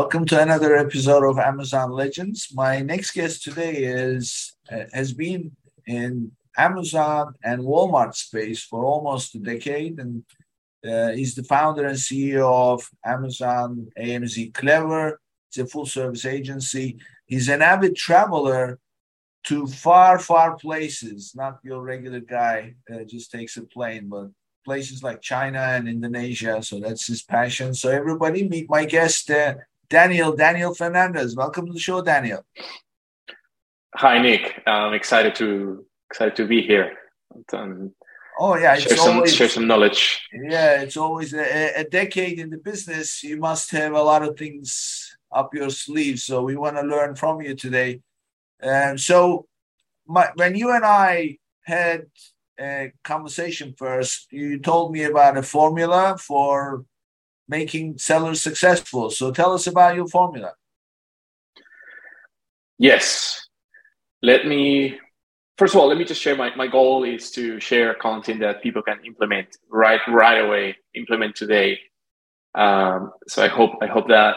Welcome 0.00 0.26
to 0.26 0.42
another 0.42 0.76
episode 0.76 1.24
of 1.24 1.38
Amazon 1.38 1.90
Legends. 1.90 2.48
My 2.52 2.82
next 2.82 3.12
guest 3.12 3.42
today 3.42 3.76
is 3.76 4.54
uh, 4.70 4.84
has 4.92 5.14
been 5.14 5.56
in 5.86 6.32
Amazon 6.54 7.32
and 7.42 7.62
Walmart 7.62 8.14
space 8.14 8.62
for 8.62 8.84
almost 8.84 9.34
a 9.36 9.38
decade, 9.38 9.98
and 9.98 10.22
uh, 10.86 11.12
he's 11.12 11.34
the 11.34 11.44
founder 11.44 11.86
and 11.86 11.96
CEO 11.96 12.46
of 12.74 12.86
Amazon 13.06 13.88
AMZ 13.98 14.52
Clever. 14.52 15.18
It's 15.48 15.56
a 15.56 15.66
full 15.66 15.86
service 15.86 16.26
agency. 16.26 16.98
He's 17.24 17.48
an 17.48 17.62
avid 17.62 17.96
traveler 17.96 18.78
to 19.44 19.66
far, 19.66 20.18
far 20.18 20.56
places. 20.56 21.32
Not 21.34 21.60
your 21.64 21.80
regular 21.80 22.20
guy 22.20 22.74
uh, 22.92 23.04
just 23.04 23.32
takes 23.32 23.56
a 23.56 23.62
plane, 23.62 24.10
but 24.10 24.28
places 24.62 25.02
like 25.02 25.22
China 25.22 25.60
and 25.60 25.88
Indonesia. 25.88 26.62
So 26.62 26.80
that's 26.80 27.06
his 27.06 27.22
passion. 27.22 27.72
So 27.72 27.88
everybody, 27.88 28.46
meet 28.46 28.68
my 28.68 28.84
guest. 28.84 29.30
Uh, 29.30 29.54
Daniel, 29.88 30.34
Daniel 30.34 30.74
Fernandez. 30.74 31.36
Welcome 31.36 31.66
to 31.66 31.72
the 31.72 31.78
show, 31.78 32.02
Daniel. 32.02 32.44
Hi, 33.94 34.20
Nick. 34.20 34.62
I'm 34.66 34.94
excited 34.94 35.34
to 35.36 35.84
excited 36.10 36.36
to 36.36 36.46
be 36.46 36.62
here. 36.62 36.96
Um, 37.52 37.92
oh 38.38 38.56
yeah, 38.56 38.76
share 38.76 38.96
some 38.96 39.16
always, 39.16 39.34
share 39.34 39.48
some 39.48 39.66
knowledge. 39.66 40.20
Yeah, 40.32 40.80
it's 40.82 40.96
always 40.96 41.34
a, 41.34 41.80
a, 41.80 41.84
decade 41.84 42.38
in 42.38 42.50
the 42.50 42.58
business. 42.58 43.22
You 43.22 43.36
must 43.38 43.70
have 43.72 43.92
a 43.92 44.02
lot 44.02 44.22
of 44.22 44.36
things 44.36 45.16
up 45.32 45.54
your 45.54 45.70
sleeve. 45.70 46.18
So 46.18 46.42
we 46.42 46.56
want 46.56 46.76
to 46.76 46.82
learn 46.82 47.14
from 47.14 47.40
you 47.42 47.54
today. 47.54 48.00
Um, 48.62 48.98
so 48.98 49.46
my, 50.06 50.28
when 50.34 50.54
you 50.54 50.70
and 50.72 50.84
I 50.84 51.38
had 51.62 52.06
a 52.58 52.92
conversation 53.04 53.74
first, 53.76 54.32
you 54.32 54.58
told 54.58 54.92
me 54.92 55.04
about 55.04 55.36
a 55.36 55.42
formula 55.42 56.16
for 56.18 56.84
making 57.48 57.98
sellers 57.98 58.40
successful. 58.40 59.10
So 59.10 59.30
tell 59.30 59.52
us 59.52 59.66
about 59.66 59.94
your 59.94 60.08
formula. 60.08 60.52
Yes. 62.78 63.48
Let 64.22 64.46
me, 64.46 64.98
first 65.56 65.74
of 65.74 65.80
all, 65.80 65.88
let 65.88 65.98
me 65.98 66.04
just 66.04 66.20
share 66.20 66.36
my, 66.36 66.54
my 66.56 66.66
goal 66.66 67.04
is 67.04 67.30
to 67.32 67.60
share 67.60 67.94
content 67.94 68.40
that 68.40 68.62
people 68.62 68.82
can 68.82 68.98
implement 69.04 69.56
right, 69.70 70.00
right 70.08 70.44
away, 70.44 70.76
implement 70.94 71.36
today. 71.36 71.78
Um, 72.54 73.12
so 73.28 73.44
I 73.44 73.48
hope, 73.48 73.72
I 73.82 73.86
hope 73.86 74.08
that 74.08 74.36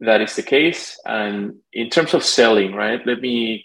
that 0.00 0.20
is 0.20 0.36
the 0.36 0.42
case. 0.42 0.98
And 1.04 1.56
in 1.72 1.90
terms 1.90 2.14
of 2.14 2.22
selling, 2.22 2.74
right, 2.74 3.04
let 3.06 3.20
me, 3.20 3.64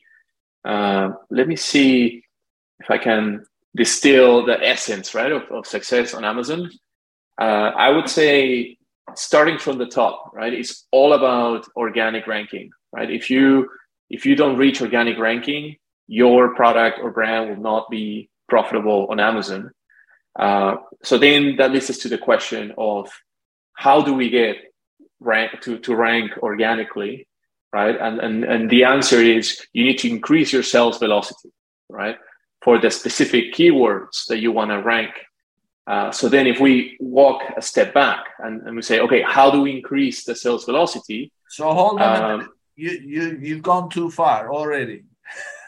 uh, 0.65 1.09
let 1.29 1.47
me 1.47 1.55
see 1.55 2.23
if 2.79 2.89
I 2.89 2.97
can 2.97 3.45
distill 3.75 4.45
the 4.45 4.65
essence, 4.65 5.13
right, 5.13 5.31
of, 5.31 5.43
of 5.51 5.67
success 5.67 6.13
on 6.13 6.25
Amazon. 6.25 6.71
Uh, 7.39 7.71
I 7.75 7.89
would 7.89 8.09
say 8.09 8.77
starting 9.15 9.57
from 9.57 9.77
the 9.77 9.85
top, 9.85 10.31
right? 10.33 10.53
It's 10.53 10.87
all 10.91 11.13
about 11.13 11.65
organic 11.75 12.27
ranking, 12.27 12.71
right? 12.91 13.09
If 13.09 13.29
you 13.29 13.69
if 14.09 14.25
you 14.25 14.35
don't 14.35 14.57
reach 14.57 14.81
organic 14.81 15.17
ranking, 15.19 15.75
your 16.07 16.55
product 16.55 16.99
or 17.01 17.11
brand 17.11 17.49
will 17.49 17.61
not 17.61 17.89
be 17.89 18.29
profitable 18.47 19.07
on 19.11 19.19
Amazon. 19.19 19.71
Uh, 20.37 20.77
so 21.03 21.17
then 21.17 21.55
that 21.57 21.71
leads 21.71 21.89
us 21.89 21.99
to 21.99 22.09
the 22.09 22.17
question 22.17 22.73
of 22.77 23.09
how 23.73 24.01
do 24.01 24.13
we 24.13 24.29
get 24.29 24.55
rank 25.19 25.61
to, 25.61 25.77
to 25.79 25.95
rank 25.95 26.31
organically, 26.39 27.27
right? 27.73 27.95
And, 27.99 28.19
and 28.19 28.43
and 28.43 28.69
the 28.69 28.83
answer 28.83 29.21
is 29.21 29.65
you 29.73 29.85
need 29.85 29.99
to 29.99 30.09
increase 30.09 30.51
your 30.51 30.63
sales 30.63 30.97
velocity, 30.97 31.51
right? 31.89 32.17
For 32.63 32.79
the 32.79 32.89
specific 32.89 33.53
keywords 33.53 34.25
that 34.27 34.39
you 34.39 34.51
want 34.51 34.71
to 34.71 34.81
rank 34.81 35.11
uh, 35.89 36.11
so 36.11 36.29
then 36.29 36.45
if 36.45 36.59
we 36.59 36.95
walk 36.99 37.41
a 37.57 37.61
step 37.63 37.95
back 37.95 38.23
and, 38.37 38.61
and 38.67 38.75
we 38.75 38.81
say, 38.83 38.99
okay, 38.99 39.23
how 39.23 39.49
do 39.49 39.61
we 39.61 39.71
increase 39.75 40.23
the 40.23 40.35
sales 40.35 40.63
velocity? 40.65 41.31
So 41.49 41.73
hold 41.73 41.99
on 41.99 42.41
um, 42.41 42.49
You, 42.75 42.91
you, 42.91 43.39
you've 43.41 43.63
gone 43.63 43.89
too 43.89 44.11
far 44.11 44.53
already. 44.53 45.05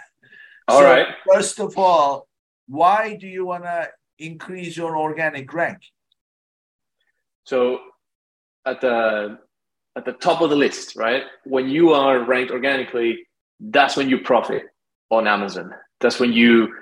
All 0.68 0.82
so 0.82 0.86
right. 0.86 1.08
First 1.28 1.60
of 1.60 1.76
all, 1.76 2.28
why 2.68 3.18
do 3.20 3.28
you 3.28 3.48
want 3.48 3.64
to 3.64 3.90
increase 4.20 4.78
your 4.78 4.96
organic 4.96 5.52
rank? 5.52 5.80
So 7.46 7.80
at 8.64 8.80
the 8.80 9.40
at 9.96 10.06
the 10.06 10.14
top 10.14 10.42
of 10.42 10.52
the 10.52 10.56
list, 10.56 10.96
right? 10.96 11.24
When 11.46 11.68
you 11.68 11.94
are 11.94 12.24
ranked 12.24 12.52
organically, 12.52 13.28
that's 13.60 13.98
when 13.98 14.08
you 14.08 14.20
profit 14.20 14.66
on 15.10 15.26
Amazon. 15.28 15.74
That's 16.00 16.20
when 16.20 16.32
you 16.32 16.76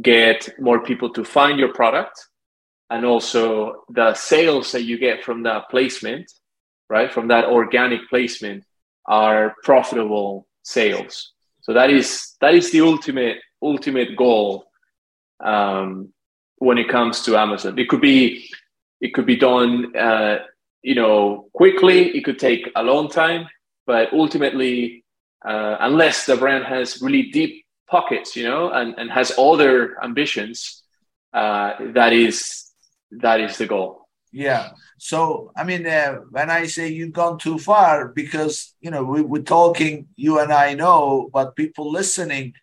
get 0.00 0.48
more 0.58 0.80
people 0.80 1.10
to 1.10 1.22
find 1.24 1.58
your 1.58 1.74
product 1.74 2.26
and 2.90 3.04
also 3.04 3.84
the 3.88 4.14
sales 4.14 4.72
that 4.72 4.82
you 4.82 4.98
get 4.98 5.24
from 5.24 5.42
that 5.42 5.68
placement, 5.70 6.30
right, 6.88 7.12
from 7.12 7.28
that 7.28 7.46
organic 7.46 8.08
placement, 8.08 8.64
are 9.06 9.54
profitable 9.62 10.46
sales. 10.62 11.32
So 11.62 11.72
that 11.72 11.90
is 11.90 12.34
that 12.40 12.54
is 12.54 12.70
the 12.70 12.80
ultimate 12.80 13.38
ultimate 13.62 14.16
goal 14.16 14.66
um, 15.42 16.12
when 16.58 16.78
it 16.78 16.88
comes 16.88 17.22
to 17.22 17.36
Amazon. 17.36 17.78
It 17.78 17.88
could 17.88 18.00
be 18.00 18.48
it 19.00 19.14
could 19.14 19.26
be 19.26 19.36
done, 19.36 19.94
uh, 19.96 20.38
you 20.82 20.94
know, 20.94 21.48
quickly. 21.52 22.16
It 22.16 22.24
could 22.24 22.38
take 22.38 22.70
a 22.76 22.82
long 22.82 23.08
time, 23.08 23.48
but 23.86 24.12
ultimately, 24.12 25.04
uh, 25.44 25.76
unless 25.80 26.26
the 26.26 26.36
brand 26.36 26.64
has 26.64 27.02
really 27.02 27.30
deep 27.30 27.64
pockets, 27.88 28.36
you 28.36 28.44
know, 28.44 28.70
and, 28.70 28.94
and 28.98 29.10
has 29.10 29.32
other 29.38 30.02
ambitions, 30.02 30.82
uh, 31.32 31.74
that 31.92 32.12
is 32.12 32.65
that 33.10 33.40
is 33.40 33.58
the 33.58 33.66
goal. 33.66 34.06
Yeah. 34.32 34.70
So, 34.98 35.52
I 35.56 35.64
mean, 35.64 35.86
uh, 35.86 36.16
when 36.30 36.50
I 36.50 36.66
say 36.66 36.88
you've 36.88 37.12
gone 37.12 37.38
too 37.38 37.58
far, 37.58 38.08
because, 38.08 38.74
you 38.80 38.90
know, 38.90 39.02
we, 39.02 39.22
we're 39.22 39.42
talking, 39.42 40.08
you 40.16 40.40
and 40.40 40.52
I 40.52 40.74
know, 40.74 41.30
but 41.32 41.56
people 41.56 41.90
listening, 41.90 42.54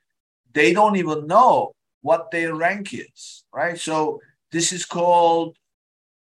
they 0.53 0.73
don't 0.73 0.97
even 0.97 1.25
know 1.25 1.73
what 2.01 2.29
their 2.31 2.53
rank 2.53 2.93
is, 2.93 3.43
right? 3.53 3.79
So, 3.79 4.19
this 4.51 4.71
is 4.71 4.85
called 4.85 5.57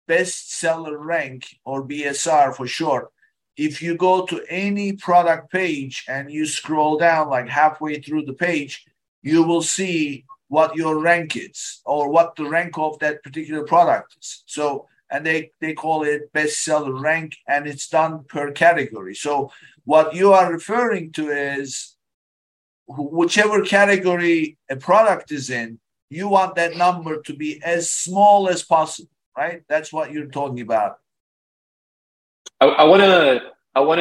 bestseller 0.07 0.97
rank 0.97 1.47
or 1.65 1.87
BSR 1.87 2.55
for 2.55 2.67
short. 2.67 3.11
If 3.57 3.81
you 3.81 3.97
go 3.97 4.25
to 4.27 4.41
any 4.47 4.93
product 4.93 5.51
page 5.51 6.05
and 6.07 6.31
you 6.31 6.45
scroll 6.45 6.97
down 6.97 7.29
like 7.29 7.49
halfway 7.49 7.99
through 7.99 8.25
the 8.25 8.33
page, 8.33 8.85
you 9.21 9.43
will 9.43 9.61
see 9.61 10.25
what 10.51 10.75
your 10.75 11.00
rank 11.00 11.38
is 11.38 11.79
or 11.85 12.09
what 12.09 12.35
the 12.35 12.44
rank 12.44 12.78
of 12.78 13.00
that 13.00 13.23
particular 13.23 13.63
product 13.63 14.17
is. 14.19 14.44
So, 14.47 14.85
and 15.09 15.25
they, 15.25 15.51
they 15.62 15.73
call 15.73 16.03
it 16.03 16.31
bestseller 16.34 17.01
rank 17.01 17.38
and 17.47 17.66
it's 17.66 17.88
done 17.88 18.25
per 18.25 18.51
category. 18.51 19.16
So, 19.16 19.50
what 19.85 20.13
you 20.13 20.34
are 20.34 20.51
referring 20.51 21.13
to 21.13 21.29
is 21.29 21.95
whichever 22.85 23.61
category 23.63 24.57
a 24.69 24.75
product 24.75 25.31
is 25.31 25.50
in, 25.50 25.79
you 26.09 26.28
want 26.28 26.56
that 26.56 26.75
number 26.75 27.22
to 27.22 27.34
be 27.34 27.63
as 27.63 27.90
small 27.90 28.50
as 28.50 28.61
possible, 28.61 29.16
right? 29.38 29.63
That's 29.69 29.94
what 29.94 30.11
you're 30.11 30.25
talking 30.25 30.59
about. 30.59 30.97
I 32.59 32.84
want 32.84 33.02
to, 33.03 33.41
I 33.73 33.79
want 33.79 33.99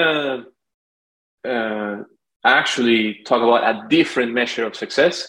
to 1.44 1.48
uh, 1.48 2.02
actually 2.44 3.20
talk 3.24 3.40
about 3.40 3.62
a 3.72 3.88
different 3.88 4.32
measure 4.32 4.66
of 4.66 4.74
success 4.74 5.28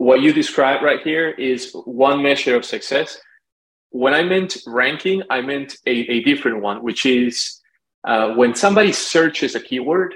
what 0.00 0.22
you 0.22 0.32
described 0.32 0.82
right 0.82 1.02
here 1.02 1.28
is 1.28 1.72
one 1.84 2.22
measure 2.22 2.56
of 2.56 2.64
success. 2.64 3.20
When 3.90 4.14
I 4.14 4.22
meant 4.22 4.56
ranking, 4.66 5.22
I 5.28 5.42
meant 5.42 5.76
a, 5.84 5.90
a 5.90 6.22
different 6.22 6.62
one, 6.62 6.82
which 6.82 7.04
is 7.04 7.60
uh, 8.04 8.30
when 8.30 8.54
somebody 8.54 8.92
searches 8.92 9.54
a 9.54 9.60
keyword, 9.60 10.14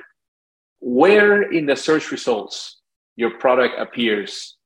where 0.81 1.43
in 1.53 1.67
the 1.67 1.77
search 1.77 2.11
results 2.11 2.81
your 3.17 3.33
product 3.39 3.79
appears 3.79 4.57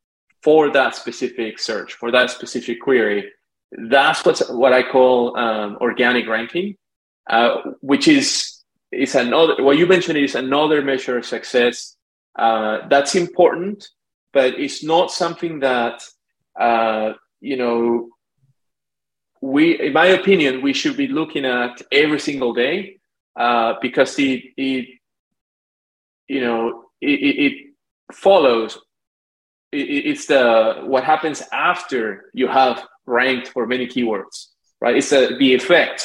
for 0.44 0.70
that 0.70 0.94
specific 0.94 1.59
search, 1.59 1.94
for 1.94 2.12
that 2.12 2.31
specific 2.31 2.81
query. 2.81 3.29
That's 3.73 4.25
what's, 4.25 4.49
what 4.49 4.73
I 4.73 4.85
call 4.85 5.37
um, 5.37 5.79
organic 5.81 6.29
ranking, 6.29 6.76
uh, 7.29 7.56
which 7.81 8.06
is 8.06 8.62
is 8.93 9.17
another. 9.17 9.64
What 9.64 9.79
you 9.79 9.87
mentioned 9.88 10.19
is 10.19 10.37
another 10.37 10.81
measure 10.81 11.19
of 11.19 11.26
success. 11.26 11.97
Uh, 12.38 12.87
that's 12.88 13.17
important 13.17 13.88
but 14.38 14.55
it's 14.64 14.85
not 14.85 15.11
something 15.11 15.58
that 15.70 15.96
uh, 16.67 17.12
you 17.40 17.56
know 17.56 18.08
we 19.40 19.62
in 19.87 19.93
my 19.93 20.08
opinion 20.19 20.62
we 20.62 20.73
should 20.73 20.96
be 20.96 21.08
looking 21.08 21.44
at 21.44 21.75
every 21.90 22.20
single 22.29 22.52
day 22.64 23.00
uh, 23.44 23.70
because 23.82 24.17
it, 24.19 24.40
it 24.56 24.87
you 26.35 26.40
know 26.44 26.85
it, 27.00 27.19
it 27.46 27.55
follows. 28.12 28.73
it's 29.73 30.26
the 30.32 30.44
what 30.93 31.02
happens 31.12 31.38
after 31.73 32.00
you 32.40 32.46
have 32.61 32.76
ranked 33.20 33.49
for 33.55 33.62
many 33.67 33.87
keywords, 33.94 34.37
right? 34.85 34.96
It's 34.99 35.11
the, 35.11 35.23
the 35.43 35.50
effect 35.61 36.00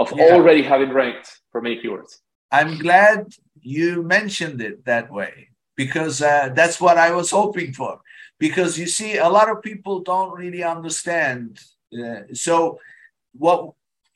of 0.00 0.06
yeah. 0.10 0.32
already 0.32 0.62
having 0.72 0.92
ranked 1.00 1.28
for 1.50 1.60
many 1.60 1.76
keywords. 1.82 2.12
I'm 2.58 2.72
glad 2.86 3.18
you 3.60 3.88
mentioned 4.18 4.58
it 4.68 4.76
that 4.92 5.06
way 5.18 5.51
because 5.84 6.22
uh, 6.22 6.48
that's 6.54 6.78
what 6.80 6.96
I 7.06 7.10
was 7.18 7.30
hoping 7.30 7.72
for. 7.72 8.00
Because 8.38 8.78
you 8.78 8.86
see, 8.86 9.12
a 9.16 9.28
lot 9.28 9.48
of 9.50 9.62
people 9.62 9.96
don't 10.00 10.36
really 10.42 10.64
understand. 10.76 11.60
Uh, 11.92 12.22
so, 12.32 12.78
what 13.44 13.60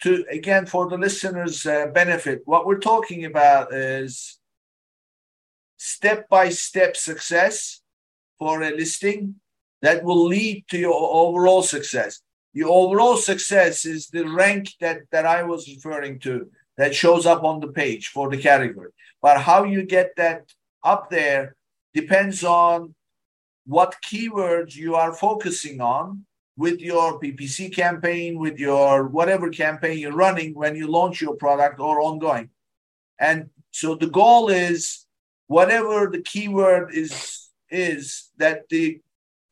to 0.02 0.10
again 0.30 0.64
for 0.66 0.88
the 0.88 0.98
listeners' 1.06 1.66
uh, 1.66 1.86
benefit, 2.00 2.38
what 2.44 2.66
we're 2.66 2.86
talking 2.92 3.24
about 3.24 3.72
is 3.72 4.38
step 5.76 6.28
by 6.28 6.46
step 6.68 6.96
success 6.96 7.80
for 8.38 8.62
a 8.62 8.70
listing 8.82 9.36
that 9.82 10.02
will 10.02 10.24
lead 10.26 10.64
to 10.70 10.78
your 10.78 10.98
overall 11.22 11.62
success. 11.62 12.20
Your 12.52 12.70
overall 12.70 13.16
success 13.16 13.84
is 13.84 14.08
the 14.08 14.24
rank 14.42 14.64
that, 14.80 14.98
that 15.12 15.26
I 15.26 15.42
was 15.42 15.68
referring 15.68 16.18
to 16.20 16.50
that 16.78 16.94
shows 16.94 17.26
up 17.26 17.44
on 17.44 17.60
the 17.60 17.72
page 17.82 18.08
for 18.08 18.30
the 18.30 18.38
category. 18.38 18.90
But 19.20 19.42
how 19.42 19.64
you 19.64 19.82
get 19.82 20.08
that 20.16 20.42
up 20.86 21.10
there 21.10 21.56
depends 21.92 22.44
on 22.44 22.94
what 23.66 23.96
keywords 24.06 24.76
you 24.76 24.94
are 24.94 25.12
focusing 25.12 25.80
on 25.80 26.24
with 26.56 26.80
your 26.80 27.20
PPC 27.20 27.74
campaign, 27.74 28.38
with 28.38 28.58
your 28.58 29.08
whatever 29.08 29.50
campaign 29.50 29.98
you're 29.98 30.12
running 30.12 30.54
when 30.54 30.76
you 30.76 30.86
launch 30.86 31.20
your 31.20 31.34
product 31.34 31.80
or 31.80 32.00
ongoing. 32.00 32.48
And 33.18 33.50
so 33.72 33.94
the 33.94 34.06
goal 34.06 34.48
is 34.48 35.06
whatever 35.48 36.08
the 36.10 36.22
keyword 36.22 36.94
is 36.94 37.50
is 37.68 38.30
that 38.38 38.68
the 38.68 39.00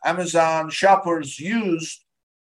Amazon 0.05 0.71
shoppers 0.71 1.41
use, 1.41 2.05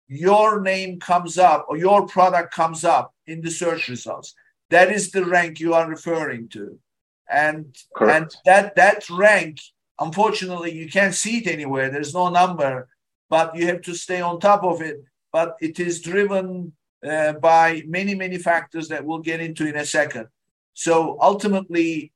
your 0.09 0.61
name 0.63 0.99
comes 0.99 1.37
up 1.37 1.67
or 1.69 1.77
your 1.77 2.07
product 2.07 2.55
comes 2.55 2.85
up 2.85 3.15
in 3.27 3.43
the 3.43 3.51
search 3.51 3.89
results. 3.89 4.35
That 4.71 4.91
is 4.91 5.11
the 5.11 5.25
rank 5.25 5.61
you 5.61 5.75
are 5.75 5.89
referring 5.89 6.49
to. 6.51 6.79
And 7.31 7.77
Correct. 7.95 8.17
and 8.17 8.37
that 8.47 8.77
that 8.77 9.11
rank, 9.11 9.61
unfortunately, 9.99 10.73
you 10.73 10.89
can't 10.89 11.15
see 11.15 11.39
it 11.39 11.47
anywhere. 11.47 11.91
There's 11.91 12.15
no 12.15 12.29
number, 12.31 12.89
but 13.29 13.55
you 13.55 13.67
have 13.67 13.83
to 13.83 13.95
stay 13.95 14.21
on 14.21 14.41
top 14.41 14.65
of 14.65 14.81
it. 14.81 15.03
But 15.33 15.57
it 15.61 15.79
is 15.79 16.01
driven 16.01 16.73
uh, 17.07 17.35
by 17.35 17.83
many 17.87 18.15
many 18.15 18.39
factors 18.39 18.89
that 18.89 19.05
we'll 19.05 19.19
get 19.19 19.41
into 19.41 19.67
in 19.67 19.77
a 19.77 19.85
second. 19.85 20.29
So 20.75 21.19
ultimately, 21.21 22.13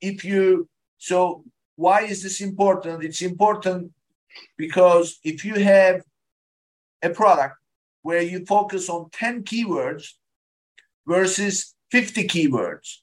if 0.00 0.24
you 0.24 0.68
so 0.98 1.44
why 1.76 2.02
is 2.02 2.22
this 2.22 2.40
important? 2.40 3.02
It's 3.02 3.22
important 3.22 3.92
because 4.56 5.18
if 5.24 5.44
you 5.44 5.54
have 5.54 6.02
a 7.02 7.10
product 7.10 7.56
where 8.02 8.22
you 8.22 8.44
focus 8.44 8.88
on 8.88 9.08
10 9.12 9.44
keywords 9.44 10.10
versus 11.06 11.74
50 11.90 12.28
keywords, 12.28 12.98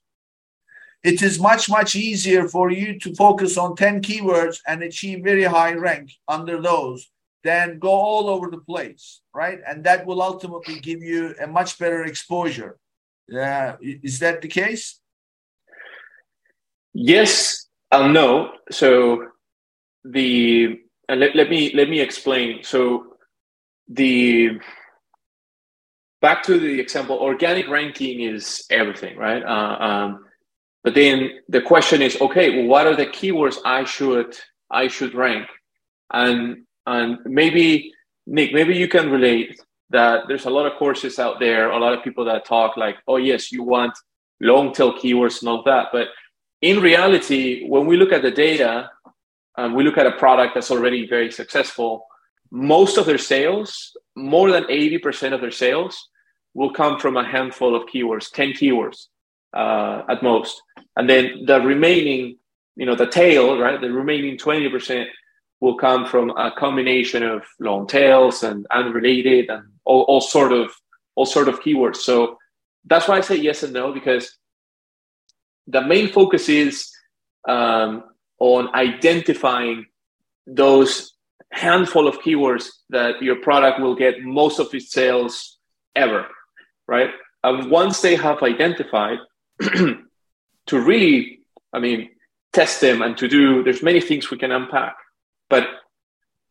it 1.03 1.21
is 1.21 1.39
much, 1.39 1.69
much 1.69 1.95
easier 1.95 2.47
for 2.47 2.71
you 2.71 2.99
to 2.99 3.13
focus 3.15 3.57
on 3.57 3.75
10 3.75 4.01
keywords 4.01 4.57
and 4.67 4.83
achieve 4.83 5.23
very 5.23 5.43
high 5.43 5.73
rank 5.73 6.11
under 6.27 6.61
those 6.61 7.09
than 7.43 7.79
go 7.79 7.89
all 7.91 8.29
over 8.29 8.49
the 8.49 8.57
place, 8.57 9.21
right? 9.33 9.59
And 9.67 9.83
that 9.83 10.05
will 10.05 10.21
ultimately 10.21 10.79
give 10.79 11.01
you 11.01 11.35
a 11.41 11.47
much 11.47 11.79
better 11.79 12.03
exposure. 12.03 12.77
Uh, 13.31 13.73
is 13.81 14.19
that 14.19 14.41
the 14.41 14.47
case? 14.47 14.99
Yes 16.93 17.67
and 17.91 18.13
no. 18.13 18.51
So 18.71 19.27
the 20.03 20.79
and 21.09 21.19
let, 21.19 21.35
let 21.35 21.49
me 21.49 21.71
let 21.73 21.89
me 21.89 21.99
explain. 21.99 22.63
So 22.63 23.17
the 23.87 24.59
back 26.21 26.43
to 26.43 26.59
the 26.59 26.79
example, 26.79 27.17
organic 27.17 27.67
ranking 27.69 28.21
is 28.21 28.65
everything, 28.69 29.17
right? 29.17 29.43
Uh, 29.43 29.83
um, 29.83 30.25
but 30.87 30.93
then 30.93 31.31
the 31.49 31.59
question 31.59 32.01
is, 32.01 32.15
okay, 32.21 32.47
well, 32.49 32.65
what 32.65 32.87
are 32.87 32.95
the 32.95 33.07
keywords 33.07 33.57
I 33.65 33.83
should 33.83 34.37
I 34.71 34.87
should 34.87 35.13
rank? 35.13 35.45
And 36.13 36.63
and 36.85 37.17
maybe 37.25 37.91
Nick, 38.25 38.53
maybe 38.53 38.73
you 38.73 38.87
can 38.87 39.11
relate 39.11 39.61
that 39.89 40.29
there's 40.29 40.45
a 40.45 40.49
lot 40.49 40.65
of 40.65 40.79
courses 40.79 41.19
out 41.19 41.41
there, 41.41 41.71
a 41.71 41.77
lot 41.77 41.93
of 41.93 42.05
people 42.05 42.23
that 42.23 42.45
talk 42.45 42.77
like, 42.77 42.95
oh 43.05 43.17
yes, 43.17 43.51
you 43.51 43.63
want 43.63 43.91
long 44.39 44.71
tail 44.71 44.93
keywords 44.93 45.41
and 45.41 45.49
all 45.49 45.61
that, 45.63 45.87
but 45.91 46.07
in 46.61 46.79
reality, 46.79 47.67
when 47.67 47.85
we 47.85 47.97
look 47.97 48.13
at 48.13 48.21
the 48.21 48.31
data, 48.31 48.89
and 49.57 49.75
we 49.75 49.83
look 49.83 49.97
at 49.97 50.07
a 50.07 50.13
product 50.13 50.53
that's 50.53 50.71
already 50.71 51.05
very 51.05 51.33
successful, 51.33 52.07
most 52.49 52.97
of 52.97 53.05
their 53.05 53.17
sales, 53.17 53.91
more 54.15 54.51
than 54.51 54.63
80% 54.63 55.33
of 55.33 55.41
their 55.41 55.51
sales, 55.51 56.07
will 56.53 56.71
come 56.71 56.97
from 56.97 57.17
a 57.17 57.27
handful 57.27 57.75
of 57.75 57.89
keywords, 57.93 58.31
10 58.31 58.53
keywords 58.53 59.07
uh, 59.53 60.03
at 60.07 60.23
most. 60.23 60.61
And 60.97 61.07
then 61.09 61.45
the 61.45 61.61
remaining, 61.61 62.37
you 62.75 62.85
know, 62.85 62.95
the 62.95 63.07
tail, 63.07 63.57
right? 63.59 63.79
The 63.79 63.91
remaining 63.91 64.37
20% 64.37 65.05
will 65.61 65.75
come 65.77 66.05
from 66.05 66.31
a 66.31 66.51
combination 66.51 67.23
of 67.23 67.43
long 67.59 67.87
tails 67.87 68.43
and 68.43 68.65
unrelated 68.71 69.49
and 69.49 69.63
all, 69.85 70.01
all 70.03 70.21
sort 70.21 70.51
of 70.51 70.71
all 71.15 71.25
sort 71.25 71.47
of 71.47 71.61
keywords. 71.61 71.97
So 71.97 72.37
that's 72.85 73.07
why 73.07 73.17
I 73.17 73.21
say 73.21 73.37
yes 73.37 73.63
and 73.63 73.73
no 73.73 73.93
because 73.93 74.37
the 75.67 75.81
main 75.81 76.09
focus 76.09 76.49
is 76.49 76.91
um, 77.47 78.03
on 78.39 78.73
identifying 78.75 79.85
those 80.45 81.13
handful 81.51 82.07
of 82.07 82.19
keywords 82.19 82.69
that 82.89 83.21
your 83.21 83.37
product 83.37 83.79
will 83.79 83.95
get 83.95 84.21
most 84.21 84.59
of 84.59 84.73
its 84.73 84.91
sales 84.91 85.57
ever, 85.95 86.27
right? 86.87 87.09
And 87.43 87.71
once 87.71 88.01
they 88.01 88.15
have 88.15 88.43
identified, 88.43 89.19
to 90.67 90.79
really, 90.79 91.39
I 91.73 91.79
mean, 91.79 92.09
test 92.53 92.81
them 92.81 93.01
and 93.01 93.17
to 93.17 93.27
do, 93.27 93.63
there's 93.63 93.83
many 93.83 94.01
things 94.01 94.31
we 94.31 94.37
can 94.37 94.51
unpack, 94.51 94.95
but 95.49 95.67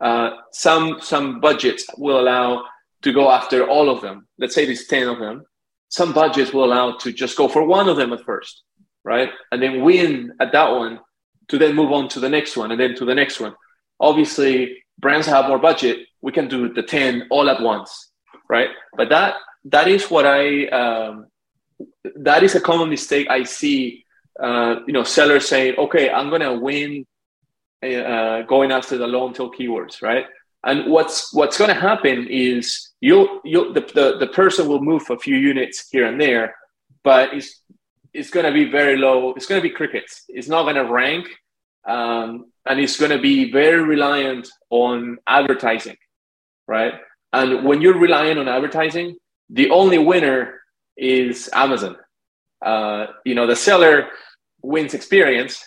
uh, 0.00 0.30
some 0.52 0.98
some 1.00 1.40
budgets 1.40 1.86
will 1.96 2.20
allow 2.20 2.64
to 3.02 3.12
go 3.12 3.30
after 3.30 3.66
all 3.66 3.88
of 3.88 4.02
them. 4.02 4.26
Let's 4.38 4.54
say 4.54 4.66
there's 4.66 4.86
ten 4.86 5.08
of 5.08 5.18
them. 5.18 5.44
Some 5.88 6.12
budgets 6.12 6.52
will 6.52 6.64
allow 6.64 6.96
to 6.99 7.12
just 7.12 7.37
go 7.37 7.49
for 7.49 7.64
one 7.64 7.88
of 7.88 7.96
them 7.96 8.12
at 8.12 8.25
first, 8.25 8.62
right? 9.04 9.30
And 9.52 9.62
then 9.62 9.82
win 9.82 10.32
at 10.40 10.52
that 10.52 10.70
one 10.70 11.00
to 11.49 11.58
then 11.58 11.75
move 11.75 11.92
on 11.92 12.08
to 12.11 12.20
the 12.20 12.28
next 12.28 12.56
one 12.56 12.73
and 12.73 12.80
then 12.80 12.94
to 12.96 13.04
the 13.04 13.14
next 13.14 13.40
one. 13.40 13.54
Obviously, 14.00 14.82
brands 14.99 15.26
have 15.26 15.49
more 15.49 15.58
budget. 15.58 16.06
We 16.20 16.32
can 16.32 16.49
do 16.49 16.73
the 16.73 16.82
10 16.82 17.28
all 17.30 17.49
at 17.49 17.62
once, 17.62 18.11
right? 18.50 18.70
But 18.96 19.08
that 19.11 19.37
that 19.66 19.88
is 19.88 20.11
what 20.11 20.26
I 20.26 20.66
um, 20.66 21.26
that 22.16 22.42
is 22.42 22.54
a 22.54 22.61
common 22.61 22.90
mistake 22.90 23.28
I 23.30 23.44
see. 23.44 24.04
Uh, 24.43 24.81
you 24.87 24.93
know, 24.93 25.02
sellers 25.02 25.49
saying, 25.49 25.76
"Okay, 25.78 26.11
I'm 26.11 26.31
gonna 26.31 26.55
win 26.55 27.07
uh, 27.83 28.43
going 28.43 28.71
after 28.73 28.99
the 28.99 29.07
long 29.07 29.33
tail 29.33 29.50
keywords," 29.50 30.02
right? 30.02 30.26
And 30.64 30.90
what's 30.90 31.33
what's 31.33 31.59
gonna 31.59 31.75
happen 31.75 32.26
is 32.28 32.93
you'll 33.00 33.40
you'll 33.45 33.73
the, 33.73 33.81
the, 33.81 34.16
the 34.19 34.26
person 34.26 34.69
will 34.69 34.83
move 34.83 35.09
a 35.11 35.19
few 35.19 35.37
units 35.37 35.88
here 35.90 36.07
and 36.07 36.21
there, 36.21 36.55
but 37.02 37.33
it's 37.33 37.62
it's 38.16 38.31
going 38.31 38.47
to 38.47 38.52
be 38.52 38.64
very 38.64 38.97
low. 38.97 39.35
It's 39.35 39.47
going 39.47 39.61
to 39.61 39.69
be 39.69 39.75
crickets. 39.75 40.25
It's 40.28 40.49
not 40.49 40.62
going 40.62 40.76
to 40.76 40.90
rank, 40.90 41.28
um, 41.87 42.47
and 42.64 42.81
it's 42.81 42.99
going 42.99 43.11
to 43.12 43.19
be 43.19 43.52
very 43.52 43.83
reliant 43.83 44.49
on 44.71 45.19
advertising, 45.26 45.97
right? 46.66 46.95
And 47.33 47.64
when 47.64 47.83
you're 47.83 47.99
relying 47.99 48.38
on 48.38 48.49
advertising, 48.49 49.16
the 49.50 49.71
only 49.71 49.99
winner 49.99 50.61
is 50.97 51.50
Amazon. 51.52 51.97
Uh, 52.64 53.06
you 53.25 53.34
know, 53.34 53.46
the 53.46 53.56
seller 53.56 54.08
wins 54.62 54.94
experience. 54.94 55.62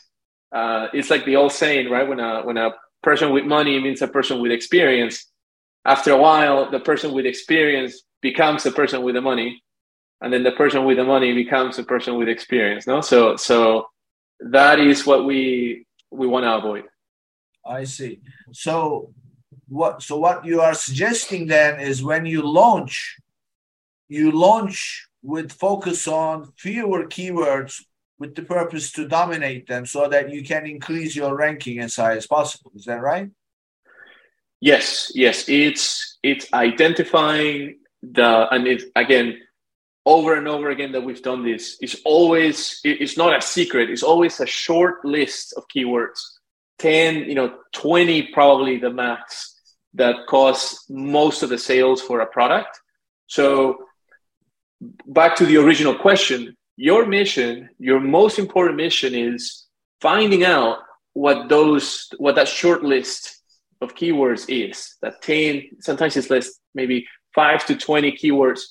Uh, 0.51 0.87
it's 0.93 1.09
like 1.09 1.25
the 1.25 1.35
old 1.35 1.51
saying, 1.51 1.89
right? 1.89 2.07
When 2.07 2.19
a 2.19 2.41
when 2.43 2.57
a 2.57 2.71
person 3.03 3.31
with 3.31 3.45
money 3.45 3.79
means 3.79 4.01
a 4.01 4.07
person 4.07 4.41
with 4.41 4.51
experience. 4.51 5.25
After 5.85 6.11
a 6.11 6.17
while, 6.17 6.69
the 6.69 6.79
person 6.79 7.13
with 7.13 7.25
experience 7.25 8.03
becomes 8.21 8.63
the 8.63 8.71
person 8.71 9.01
with 9.01 9.15
the 9.15 9.21
money, 9.21 9.63
and 10.21 10.33
then 10.33 10.43
the 10.43 10.51
person 10.51 10.85
with 10.85 10.97
the 10.97 11.03
money 11.03 11.33
becomes 11.33 11.77
the 11.77 11.83
person 11.83 12.17
with 12.17 12.27
experience 12.27 12.87
no 12.87 13.01
so 13.01 13.35
so 13.35 13.87
that 14.39 14.79
is 14.79 15.05
what 15.05 15.25
we 15.25 15.85
we 16.11 16.27
want 16.27 16.43
to 16.43 16.53
avoid 16.53 16.83
i 17.65 17.83
see 17.83 18.19
so 18.51 19.13
what 19.67 20.01
so 20.01 20.17
what 20.17 20.45
you 20.45 20.61
are 20.61 20.73
suggesting 20.73 21.47
then 21.47 21.79
is 21.79 22.03
when 22.03 22.25
you 22.25 22.41
launch 22.41 23.17
you 24.07 24.31
launch 24.31 25.07
with 25.21 25.51
focus 25.51 26.07
on 26.07 26.51
fewer 26.57 27.05
keywords 27.05 27.83
with 28.17 28.35
the 28.35 28.41
purpose 28.41 28.91
to 28.91 29.07
dominate 29.07 29.67
them 29.67 29.85
so 29.85 30.07
that 30.07 30.29
you 30.29 30.43
can 30.43 30.65
increase 30.65 31.15
your 31.15 31.35
ranking 31.35 31.79
as 31.79 31.95
high 31.95 32.15
as 32.15 32.27
possible 32.27 32.71
is 32.75 32.85
that 32.85 33.01
right 33.01 33.29
yes 34.59 35.11
yes 35.15 35.47
it's 35.47 36.17
it's 36.23 36.51
identifying 36.53 37.77
the 38.01 38.47
and 38.51 38.67
it 38.67 38.83
again 38.95 39.37
over 40.09 40.33
and 40.33 40.47
over 40.47 40.71
again 40.71 40.91
that 40.93 41.03
we've 41.03 41.21
done 41.21 41.43
this. 41.43 41.77
It's 41.81 41.97
always 42.03 42.79
it's 42.83 43.15
not 43.15 43.37
a 43.37 43.41
secret. 43.41 43.91
It's 43.91 44.03
always 44.03 44.39
a 44.39 44.45
short 44.47 45.05
list 45.05 45.53
of 45.55 45.67
keywords, 45.67 46.19
ten, 46.79 47.25
you 47.29 47.35
know, 47.35 47.53
twenty 47.73 48.23
probably 48.33 48.77
the 48.77 48.89
max 48.89 49.55
that 49.93 50.15
cause 50.27 50.83
most 50.89 51.43
of 51.43 51.49
the 51.49 51.57
sales 51.57 52.01
for 52.01 52.21
a 52.21 52.25
product. 52.25 52.79
So 53.27 53.77
back 55.07 55.35
to 55.37 55.45
the 55.45 55.57
original 55.57 55.95
question, 55.95 56.55
your 56.75 57.05
mission, 57.05 57.69
your 57.79 57.99
most 57.99 58.39
important 58.39 58.77
mission 58.77 59.13
is 59.13 59.65
finding 60.01 60.45
out 60.45 60.79
what 61.13 61.49
those 61.49 62.07
what 62.17 62.35
that 62.35 62.47
short 62.47 62.83
list 62.83 63.41
of 63.81 63.95
keywords 63.95 64.45
is. 64.47 64.95
That 65.01 65.21
10, 65.21 65.79
sometimes 65.79 66.15
it's 66.17 66.29
less, 66.29 66.59
maybe 66.73 67.07
five 67.33 67.65
to 67.65 67.75
20 67.75 68.13
keywords 68.13 68.61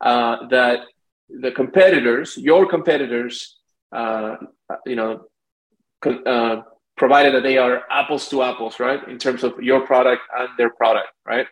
uh, 0.00 0.48
that 0.48 0.80
the 1.28 1.50
competitors, 1.50 2.36
your 2.36 2.66
competitors, 2.66 3.56
uh, 3.92 4.36
you 4.84 4.96
know, 4.96 5.24
uh, 6.04 6.62
provided 6.96 7.34
that 7.34 7.42
they 7.42 7.58
are 7.58 7.82
apples 7.90 8.28
to 8.28 8.42
apples, 8.42 8.80
right, 8.80 9.06
in 9.08 9.18
terms 9.18 9.44
of 9.44 9.58
your 9.60 9.86
product 9.86 10.22
and 10.36 10.48
their 10.56 10.70
product, 10.70 11.08
right? 11.24 11.46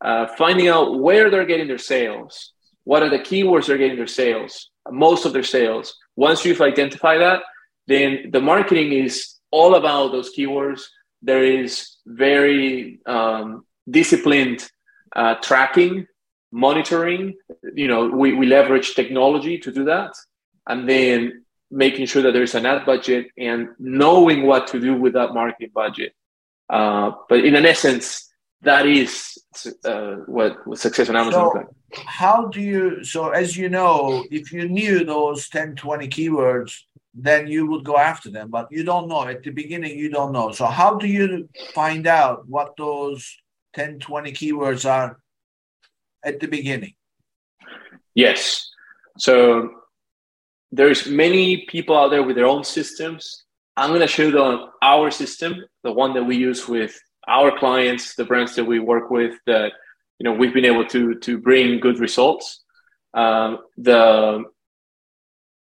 Uh, 0.00 0.26
finding 0.36 0.68
out 0.68 0.98
where 0.98 1.30
they're 1.30 1.46
getting 1.46 1.68
their 1.68 1.78
sales, 1.78 2.52
what 2.86 3.02
are 3.02 3.10
the 3.10 3.18
keywords 3.18 3.66
they're 3.66 3.82
getting 3.84 3.96
their 3.96 4.06
sales, 4.06 4.70
most 4.88 5.26
of 5.26 5.32
their 5.32 5.42
sales. 5.42 5.96
Once 6.14 6.44
you've 6.44 6.60
identified 6.60 7.20
that, 7.20 7.42
then 7.88 8.30
the 8.30 8.40
marketing 8.40 8.92
is 8.92 9.34
all 9.50 9.74
about 9.74 10.12
those 10.12 10.30
keywords. 10.32 10.82
There 11.20 11.42
is 11.44 11.96
very 12.06 13.00
um, 13.04 13.66
disciplined 13.90 14.70
uh, 15.16 15.34
tracking, 15.48 16.06
monitoring. 16.52 17.34
You 17.74 17.88
know, 17.88 18.06
we, 18.06 18.34
we 18.34 18.46
leverage 18.46 18.94
technology 18.94 19.58
to 19.58 19.72
do 19.72 19.84
that. 19.86 20.12
And 20.68 20.88
then 20.88 21.44
making 21.72 22.06
sure 22.06 22.22
that 22.22 22.34
there's 22.34 22.54
an 22.54 22.66
ad 22.66 22.86
budget 22.86 23.26
and 23.36 23.70
knowing 23.80 24.46
what 24.46 24.68
to 24.68 24.78
do 24.78 24.94
with 24.94 25.14
that 25.14 25.34
marketing 25.34 25.72
budget. 25.74 26.12
Uh, 26.70 27.10
but 27.28 27.44
in 27.44 27.56
an 27.56 27.66
essence, 27.66 28.25
that 28.62 28.86
is 28.86 29.38
uh, 29.84 30.16
what, 30.26 30.66
what 30.66 30.78
success 30.78 31.08
on 31.08 31.16
Amazon. 31.16 31.50
So 31.52 32.02
how 32.04 32.46
do 32.46 32.60
you? 32.60 33.04
So 33.04 33.30
as 33.30 33.56
you 33.56 33.68
know, 33.68 34.24
if 34.30 34.52
you 34.52 34.68
knew 34.68 35.04
those 35.04 35.48
10, 35.48 35.76
20 35.76 36.08
keywords, 36.08 36.74
then 37.14 37.46
you 37.46 37.66
would 37.66 37.84
go 37.84 37.96
after 37.96 38.30
them. 38.30 38.50
But 38.50 38.68
you 38.70 38.84
don't 38.84 39.08
know 39.08 39.26
at 39.26 39.42
the 39.42 39.50
beginning. 39.50 39.98
You 39.98 40.10
don't 40.10 40.32
know. 40.32 40.52
So 40.52 40.66
how 40.66 40.96
do 40.96 41.06
you 41.06 41.48
find 41.74 42.06
out 42.06 42.46
what 42.48 42.76
those 42.76 43.36
10, 43.74 44.00
20 44.00 44.32
keywords 44.32 44.88
are 44.88 45.18
at 46.24 46.40
the 46.40 46.48
beginning? 46.48 46.94
Yes. 48.14 48.68
So 49.18 49.70
there's 50.72 51.06
many 51.06 51.66
people 51.66 51.96
out 51.96 52.08
there 52.08 52.22
with 52.22 52.36
their 52.36 52.46
own 52.46 52.64
systems. 52.64 53.44
I'm 53.76 53.90
going 53.90 54.00
to 54.00 54.06
show 54.06 54.30
them 54.30 54.70
our 54.82 55.10
system, 55.10 55.64
the 55.82 55.92
one 55.92 56.14
that 56.14 56.24
we 56.24 56.36
use 56.36 56.66
with 56.66 56.98
our 57.28 57.56
clients, 57.58 58.14
the 58.14 58.24
brands 58.24 58.54
that 58.56 58.64
we 58.64 58.78
work 58.78 59.10
with 59.10 59.34
that 59.46 59.72
you 60.18 60.24
know 60.24 60.32
we've 60.32 60.54
been 60.54 60.64
able 60.64 60.86
to 60.86 61.14
to 61.16 61.38
bring 61.38 61.80
good 61.80 61.98
results. 61.98 62.62
Um, 63.14 63.58
the 63.76 64.44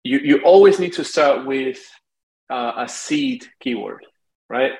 you 0.03 0.19
you 0.19 0.37
always 0.43 0.79
need 0.79 0.93
to 0.93 1.03
start 1.03 1.45
with 1.45 1.79
uh, 2.49 2.73
a 2.77 2.87
seed 2.87 3.45
keyword, 3.59 4.05
right? 4.49 4.73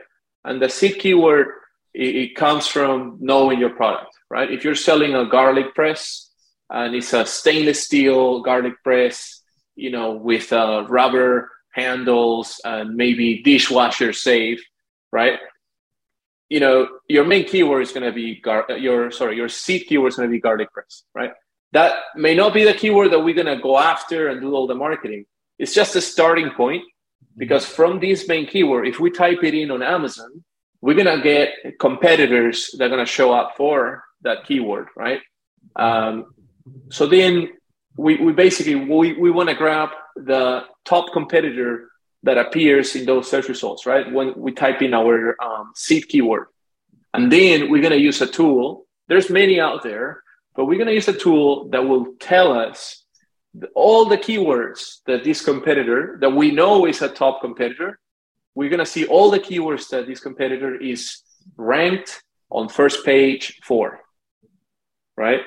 And 0.44 0.62
the 0.62 0.70
seed 0.70 1.00
keyword 1.00 1.48
it, 1.94 2.16
it 2.16 2.36
comes 2.36 2.68
from 2.68 3.18
knowing 3.20 3.60
your 3.60 3.72
product, 3.72 4.14
right? 4.30 4.52
If 4.52 4.64
you're 4.64 4.76
selling 4.76 5.16
a 5.16 5.26
garlic 5.26 5.76
press 5.76 6.30
and 6.70 6.96
it's 6.96 7.14
a 7.14 7.26
stainless 7.26 7.84
steel 7.84 8.42
garlic 8.42 8.74
press, 8.84 9.42
you 9.76 9.92
know, 9.92 10.14
with 10.14 10.52
uh, 10.54 10.86
rubber 10.88 11.50
handles 11.74 12.60
and 12.66 12.96
maybe 12.96 13.42
dishwasher 13.44 14.14
safe, 14.14 14.62
right? 15.12 15.40
You 16.52 16.60
know, 16.60 16.86
your 17.08 17.24
main 17.24 17.46
keyword 17.46 17.82
is 17.82 17.94
going 17.94 18.04
to 18.04 18.12
be 18.12 18.42
gar- 18.42 18.70
your 18.78 19.10
sorry, 19.10 19.38
your 19.38 19.48
seed 19.48 19.88
keyword 19.88 20.10
is 20.10 20.18
going 20.18 20.28
to 20.28 20.32
be 20.32 20.42
garlic 20.42 20.70
press, 20.74 21.04
right? 21.16 21.32
That 21.72 21.94
may 22.18 22.36
not 22.36 22.54
be 22.54 22.66
the 22.66 22.74
keyword 22.74 23.14
that 23.14 23.22
we're 23.22 23.42
going 23.42 23.56
to 23.56 23.64
go 23.64 23.80
after 23.80 24.28
and 24.28 24.42
do 24.42 24.54
all 24.54 24.68
the 24.68 24.76
marketing. 24.76 25.24
It's 25.58 25.74
just 25.74 25.96
a 25.96 26.02
starting 26.02 26.50
point 26.50 26.84
because 27.38 27.66
from 27.66 28.02
this 28.02 28.28
main 28.28 28.48
keyword, 28.48 28.86
if 28.86 29.00
we 29.00 29.12
type 29.12 29.46
it 29.46 29.54
in 29.54 29.72
on 29.72 29.82
Amazon, 29.82 30.44
we're 30.82 31.02
going 31.02 31.16
to 31.18 31.24
get 31.24 31.54
competitors 31.80 32.70
that 32.78 32.84
are 32.84 32.90
going 32.90 33.06
to 33.06 33.10
show 33.10 33.32
up 33.32 33.54
for 33.56 34.04
that 34.24 34.44
keyword, 34.44 34.88
right? 34.98 35.22
Um, 35.78 36.34
so 36.90 37.08
then 37.08 37.48
we, 37.96 38.18
we 38.18 38.34
basically 38.34 38.76
we, 38.76 39.14
we 39.14 39.32
want 39.32 39.48
to 39.48 39.56
grab 39.56 39.92
the 40.18 40.66
top 40.84 41.14
competitor 41.14 41.91
that 42.24 42.38
appears 42.38 42.96
in 42.96 43.06
those 43.06 43.30
search 43.30 43.48
results, 43.48 43.86
right? 43.86 44.12
When 44.12 44.34
we 44.36 44.52
type 44.52 44.82
in 44.82 44.94
our 44.94 45.36
um, 45.42 45.72
seed 45.76 46.08
keyword. 46.08 46.48
And 47.14 47.32
then 47.32 47.70
we're 47.70 47.82
going 47.82 47.94
to 47.94 48.00
use 48.00 48.22
a 48.22 48.28
tool. 48.28 48.86
There's 49.08 49.30
many 49.30 49.60
out 49.60 49.84
there, 49.84 50.24
but 50.56 50.66
we're 50.66 50.78
going 50.78 50.88
to 50.88 50.94
use 50.94 51.08
a 51.08 51.14
tool 51.14 51.70
that 51.70 51.84
will 51.88 52.14
tell 52.20 52.54
us 52.54 53.04
all 53.76 54.06
the 54.06 54.18
keywords 54.18 55.02
that 55.08 55.24
this 55.24 55.44
competitor 55.44 56.18
that 56.22 56.30
we 56.30 56.52
know 56.52 56.86
is 56.86 57.02
a 57.02 57.10
top 57.10 57.42
competitor. 57.42 58.00
We're 58.56 58.70
going 58.70 58.80
to 58.80 58.86
see 58.86 59.06
all 59.06 59.30
the 59.30 59.40
keywords 59.40 59.90
that 59.90 60.08
this 60.08 60.20
competitor 60.20 60.76
is 60.76 61.22
ranked 61.58 62.22
on 62.50 62.70
first 62.70 63.06
page 63.06 63.60
for, 63.64 64.00
right? 65.18 65.42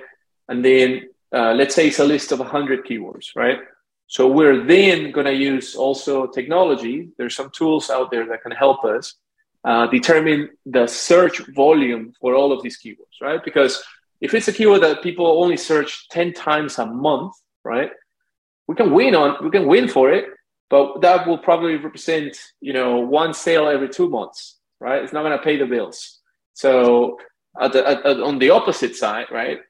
And 0.48 0.64
then 0.64 1.08
uh, 1.32 1.52
let's 1.52 1.74
say 1.74 1.88
it's 1.88 1.98
a 1.98 2.04
list 2.04 2.32
of 2.32 2.40
100 2.40 2.84
keywords, 2.84 3.28
right? 3.36 3.58
So 4.06 4.28
we're 4.28 4.64
then 4.64 5.10
going 5.12 5.26
to 5.26 5.34
use 5.34 5.74
also 5.74 6.26
technology. 6.26 7.08
There's 7.16 7.34
some 7.34 7.50
tools 7.50 7.90
out 7.90 8.10
there 8.10 8.26
that 8.28 8.42
can 8.42 8.52
help 8.52 8.84
us 8.84 9.14
uh, 9.64 9.86
determine 9.86 10.50
the 10.66 10.86
search 10.86 11.38
volume 11.54 12.12
for 12.20 12.34
all 12.34 12.52
of 12.52 12.62
these 12.62 12.78
keywords, 12.78 13.20
right? 13.22 13.42
Because 13.42 13.82
if 14.20 14.34
it's 14.34 14.48
a 14.48 14.52
keyword 14.52 14.82
that 14.82 15.02
people 15.02 15.26
only 15.42 15.56
search 15.56 16.08
10 16.10 16.34
times 16.34 16.78
a 16.78 16.86
month, 16.86 17.32
right? 17.64 17.90
We 18.66 18.74
can 18.74 18.92
win 18.92 19.14
on, 19.14 19.42
we 19.42 19.50
can 19.50 19.66
win 19.66 19.88
for 19.88 20.12
it, 20.12 20.26
but 20.70 21.00
that 21.00 21.26
will 21.26 21.38
probably 21.38 21.76
represent, 21.76 22.36
you 22.60 22.72
know, 22.72 22.98
one 22.98 23.34
sale 23.34 23.68
every 23.68 23.88
two 23.88 24.08
months, 24.08 24.58
right? 24.80 25.02
It's 25.02 25.12
not 25.12 25.22
going 25.22 25.36
to 25.36 25.44
pay 25.44 25.56
the 25.56 25.66
bills. 25.66 26.20
So 26.52 27.18
at 27.60 27.72
the, 27.72 27.86
at, 27.86 28.04
on 28.20 28.38
the 28.38 28.50
opposite 28.50 28.96
side, 28.96 29.26
right? 29.30 29.60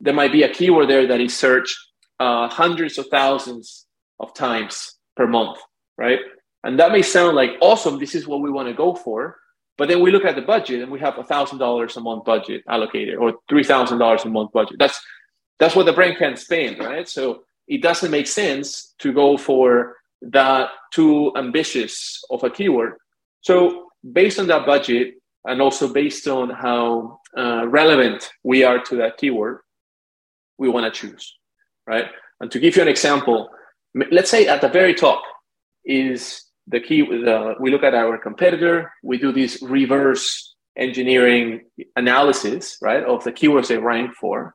There 0.00 0.14
might 0.14 0.32
be 0.32 0.42
a 0.42 0.52
keyword 0.52 0.88
there 0.88 1.06
that 1.06 1.20
is 1.20 1.36
searched 1.36 1.78
uh, 2.22 2.48
hundreds 2.48 2.98
of 2.98 3.06
thousands 3.08 3.86
of 4.20 4.32
times 4.32 4.94
per 5.16 5.26
month, 5.26 5.58
right? 5.98 6.20
And 6.62 6.78
that 6.78 6.92
may 6.92 7.02
sound 7.02 7.34
like 7.34 7.50
awesome. 7.60 7.98
This 7.98 8.14
is 8.14 8.28
what 8.28 8.40
we 8.40 8.50
want 8.50 8.68
to 8.68 8.74
go 8.74 8.94
for. 8.94 9.38
But 9.76 9.88
then 9.88 10.00
we 10.00 10.12
look 10.12 10.24
at 10.24 10.36
the 10.36 10.42
budget 10.54 10.82
and 10.82 10.92
we 10.92 11.00
have 11.00 11.18
a 11.18 11.24
thousand 11.24 11.58
dollars 11.58 11.96
a 11.96 12.00
month 12.00 12.24
budget 12.24 12.62
allocated 12.68 13.16
or 13.16 13.28
three 13.48 13.64
thousand 13.64 13.98
dollars 13.98 14.24
a 14.24 14.28
month 14.28 14.52
budget. 14.52 14.76
That's 14.78 14.98
that's 15.58 15.74
what 15.74 15.86
the 15.86 15.92
brand 15.92 16.18
can 16.18 16.36
spend, 16.36 16.78
right? 16.78 17.08
So 17.08 17.42
it 17.66 17.82
doesn't 17.82 18.12
make 18.16 18.28
sense 18.28 18.94
to 19.00 19.12
go 19.12 19.36
for 19.36 19.96
that 20.38 20.68
too 20.92 21.32
ambitious 21.36 22.22
of 22.30 22.44
a 22.44 22.50
keyword. 22.50 22.92
So 23.40 23.88
based 24.20 24.38
on 24.38 24.46
that 24.46 24.66
budget 24.66 25.14
and 25.44 25.60
also 25.60 25.92
based 25.92 26.28
on 26.28 26.50
how 26.50 27.18
uh, 27.36 27.66
relevant 27.66 28.30
we 28.44 28.62
are 28.62 28.78
to 28.88 28.94
that 28.98 29.16
keyword, 29.16 29.58
we 30.58 30.68
want 30.68 30.84
to 30.86 30.92
choose 31.00 31.24
right? 31.92 32.06
And 32.40 32.50
to 32.50 32.58
give 32.58 32.74
you 32.76 32.82
an 32.82 32.88
example, 32.88 33.50
let's 34.10 34.30
say 34.30 34.46
at 34.46 34.60
the 34.62 34.68
very 34.68 34.94
top 34.94 35.22
is 35.84 36.44
the 36.66 36.80
key. 36.80 37.02
The, 37.02 37.54
we 37.60 37.70
look 37.70 37.84
at 37.84 37.94
our 37.94 38.16
competitor, 38.18 38.90
we 39.02 39.18
do 39.18 39.30
this 39.32 39.52
reverse 39.62 40.54
engineering 40.76 41.46
analysis, 41.96 42.78
right, 42.80 43.04
of 43.04 43.22
the 43.24 43.32
keywords 43.32 43.68
they 43.68 43.76
rank 43.76 44.14
for. 44.14 44.54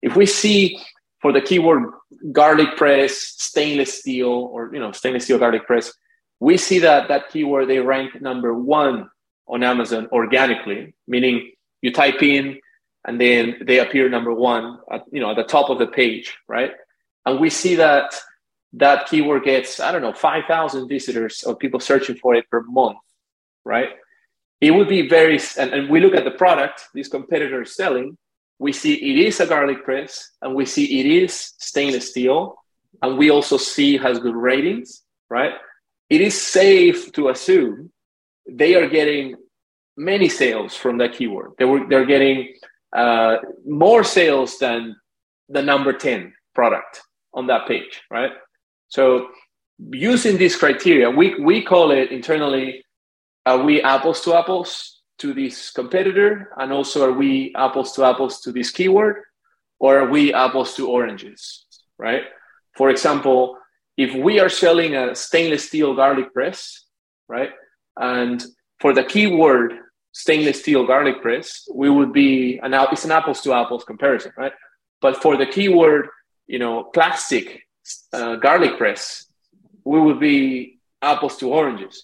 If 0.00 0.14
we 0.14 0.26
see 0.26 0.78
for 1.20 1.32
the 1.32 1.40
keyword 1.40 1.82
garlic 2.30 2.76
press, 2.76 3.12
stainless 3.50 3.98
steel, 4.00 4.34
or 4.52 4.70
you 4.72 4.78
know, 4.78 4.92
stainless 4.92 5.24
steel 5.24 5.40
garlic 5.40 5.66
press, 5.66 5.92
we 6.38 6.56
see 6.56 6.78
that 6.78 7.08
that 7.08 7.30
keyword 7.32 7.68
they 7.68 7.80
rank 7.80 8.20
number 8.20 8.54
one 8.54 9.10
on 9.48 9.64
Amazon 9.64 10.08
organically, 10.12 10.94
meaning 11.08 11.50
you 11.82 11.90
type 11.92 12.22
in 12.22 12.60
and 13.06 13.20
then 13.20 13.56
they 13.64 13.78
appear 13.78 14.08
number 14.08 14.34
one 14.34 14.78
at 14.90 15.02
you 15.10 15.20
know 15.20 15.30
at 15.30 15.36
the 15.36 15.44
top 15.44 15.70
of 15.70 15.78
the 15.78 15.86
page 15.86 16.36
right? 16.48 16.72
And 17.24 17.40
we 17.40 17.50
see 17.50 17.76
that 17.76 18.14
that 18.74 19.08
keyword 19.08 19.44
gets 19.44 19.80
i 19.80 19.90
don't 19.92 20.02
know 20.02 20.12
5000 20.12 20.88
visitors 20.88 21.44
or 21.44 21.56
people 21.56 21.80
searching 21.80 22.16
for 22.16 22.34
it 22.34 22.48
per 22.50 22.62
month 22.62 22.98
right? 23.64 23.90
It 24.60 24.70
would 24.70 24.88
be 24.88 25.08
very 25.08 25.38
and, 25.58 25.72
and 25.72 25.90
we 25.90 26.00
look 26.00 26.14
at 26.14 26.24
the 26.24 26.30
product 26.32 26.82
these 26.94 27.08
competitors 27.08 27.74
selling 27.74 28.16
we 28.58 28.72
see 28.72 28.94
it 28.94 29.26
is 29.26 29.40
a 29.40 29.46
garlic 29.46 29.84
press 29.84 30.30
and 30.42 30.54
we 30.54 30.66
see 30.66 31.00
it 31.00 31.06
is 31.06 31.54
stainless 31.58 32.10
steel 32.10 32.56
and 33.02 33.18
we 33.18 33.30
also 33.30 33.56
see 33.56 33.96
has 33.96 34.18
good 34.18 34.34
ratings 34.34 35.02
right? 35.28 35.54
It 36.08 36.20
is 36.20 36.40
safe 36.40 37.12
to 37.12 37.28
assume 37.28 37.90
they 38.48 38.74
are 38.74 38.88
getting 38.88 39.36
many 39.96 40.28
sales 40.28 40.74
from 40.76 40.98
that 40.98 41.14
keyword. 41.14 41.52
They 41.58 41.64
were 41.64 41.86
they're 41.88 42.06
getting 42.06 42.54
uh, 42.94 43.36
more 43.66 44.04
sales 44.04 44.58
than 44.58 44.96
the 45.48 45.62
number 45.62 45.92
10 45.92 46.32
product 46.54 47.02
on 47.34 47.46
that 47.46 47.66
page, 47.68 48.02
right? 48.10 48.32
So 48.88 49.28
using 49.90 50.38
this 50.38 50.56
criteria, 50.56 51.10
we, 51.10 51.40
we 51.40 51.62
call 51.62 51.90
it 51.90 52.10
internally, 52.10 52.82
are 53.44 53.62
we 53.62 53.82
apples 53.82 54.22
to 54.22 54.34
apples 54.34 55.02
to 55.18 55.32
this 55.32 55.70
competitor? 55.70 56.50
And 56.56 56.72
also, 56.72 57.08
are 57.08 57.12
we 57.12 57.54
apples 57.56 57.92
to 57.92 58.04
apples 58.04 58.40
to 58.42 58.52
this 58.52 58.70
keyword? 58.70 59.22
Or 59.78 59.98
are 59.98 60.10
we 60.10 60.32
apples 60.32 60.74
to 60.76 60.88
oranges, 60.88 61.66
right? 61.98 62.22
For 62.76 62.90
example, 62.90 63.58
if 63.96 64.14
we 64.14 64.40
are 64.40 64.48
selling 64.48 64.96
a 64.96 65.14
stainless 65.14 65.68
steel 65.68 65.94
garlic 65.94 66.32
press, 66.32 66.86
right? 67.28 67.50
And 67.96 68.42
for 68.80 68.94
the 68.94 69.04
keyword 69.04 69.74
stainless 70.16 70.60
steel 70.60 70.86
garlic 70.86 71.20
press, 71.20 71.68
we 71.74 71.90
would 71.90 72.10
be 72.10 72.58
an 72.62 72.72
it's 72.90 73.04
an 73.04 73.12
apples 73.12 73.42
to 73.42 73.52
apples 73.52 73.84
comparison, 73.84 74.32
right? 74.38 74.52
But 75.02 75.20
for 75.22 75.36
the 75.36 75.44
keyword, 75.44 76.08
you 76.46 76.58
know, 76.58 76.84
plastic 76.84 77.46
uh, 78.14 78.36
garlic 78.36 78.78
press, 78.78 79.26
we 79.84 80.00
would 80.00 80.18
be 80.18 80.78
apples 81.02 81.36
to 81.40 81.52
oranges. 81.52 81.94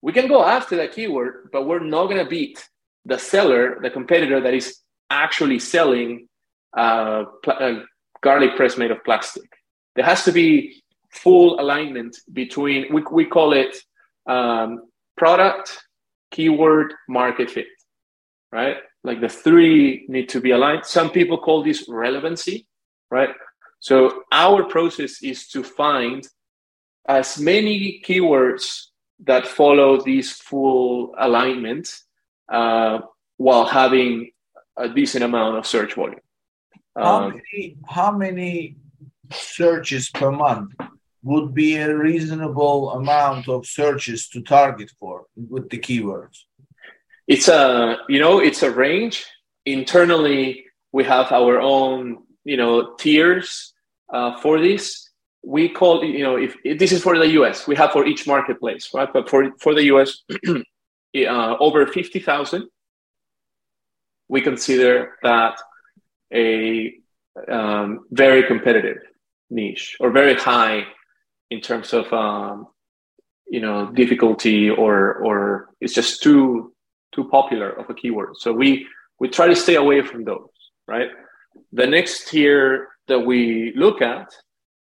We 0.00 0.14
can 0.14 0.28
go 0.28 0.42
after 0.42 0.76
that 0.76 0.92
keyword, 0.92 1.50
but 1.52 1.66
we're 1.66 1.80
not 1.80 2.06
to 2.06 2.24
beat 2.24 2.56
the 3.04 3.18
seller, 3.18 3.78
the 3.82 3.90
competitor 3.90 4.40
that 4.40 4.54
is 4.54 4.78
actually 5.10 5.58
selling 5.58 6.26
uh, 6.74 7.24
pl- 7.42 7.60
uh, 7.60 7.80
garlic 8.22 8.56
press 8.56 8.78
made 8.78 8.92
of 8.92 9.04
plastic. 9.04 9.50
There 9.94 10.06
has 10.06 10.24
to 10.24 10.32
be 10.32 10.82
full 11.10 11.60
alignment 11.60 12.16
between, 12.32 12.94
we, 12.94 13.02
we 13.12 13.26
call 13.26 13.52
it 13.52 13.76
um, 14.26 14.70
product, 15.18 15.78
keyword, 16.30 16.94
market 17.08 17.50
fit, 17.50 17.66
right? 18.52 18.76
Like 19.04 19.20
the 19.20 19.28
three 19.28 20.04
need 20.08 20.28
to 20.30 20.40
be 20.40 20.50
aligned. 20.50 20.84
Some 20.84 21.10
people 21.10 21.38
call 21.38 21.62
this 21.62 21.88
relevancy, 21.88 22.66
right? 23.10 23.30
So 23.80 24.22
our 24.32 24.64
process 24.64 25.22
is 25.22 25.48
to 25.48 25.62
find 25.62 26.26
as 27.06 27.38
many 27.38 28.02
keywords 28.04 28.86
that 29.24 29.46
follow 29.46 30.00
this 30.00 30.32
full 30.32 31.14
alignment 31.18 31.88
uh, 32.48 33.00
while 33.36 33.64
having 33.64 34.30
a 34.76 34.88
decent 34.88 35.24
amount 35.24 35.56
of 35.56 35.66
search 35.66 35.94
volume. 35.94 36.20
How 36.96 37.24
um, 37.24 37.30
many, 37.30 37.76
how 37.88 38.12
many 38.12 38.76
searches 39.32 40.10
per 40.10 40.30
month 40.30 40.72
would 41.22 41.54
be 41.54 41.76
a 41.76 41.96
reasonable 41.96 42.92
amount 42.92 43.48
of 43.48 43.66
searches 43.66 44.28
to 44.28 44.40
target 44.42 44.90
for 44.98 45.26
with 45.36 45.68
the 45.70 45.78
keywords? 45.78 46.44
It's 47.26 47.48
a 47.48 47.98
you 48.08 48.20
know 48.20 48.40
it's 48.40 48.62
a 48.62 48.70
range. 48.70 49.26
Internally, 49.66 50.64
we 50.92 51.04
have 51.04 51.30
our 51.32 51.60
own 51.60 52.24
you 52.44 52.56
know 52.56 52.94
tiers 52.96 53.74
uh, 54.12 54.40
for 54.40 54.60
this. 54.60 55.10
We 55.42 55.68
call 55.68 56.04
you 56.04 56.22
know 56.22 56.36
if, 56.36 56.56
this 56.78 56.92
is 56.92 57.02
for 57.02 57.18
the 57.18 57.28
US, 57.40 57.66
we 57.66 57.76
have 57.76 57.92
for 57.92 58.06
each 58.06 58.26
marketplace, 58.26 58.90
right? 58.94 59.12
But 59.12 59.28
for 59.28 59.50
for 59.58 59.74
the 59.74 59.84
US, 59.94 60.22
uh, 60.46 61.56
over 61.60 61.86
fifty 61.86 62.20
thousand, 62.20 62.68
we 64.28 64.40
consider 64.40 65.16
that 65.22 65.60
a 66.32 66.94
um, 67.48 68.06
very 68.10 68.42
competitive 68.44 68.98
niche 69.50 69.96
or 70.00 70.10
very 70.10 70.34
high 70.34 70.86
in 71.50 71.60
terms 71.60 71.92
of 71.92 72.12
um, 72.12 72.68
you 73.48 73.60
know 73.60 73.90
difficulty 73.92 74.70
or 74.70 75.14
or 75.14 75.70
it's 75.80 75.94
just 75.94 76.22
too 76.22 76.72
too 77.14 77.24
popular 77.28 77.70
of 77.70 77.88
a 77.90 77.94
keyword. 77.94 78.36
So 78.36 78.52
we 78.52 78.86
we 79.18 79.28
try 79.28 79.48
to 79.48 79.56
stay 79.56 79.74
away 79.76 80.02
from 80.02 80.24
those, 80.24 80.50
right? 80.86 81.08
The 81.72 81.86
next 81.86 82.28
tier 82.28 82.88
that 83.08 83.20
we 83.20 83.72
look 83.74 84.02
at 84.02 84.30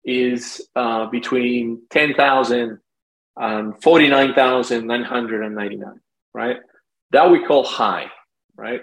is 0.04 0.68
uh, 0.76 1.06
between 1.08 1.82
10,000 1.90 2.80
and 3.38 3.84
49,999, 3.84 6.00
right? 6.34 6.58
That 7.12 7.30
we 7.30 7.46
call 7.46 7.64
high, 7.64 8.10
right? 8.56 8.82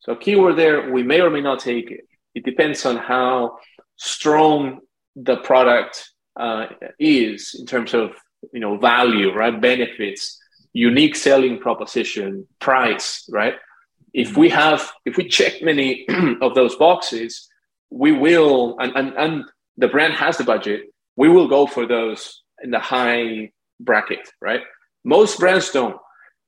So 0.00 0.16
keyword 0.16 0.56
there, 0.56 0.90
we 0.90 1.02
may 1.02 1.20
or 1.20 1.30
may 1.30 1.40
not 1.40 1.60
take 1.60 1.90
it. 1.90 2.06
It 2.34 2.44
depends 2.44 2.84
on 2.86 2.96
how 2.96 3.58
strong 3.96 4.80
the 5.16 5.38
product 5.38 6.12
uh, 6.38 6.66
is 6.98 7.56
in 7.58 7.66
terms 7.66 7.94
of 7.94 8.12
you 8.52 8.60
know 8.60 8.76
value, 8.78 9.32
right? 9.34 9.60
Benefits, 9.60 10.38
unique 10.72 11.16
selling 11.16 11.58
proposition, 11.58 12.46
price, 12.60 13.28
right? 13.30 13.54
If 14.14 14.36
we 14.36 14.48
have, 14.50 14.90
if 15.04 15.16
we 15.16 15.28
check 15.28 15.62
many 15.62 16.06
of 16.40 16.54
those 16.54 16.76
boxes, 16.76 17.48
we 17.90 18.12
will, 18.12 18.76
and, 18.78 18.92
and, 18.96 19.12
and 19.16 19.44
the 19.76 19.88
brand 19.88 20.14
has 20.14 20.38
the 20.38 20.44
budget, 20.44 20.82
we 21.16 21.28
will 21.28 21.48
go 21.48 21.66
for 21.66 21.86
those 21.86 22.42
in 22.62 22.70
the 22.70 22.78
high 22.78 23.50
bracket, 23.80 24.28
right? 24.40 24.62
Most 25.04 25.38
brands 25.38 25.70
don't. 25.70 25.96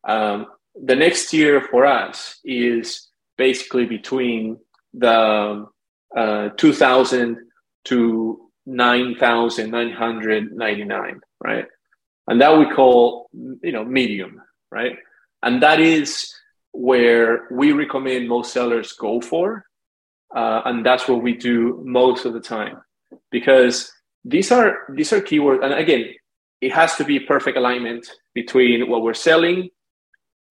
Um, 0.07 0.47
the 0.75 0.97
next 0.97 1.31
tier 1.31 1.61
for 1.71 1.85
us 1.85 2.39
is 2.45 3.09
basically 3.37 3.87
between 3.87 4.59
the 4.95 5.67
uh, 6.17 6.49
2000 6.57 7.39
to 7.85 8.50
9,999, 8.67 11.21
right? 11.43 11.67
And 12.29 12.41
that 12.41 12.59
we 12.59 12.71
call, 12.71 13.29
you 13.33 13.73
know, 13.73 13.85
medium, 13.85 14.41
right? 14.71 14.97
And 15.43 15.63
that 15.63 15.81
is 15.81 16.33
where 16.73 17.49
we 17.51 17.73
recommend 17.73 18.29
most 18.29 18.53
sellers 18.53 18.93
go 18.93 19.21
for. 19.21 19.67
Uh, 20.35 20.63
and 20.67 20.87
that's 20.87 21.09
what 21.09 21.23
we 21.23 21.35
do 21.35 21.83
most 21.85 22.25
of 22.25 22.33
the 22.33 22.41
time 22.41 22.81
because 23.33 23.91
these 24.25 24.53
are 24.53 24.87
these 24.95 25.13
are 25.13 25.21
keywords 25.21 25.65
and 25.65 25.75
again 25.75 26.05
it 26.61 26.73
has 26.73 26.95
to 26.97 27.05
be 27.05 27.19
perfect 27.19 27.57
alignment 27.57 28.07
between 28.35 28.89
what 28.89 29.03
we're 29.03 29.15
selling 29.15 29.69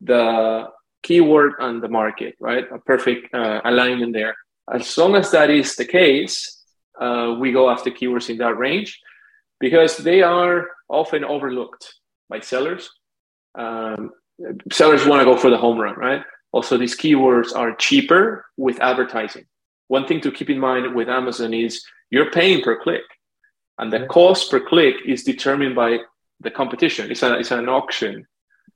the 0.02 0.66
keyword 1.04 1.54
and 1.60 1.82
the 1.82 1.88
market 1.88 2.36
right 2.40 2.66
a 2.74 2.80
perfect 2.80 3.34
uh, 3.34 3.62
alignment 3.64 4.14
there 4.14 4.36
as 4.74 4.98
long 4.98 5.16
as 5.16 5.32
that 5.32 5.50
is 5.50 5.76
the 5.76 5.86
case 5.86 6.59
uh, 7.00 7.36
we 7.40 7.52
go 7.52 7.70
after 7.70 7.90
keywords 7.92 8.30
in 8.30 8.38
that 8.38 8.58
range 8.58 9.00
because 9.60 9.98
they 9.98 10.22
are 10.22 10.68
often 10.88 11.24
overlooked 11.24 11.94
by 12.30 12.40
sellers. 12.40 12.90
Um, 13.58 14.12
sellers 14.72 15.06
want 15.06 15.22
to 15.22 15.26
go 15.26 15.38
for 15.38 15.50
the 15.50 15.58
home 15.58 15.78
run, 15.78 15.96
right? 15.96 16.24
Also, 16.52 16.78
these 16.78 16.98
keywords 16.98 17.56
are 17.56 17.76
cheaper 17.76 18.46
with 18.58 18.80
advertising. 18.82 19.46
One 19.88 20.08
thing 20.08 20.22
to 20.22 20.32
keep 20.32 20.50
in 20.50 20.60
mind 20.60 20.96
with 20.96 21.10
Amazon 21.10 21.54
is 21.54 21.84
you're 22.10 22.32
paying 22.32 22.62
per 22.62 22.82
click, 22.82 23.02
and 23.78 23.92
the 23.92 24.06
cost 24.08 24.50
per 24.50 24.60
click 24.60 24.96
is 25.06 25.24
determined 25.24 25.76
by 25.76 26.00
the 26.40 26.52
competition. 26.52 27.12
It's, 27.12 27.24
a, 27.24 27.38
it's 27.38 27.52
an 27.52 27.70
auction. 27.70 28.26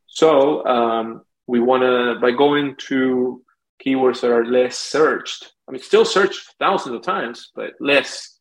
So 0.08 0.66
um, 0.66 1.22
we 1.48 1.60
want 1.60 1.84
to, 1.84 2.20
by 2.22 2.32
going 2.32 2.76
to 2.90 3.44
keywords 3.84 4.22
that 4.22 4.32
are 4.32 4.46
less 4.46 4.78
searched, 4.78 5.53
I 5.68 5.72
mean, 5.72 5.82
still 5.82 6.06
searched 6.06 6.56
thousands 6.60 6.96
of 6.96 7.02
times, 7.04 7.52
but 7.56 7.72
less. 7.80 8.40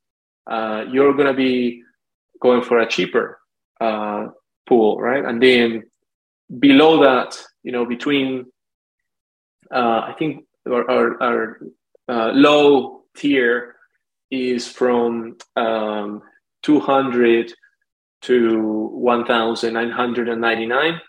Uh, 0.51 0.85
you're 0.91 1.15
going 1.15 1.29
to 1.29 1.35
be 1.35 1.83
going 2.41 2.63
for 2.63 2.81
a 2.81 2.89
cheaper 2.89 3.39
uh, 3.81 4.27
pool, 4.69 4.99
right? 4.99 5.25
And 5.25 5.43
then 5.43 5.85
below 6.59 7.03
that, 7.03 7.41
you 7.63 7.73
know, 7.73 7.87
between, 7.87 8.47
uh, 9.73 10.03
I 10.09 10.15
think 10.19 10.45
our, 10.69 10.91
our, 10.91 11.23
our 11.23 11.61
uh, 12.09 12.33
low 12.33 13.05
tier 13.17 13.77
is 14.31 14.67
from 14.67 15.37
um, 15.57 16.23
200 16.63 17.53
to 18.23 18.89
1,999. 18.93 21.01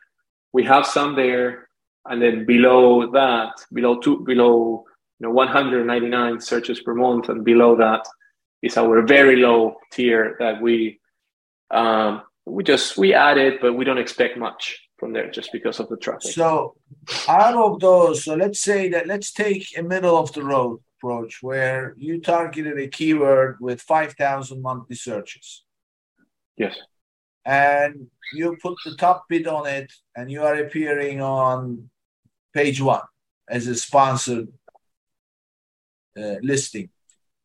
We 0.52 0.64
have 0.66 0.86
some 0.86 1.16
there, 1.16 1.70
and 2.06 2.22
then 2.22 2.46
below 2.46 3.10
that, 3.12 3.54
below 3.72 4.00
two, 4.00 4.26
below 4.26 4.84
know 5.24 5.32
199 5.32 6.40
searches 6.42 6.82
per 6.82 6.94
month 6.94 7.30
and 7.30 7.44
below 7.44 7.76
that 7.76 8.06
is 8.62 8.78
our 8.78 9.02
very 9.02 9.38
low 9.38 9.76
tier 9.92 10.36
that 10.40 10.62
we 10.62 11.00
um, 11.72 12.22
we 12.46 12.64
just 12.64 12.98
we 12.98 13.14
added 13.14 13.60
but 13.62 13.74
we 13.74 13.86
don't 13.86 13.98
expect 13.98 14.38
much 14.38 14.80
from 15.00 15.14
there 15.14 15.30
just 15.32 15.52
because 15.52 15.80
of 15.80 15.90
the 15.90 15.98
traffic. 15.98 16.32
So 16.32 16.76
out 17.28 17.56
of 17.56 17.80
those 17.80 18.24
so 18.24 18.36
let's 18.36 18.60
say 18.60 18.90
that 18.90 19.08
let's 19.08 19.32
take 19.32 19.66
a 19.78 19.84
middle 19.84 20.18
of 20.18 20.32
the 20.34 20.44
road 20.44 20.80
approach 21.04 21.44
where 21.44 21.94
you 21.98 22.22
targeted 22.22 22.78
a 22.80 22.88
keyword 22.88 23.58
with 23.60 23.82
5000 23.82 24.62
monthly 24.62 24.96
searches. 24.96 25.64
Yes. 26.58 26.78
And 27.46 28.08
you 28.34 28.56
put 28.62 28.76
the 28.86 28.96
top 28.96 29.26
bid 29.28 29.48
on 29.48 29.68
it 29.68 29.92
and 30.16 30.32
you 30.32 30.44
are 30.44 30.56
appearing 30.56 31.22
on 31.22 31.90
page 32.54 32.82
one 32.82 33.02
as 33.50 33.68
a 33.68 33.76
sponsored 33.76 34.48
uh, 36.18 36.36
listing. 36.42 36.90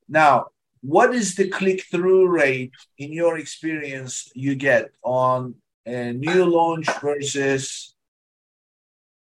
Now, 0.09 0.47
what 0.81 1.15
is 1.15 1.35
the 1.35 1.49
click 1.49 1.85
through 1.91 2.29
rate 2.29 2.73
in 2.99 3.13
your 3.13 3.39
experience 3.39 4.31
you 4.35 4.55
get 4.55 4.91
on 5.03 5.57
a 5.87 6.13
new 6.13 6.45
launch 6.45 6.87
versus 7.01 7.95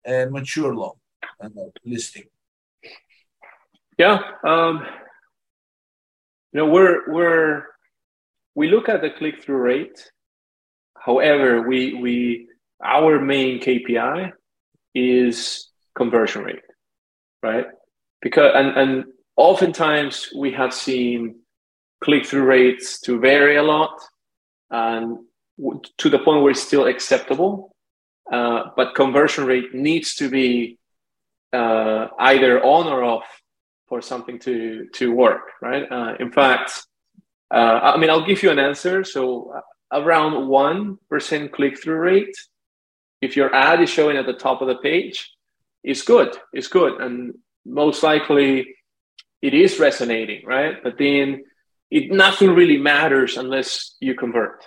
a 0.06 0.26
mature 0.26 0.74
launch 0.74 0.98
uh, 1.40 1.48
listing? 1.84 2.24
Yeah, 3.98 4.18
um, 4.42 4.84
you 6.52 6.60
know 6.60 6.66
we're 6.66 7.12
we're 7.12 7.66
we 8.54 8.68
look 8.68 8.88
at 8.88 9.02
the 9.02 9.10
click 9.10 9.42
through 9.42 9.58
rate. 9.58 10.10
However, 10.98 11.62
we 11.62 11.94
we 11.94 12.48
our 12.82 13.20
main 13.20 13.60
KPI 13.60 14.32
is 14.94 15.68
conversion 15.94 16.42
rate, 16.42 16.62
right? 17.42 17.66
Because 18.20 18.52
and 18.54 18.76
and 18.76 19.04
oftentimes 19.36 20.30
we 20.36 20.52
have 20.52 20.72
seen 20.72 21.40
click 22.02 22.26
through 22.26 22.44
rates 22.44 23.00
to 23.00 23.18
vary 23.18 23.56
a 23.56 23.62
lot, 23.62 24.00
and 24.70 25.18
to 25.98 26.10
the 26.10 26.18
point 26.18 26.42
where 26.42 26.50
it's 26.50 26.62
still 26.62 26.86
acceptable. 26.86 27.74
Uh, 28.30 28.70
but 28.76 28.94
conversion 28.94 29.44
rate 29.44 29.74
needs 29.74 30.14
to 30.14 30.30
be 30.30 30.78
uh, 31.52 32.08
either 32.18 32.62
on 32.64 32.86
or 32.86 33.04
off 33.04 33.26
for 33.86 34.00
something 34.00 34.38
to 34.38 34.86
to 34.94 35.12
work, 35.12 35.52
right? 35.60 35.84
Uh, 35.90 36.14
in 36.18 36.32
fact, 36.32 36.86
uh, 37.52 37.80
I 37.82 37.98
mean, 37.98 38.10
I'll 38.10 38.26
give 38.26 38.42
you 38.42 38.50
an 38.50 38.58
answer. 38.58 39.04
So 39.04 39.52
uh, 39.54 40.00
around 40.00 40.48
one 40.48 40.98
percent 41.10 41.52
click 41.52 41.80
through 41.80 41.98
rate, 41.98 42.36
if 43.20 43.36
your 43.36 43.54
ad 43.54 43.80
is 43.82 43.90
showing 43.90 44.16
at 44.16 44.26
the 44.26 44.32
top 44.32 44.62
of 44.62 44.68
the 44.68 44.76
page, 44.76 45.30
it's 45.82 46.02
good. 46.02 46.34
It's 46.52 46.68
good, 46.68 47.00
and 47.00 47.34
most 47.66 48.02
likely 48.02 48.74
it 49.44 49.52
is 49.52 49.78
resonating, 49.78 50.40
right? 50.46 50.82
But 50.82 50.96
then 50.98 51.44
it 51.90 52.10
nothing 52.10 52.50
really 52.60 52.78
matters 52.78 53.36
unless 53.36 53.96
you 54.00 54.14
convert, 54.14 54.64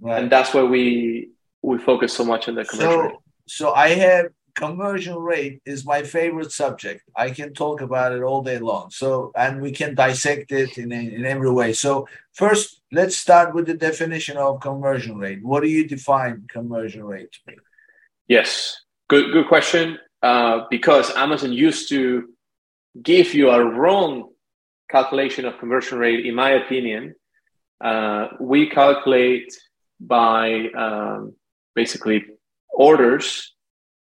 right. 0.00 0.18
and 0.18 0.32
that's 0.32 0.52
why 0.52 0.64
we 0.64 1.30
we 1.62 1.78
focus 1.78 2.12
so 2.12 2.24
much 2.24 2.48
on 2.48 2.56
the 2.56 2.64
conversion 2.64 2.92
so, 2.92 3.00
rate. 3.02 3.16
So 3.46 3.72
I 3.72 3.88
have 3.90 4.26
conversion 4.56 5.16
rate 5.16 5.60
is 5.64 5.86
my 5.86 6.02
favorite 6.02 6.50
subject. 6.50 7.02
I 7.14 7.30
can 7.30 7.52
talk 7.52 7.82
about 7.82 8.12
it 8.12 8.22
all 8.22 8.42
day 8.42 8.58
long. 8.58 8.90
So, 8.90 9.30
and 9.36 9.60
we 9.60 9.70
can 9.70 9.94
dissect 9.94 10.50
it 10.50 10.78
in, 10.78 10.90
in 10.90 11.24
every 11.24 11.52
way. 11.52 11.72
So, 11.74 12.08
first, 12.32 12.80
let's 12.90 13.16
start 13.16 13.54
with 13.54 13.66
the 13.66 13.74
definition 13.74 14.36
of 14.38 14.60
conversion 14.60 15.18
rate. 15.18 15.40
What 15.42 15.62
do 15.62 15.68
you 15.68 15.86
define 15.86 16.46
conversion 16.48 17.04
rate 17.04 17.30
to 17.32 17.38
be? 17.46 17.54
Yes, 18.26 18.76
good, 19.08 19.32
good 19.32 19.46
question. 19.46 19.98
Uh, 20.22 20.64
because 20.70 21.14
Amazon 21.14 21.52
used 21.52 21.88
to 21.90 22.28
give 23.02 23.34
you 23.34 23.50
a 23.50 23.64
wrong 23.64 24.30
calculation 24.90 25.44
of 25.44 25.58
conversion 25.58 25.98
rate, 25.98 26.26
in 26.26 26.34
my 26.34 26.50
opinion. 26.50 27.14
Uh, 27.80 28.28
we 28.40 28.68
calculate 28.68 29.52
by 30.00 30.68
um, 30.76 31.34
basically 31.74 32.24
orders 32.72 33.54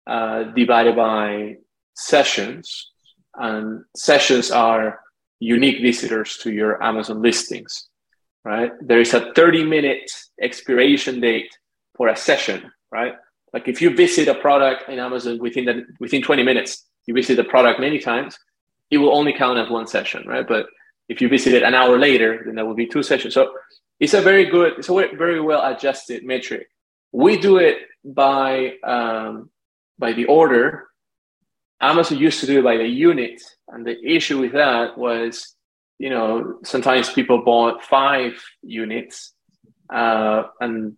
uh, 0.08 0.44
divided 0.56 0.96
by 0.96 1.56
sessions, 1.96 2.92
and 3.36 3.84
sessions 3.96 4.52
are 4.52 5.00
unique 5.40 5.82
visitors 5.82 6.38
to 6.38 6.52
your 6.52 6.82
Amazon 6.84 7.22
listings, 7.22 7.90
right? 8.44 8.72
There 8.82 9.00
is 9.00 9.14
a 9.14 9.34
30 9.34 9.66
minute 9.66 10.10
expiration 10.42 11.20
date 11.20 11.52
for 11.96 12.08
a 12.10 12.16
session, 12.16 12.72
right? 12.92 13.14
Like 13.54 13.68
if 13.68 13.82
you 13.82 13.96
visit 13.96 14.28
a 14.28 14.36
product 14.36 14.90
in 14.90 15.00
Amazon 15.00 15.40
within 15.40 15.66
the, 15.66 15.86
within 16.00 16.22
20 16.22 16.44
minutes, 16.44 16.86
you 17.06 17.14
visit 17.14 17.36
the 17.36 17.44
product 17.44 17.80
many 17.80 18.00
times, 18.00 18.38
it 18.94 18.98
will 18.98 19.16
only 19.16 19.34
count 19.34 19.58
as 19.58 19.70
one 19.70 19.88
session, 19.88 20.24
right? 20.28 20.48
But 20.48 20.68
if 21.10 21.20
you 21.20 21.28
visit 21.28 21.54
it 21.54 21.64
an 21.64 21.74
hour 21.74 21.98
later, 21.98 22.44
then 22.46 22.56
that 22.56 22.66
will 22.66 22.76
be 22.76 22.86
two 22.86 23.04
sessions. 23.04 23.34
So 23.34 23.54
it's 24.00 24.14
a 24.14 24.22
very 24.22 24.46
good, 24.46 24.74
it's 24.78 24.90
a 24.90 24.94
very 24.94 25.42
well 25.42 25.64
adjusted 25.66 26.24
metric. 26.24 26.68
We 27.12 27.38
do 27.38 27.58
it 27.58 27.78
by 28.06 28.76
um, 28.84 29.50
by 29.98 30.14
the 30.14 30.26
order. 30.26 30.88
Amazon 31.82 32.18
used 32.20 32.40
to 32.42 32.46
do 32.46 32.60
it 32.60 32.64
by 32.64 32.78
the 32.78 32.88
unit, 32.88 33.42
and 33.68 33.86
the 33.86 33.98
issue 34.06 34.40
with 34.40 34.54
that 34.54 34.98
was, 34.98 35.56
you 36.00 36.10
know, 36.10 36.60
sometimes 36.64 37.12
people 37.12 37.44
bought 37.44 37.84
five 37.84 38.42
units, 38.62 39.34
uh, 39.92 40.44
and 40.62 40.96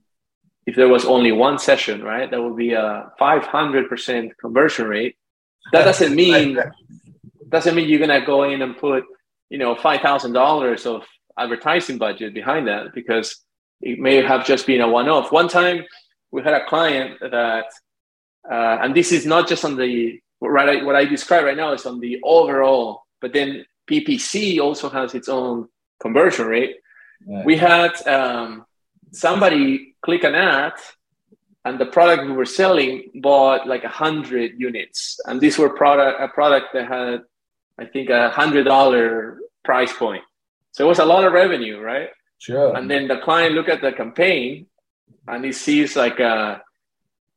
if 0.68 0.76
there 0.76 0.88
was 0.88 1.06
only 1.06 1.32
one 1.32 1.58
session, 1.58 2.04
right, 2.04 2.30
that 2.30 2.42
would 2.42 2.56
be 2.56 2.74
a 2.74 3.12
500% 3.20 4.32
conversion 4.40 4.88
rate. 4.88 5.16
That 5.72 5.86
doesn't 5.86 6.14
mean 6.16 6.60
doesn't 7.56 7.76
mean 7.76 7.88
you're 7.90 8.06
gonna 8.06 8.26
go 8.26 8.44
in 8.44 8.62
and 8.62 8.78
put, 8.78 9.04
you 9.50 9.58
know, 9.58 9.76
five 9.76 10.02
thousand 10.02 10.34
dollars 10.34 10.86
of 10.86 11.04
advertising 11.38 11.98
budget 11.98 12.34
behind 12.34 12.68
that 12.68 12.94
because 12.94 13.28
it 13.82 14.00
may 14.00 14.16
have 14.32 14.46
just 14.46 14.66
been 14.66 14.82
a 14.82 14.88
one-off. 14.88 15.32
One 15.32 15.48
time, 15.48 15.84
we 16.32 16.42
had 16.42 16.54
a 16.54 16.66
client 16.66 17.20
that 17.22 17.68
uh, 18.50 18.78
and 18.82 18.96
this 18.96 19.12
is 19.12 19.26
not 19.26 19.48
just 19.48 19.66
on 19.66 19.76
the 19.76 20.20
right 20.42 20.86
what 20.86 20.96
I 20.96 21.06
describe 21.06 21.46
right 21.46 21.58
now 21.58 21.74
is 21.74 21.86
on 21.86 22.00
the 22.00 22.20
overall, 22.24 23.04
but 23.22 23.34
then 23.34 23.66
PPC 23.90 24.60
also 24.60 24.90
has 24.90 25.16
its 25.16 25.30
own 25.30 25.68
conversion 26.00 26.48
rate. 26.48 26.76
Right. 27.28 27.46
We 27.46 27.58
had 27.58 27.92
um, 28.08 28.66
somebody 29.12 29.96
click 30.02 30.24
an 30.24 30.36
ad, 30.36 30.74
and 31.64 31.80
the 31.80 31.88
product 31.88 32.26
we 32.26 32.34
were 32.34 32.46
selling 32.46 33.10
bought 33.16 33.68
like 33.68 33.84
a 33.84 33.96
hundred 34.04 34.60
units, 34.60 35.20
and 35.26 35.42
these 35.42 35.58
were 35.58 35.70
product 35.70 36.22
a 36.22 36.28
product 36.28 36.68
that 36.74 36.88
had 36.88 37.22
I 37.80 37.86
think 37.86 38.10
a 38.10 38.30
hundred 38.30 38.64
dollar 38.64 39.40
price 39.64 39.94
point. 39.94 40.24
So 40.72 40.86
it 40.86 40.88
was 40.88 41.00
a 41.00 41.06
lot 41.06 41.24
of 41.24 41.34
revenue, 41.34 41.80
right? 41.80 42.10
Sure. 42.38 42.76
And 42.76 42.90
then 42.90 43.08
the 43.08 43.18
client 43.18 43.56
look 43.56 43.70
at 43.70 43.82
the 43.82 43.92
campaign, 43.92 44.68
and 45.28 45.44
he 45.44 45.52
sees 45.52 45.96
like 45.96 46.20
a 46.20 46.62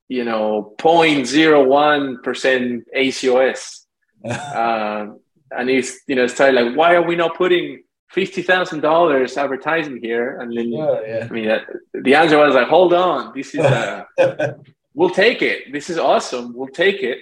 you 0.09 0.25
know 0.25 0.75
0.01 0.79 2.23
percent 2.23 2.85
ACOS, 2.97 3.87
uh, 4.25 5.07
and 5.51 5.69
he's 5.69 6.01
you 6.07 6.17
know 6.17 6.27
started 6.27 6.61
like, 6.61 6.77
why 6.77 6.95
are 6.95 7.03
we 7.03 7.17
not 7.17 7.37
putting 7.37 7.83
fifty 8.11 8.43
thousand 8.43 8.81
dollars 8.81 9.37
advertising 9.37 10.01
here? 10.03 10.41
And 10.41 10.57
then 10.57 10.73
yeah, 10.73 11.01
yeah. 11.07 11.27
I 11.29 11.33
mean, 11.33 11.49
uh, 11.49 11.61
the 11.95 12.15
answer 12.15 12.39
was 12.39 12.55
like, 12.55 12.69
hold 12.69 12.93
on, 12.95 13.33
this 13.35 13.55
is 13.55 13.61
uh, 13.61 14.05
we'll 14.95 15.11
take 15.11 15.43
it. 15.43 15.73
This 15.73 15.91
is 15.91 15.99
awesome. 15.99 16.55
We'll 16.57 16.69
take 16.69 17.03
it, 17.03 17.19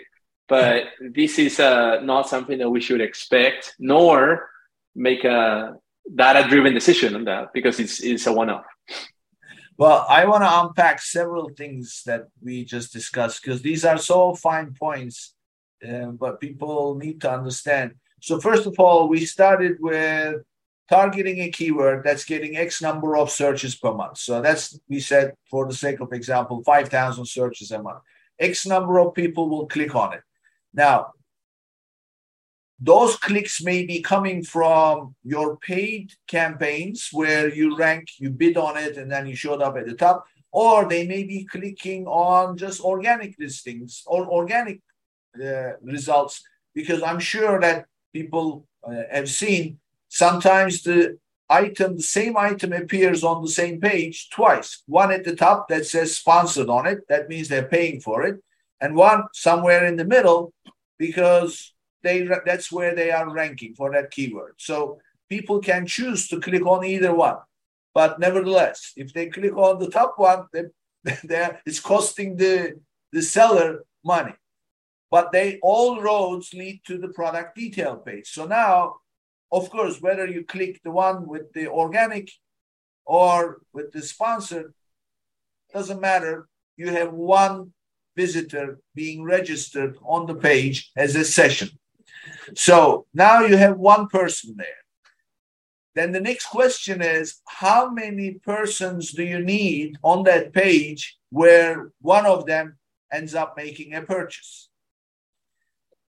but 0.48 0.84
this 1.00 1.38
is 1.38 1.58
uh, 1.60 2.00
not 2.02 2.28
something 2.28 2.58
that 2.58 2.70
we 2.70 2.80
should 2.80 3.00
expect, 3.00 3.74
nor 3.78 4.48
make 4.94 5.24
a 5.24 5.76
data-driven 6.14 6.72
decision 6.72 7.14
on 7.14 7.24
that 7.24 7.52
because 7.52 7.80
it's 7.80 8.00
it's 8.02 8.26
a 8.26 8.32
one-off. 8.32 8.64
Well, 9.78 10.06
I 10.08 10.24
want 10.24 10.42
to 10.42 10.60
unpack 10.60 11.02
several 11.02 11.50
things 11.50 12.02
that 12.06 12.28
we 12.42 12.64
just 12.64 12.92
discussed 12.92 13.42
because 13.42 13.60
these 13.60 13.84
are 13.84 13.98
so 13.98 14.34
fine 14.34 14.72
points, 14.72 15.34
uh, 15.86 16.12
but 16.12 16.40
people 16.40 16.94
need 16.94 17.20
to 17.22 17.30
understand. 17.30 17.96
So, 18.22 18.40
first 18.40 18.66
of 18.66 18.74
all, 18.78 19.08
we 19.08 19.26
started 19.26 19.76
with 19.78 20.42
targeting 20.88 21.40
a 21.40 21.50
keyword 21.50 22.04
that's 22.04 22.24
getting 22.24 22.56
X 22.56 22.80
number 22.80 23.18
of 23.18 23.30
searches 23.30 23.74
per 23.74 23.92
month. 23.92 24.16
So, 24.16 24.40
that's, 24.40 24.78
we 24.88 25.00
said, 25.00 25.34
for 25.50 25.66
the 25.66 25.74
sake 25.74 26.00
of 26.00 26.12
example, 26.12 26.62
5,000 26.64 27.26
searches 27.26 27.70
a 27.70 27.82
month. 27.82 28.02
X 28.38 28.64
number 28.64 28.98
of 28.98 29.14
people 29.14 29.50
will 29.50 29.66
click 29.66 29.94
on 29.94 30.14
it. 30.14 30.22
Now, 30.76 31.12
those 32.78 33.16
clicks 33.16 33.62
may 33.62 33.86
be 33.86 34.02
coming 34.02 34.44
from 34.44 35.16
your 35.24 35.56
paid 35.56 36.12
campaigns 36.28 37.08
where 37.10 37.52
you 37.52 37.76
rank, 37.76 38.10
you 38.18 38.28
bid 38.30 38.58
on 38.58 38.76
it, 38.76 38.98
and 38.98 39.10
then 39.10 39.26
you 39.26 39.34
showed 39.34 39.62
up 39.62 39.78
at 39.78 39.86
the 39.86 39.94
top, 39.94 40.26
or 40.52 40.86
they 40.86 41.06
may 41.06 41.24
be 41.24 41.44
clicking 41.44 42.06
on 42.06 42.58
just 42.58 42.82
organic 42.82 43.34
listings 43.38 44.02
or 44.06 44.26
organic 44.28 44.82
uh, 45.42 45.72
results 45.82 46.42
because 46.74 47.02
I'm 47.02 47.20
sure 47.20 47.58
that 47.60 47.86
people 48.12 48.66
uh, 48.86 49.02
have 49.10 49.30
seen 49.30 49.78
sometimes 50.08 50.82
the 50.82 51.18
item, 51.48 51.96
the 51.96 52.02
same 52.02 52.36
item 52.36 52.74
appears 52.74 53.24
on 53.24 53.42
the 53.42 53.48
same 53.48 53.80
page 53.80 54.28
twice. 54.30 54.82
One 54.86 55.10
at 55.12 55.24
the 55.24 55.34
top 55.34 55.68
that 55.68 55.86
says 55.86 56.16
sponsored 56.16 56.68
on 56.68 56.86
it, 56.86 57.08
that 57.08 57.28
means 57.28 57.48
they're 57.48 57.68
paying 57.68 58.00
for 58.00 58.24
it, 58.24 58.42
and 58.80 58.94
one 58.94 59.24
somewhere 59.32 59.86
in 59.86 59.96
the 59.96 60.04
middle 60.04 60.52
because 60.98 61.74
they 62.02 62.28
that's 62.44 62.70
where 62.70 62.94
they 62.94 63.10
are 63.10 63.32
ranking 63.32 63.74
for 63.74 63.92
that 63.92 64.10
keyword. 64.10 64.54
So 64.58 64.98
people 65.28 65.60
can 65.60 65.86
choose 65.86 66.28
to 66.28 66.40
click 66.40 66.64
on 66.64 66.84
either 66.84 67.14
one. 67.14 67.38
But 67.94 68.18
nevertheless, 68.18 68.92
if 68.96 69.12
they 69.12 69.28
click 69.28 69.56
on 69.56 69.78
the 69.78 69.88
top 69.88 70.14
one, 70.18 70.46
they, 70.52 70.64
it's 71.66 71.80
costing 71.80 72.36
the, 72.36 72.80
the 73.12 73.22
seller 73.22 73.84
money. 74.04 74.34
But 75.10 75.32
they 75.32 75.58
all 75.62 76.00
roads 76.00 76.52
lead 76.52 76.82
to 76.86 76.98
the 76.98 77.08
product 77.08 77.56
detail 77.56 77.96
page. 77.96 78.28
So 78.28 78.44
now, 78.44 78.96
of 79.50 79.70
course, 79.70 80.00
whether 80.00 80.26
you 80.26 80.44
click 80.44 80.80
the 80.84 80.90
one 80.90 81.26
with 81.26 81.52
the 81.54 81.68
organic 81.68 82.30
or 83.04 83.62
with 83.72 83.92
the 83.92 84.02
sponsored, 84.02 84.74
doesn't 85.72 86.00
matter. 86.00 86.48
You 86.76 86.90
have 86.90 87.12
one 87.12 87.72
visitor 88.16 88.78
being 88.94 89.22
registered 89.22 89.96
on 90.02 90.26
the 90.26 90.34
page 90.34 90.90
as 90.96 91.14
a 91.14 91.24
session. 91.24 91.68
So 92.54 93.06
now 93.14 93.42
you 93.42 93.56
have 93.56 93.78
one 93.78 94.08
person 94.08 94.54
there. 94.56 94.82
Then 95.94 96.12
the 96.12 96.20
next 96.20 96.46
question 96.46 97.00
is 97.00 97.40
how 97.46 97.90
many 97.90 98.32
persons 98.32 99.12
do 99.12 99.24
you 99.24 99.40
need 99.40 99.96
on 100.02 100.24
that 100.24 100.52
page 100.52 101.18
where 101.30 101.92
one 102.00 102.26
of 102.26 102.46
them 102.46 102.78
ends 103.12 103.34
up 103.34 103.56
making 103.56 103.94
a 103.94 104.02
purchase? 104.02 104.68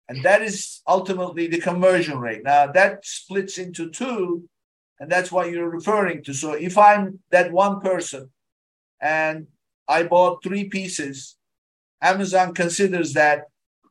And 0.07 0.23
that 0.23 0.41
is 0.41 0.81
ultimately 0.87 1.47
the 1.47 1.59
conversion 1.59 2.19
rate. 2.19 2.43
Now 2.43 2.71
that 2.71 3.05
splits 3.05 3.57
into 3.57 3.89
two 3.89 4.49
And 5.01 5.11
that's 5.11 5.31
what 5.31 5.49
you're 5.49 5.67
referring 5.67 6.23
to. 6.25 6.33
So 6.33 6.53
if 6.53 6.77
I'm 6.77 7.19
that 7.31 7.51
one 7.51 7.81
person 7.81 8.29
and 9.01 9.47
I 9.87 10.03
bought 10.03 10.43
three 10.43 10.65
pieces, 10.69 11.35
Amazon 12.01 12.53
considers 12.53 13.13
that 13.13 13.45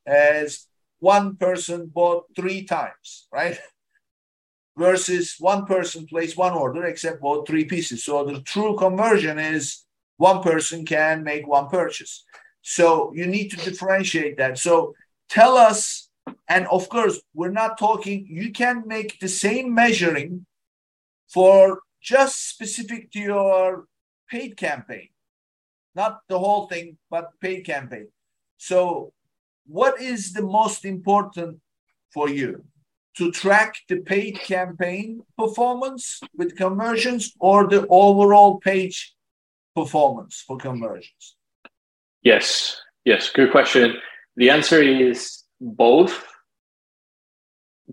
as 0.06 0.66
one 0.98 1.36
person 1.36 1.86
bought 1.86 2.24
three 2.36 2.64
times, 2.64 3.26
right? 3.32 3.58
Versus 4.76 5.36
one 5.38 5.66
person 5.66 6.06
placed 6.06 6.36
one 6.36 6.52
order 6.52 6.84
except 6.84 7.20
bought 7.20 7.46
three 7.46 7.64
pieces. 7.64 8.04
So 8.04 8.24
the 8.24 8.40
true 8.40 8.76
conversion 8.76 9.38
is 9.38 9.84
one 10.16 10.42
person 10.42 10.84
can 10.84 11.24
make 11.24 11.46
one 11.46 11.68
purchase. 11.68 12.24
So 12.62 13.12
you 13.14 13.26
need 13.26 13.48
to 13.50 13.56
differentiate 13.56 14.36
that. 14.36 14.58
So 14.58 14.94
tell 15.28 15.56
us, 15.56 16.08
and 16.48 16.66
of 16.66 16.88
course, 16.88 17.20
we're 17.34 17.50
not 17.50 17.78
talking, 17.78 18.26
you 18.28 18.52
can 18.52 18.84
make 18.86 19.18
the 19.18 19.28
same 19.28 19.74
measuring 19.74 20.46
for 21.28 21.80
just 22.00 22.48
specific 22.48 23.10
to 23.12 23.20
your 23.20 23.86
paid 24.28 24.56
campaign, 24.56 25.08
not 25.94 26.20
the 26.28 26.38
whole 26.38 26.66
thing, 26.66 26.98
but 27.10 27.32
paid 27.40 27.64
campaign. 27.64 28.08
So, 28.58 29.12
what 29.66 30.00
is 30.00 30.32
the 30.32 30.42
most 30.42 30.84
important 30.84 31.60
for 32.12 32.28
you? 32.28 32.64
To 33.16 33.30
track 33.32 33.74
the 33.88 33.96
paid 33.96 34.38
campaign 34.38 35.22
performance 35.36 36.20
with 36.36 36.56
conversions 36.56 37.34
or 37.40 37.66
the 37.66 37.86
overall 37.88 38.58
page 38.58 39.14
performance 39.74 40.44
for 40.46 40.56
conversions? 40.56 41.36
Yes, 42.22 42.80
yes, 43.04 43.30
good 43.30 43.50
question. 43.50 43.96
The 44.36 44.50
answer 44.50 44.82
is 44.82 45.44
both, 45.60 46.24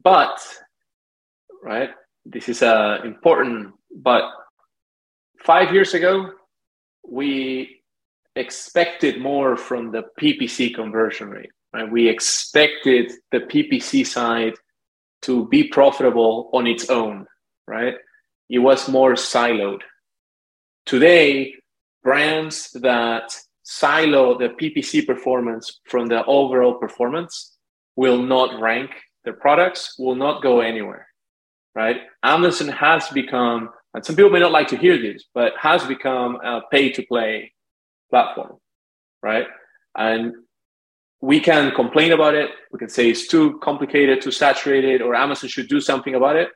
but 0.01 0.38
right, 1.63 1.89
this 2.25 2.49
is 2.49 2.62
uh, 2.62 2.99
important. 3.03 3.73
But 3.91 4.23
five 5.43 5.73
years 5.73 5.93
ago, 5.93 6.31
we 7.07 7.76
expected 8.38 9.19
more 9.19 9.58
from 9.58 9.91
the 9.91 10.04
PPC 10.19 10.73
conversion 10.73 11.30
rate. 11.30 11.52
Right? 11.73 11.91
We 11.91 12.08
expected 12.08 13.12
the 13.32 13.39
PPC 13.39 14.06
side 14.06 14.54
to 15.23 15.47
be 15.47 15.67
profitable 15.67 16.50
on 16.54 16.67
its 16.67 16.89
own. 16.89 17.26
Right? 17.67 17.95
It 18.50 18.60
was 18.60 18.88
more 18.88 19.13
siloed. 19.13 19.82
Today, 20.86 21.54
brands 22.04 22.71
that 22.76 23.36
silo 23.63 24.38
the 24.38 24.50
PPC 24.50 25.06
performance 25.06 25.82
from 25.86 26.08
the 26.08 26.23
overall 26.26 26.76
performance 26.76 27.58
will 27.97 28.21
not 28.21 28.62
rank 28.62 28.91
their 29.26 29.34
products, 29.34 29.95
will 30.00 30.15
not 30.15 30.41
go 30.41 30.62
anywhere, 30.62 31.06
right? 31.76 31.97
Amazon 32.23 32.69
has 32.69 33.10
become, 33.10 33.69
and 33.93 34.06
some 34.06 34.15
people 34.15 34.30
may 34.30 34.39
not 34.39 34.54
like 34.54 34.69
to 34.69 34.78
hear 34.78 34.97
this, 34.97 35.26
but 35.34 35.52
has 35.60 35.84
become 35.86 36.38
a 36.38 36.62
pay 36.71 36.89
to 36.93 37.06
play 37.08 37.52
platform, 38.09 38.57
right? 39.21 39.47
And 39.97 40.33
we 41.21 41.39
can 41.39 41.73
complain 41.73 42.11
about 42.11 42.35
it. 42.35 42.51
We 42.71 42.79
can 42.79 42.89
say 42.89 43.09
it's 43.09 43.27
too 43.27 43.59
complicated, 43.59 44.21
too 44.21 44.31
saturated, 44.31 45.01
or 45.01 45.15
Amazon 45.15 45.49
should 45.49 45.67
do 45.67 45.81
something 45.81 46.15
about 46.15 46.35
it. 46.35 46.49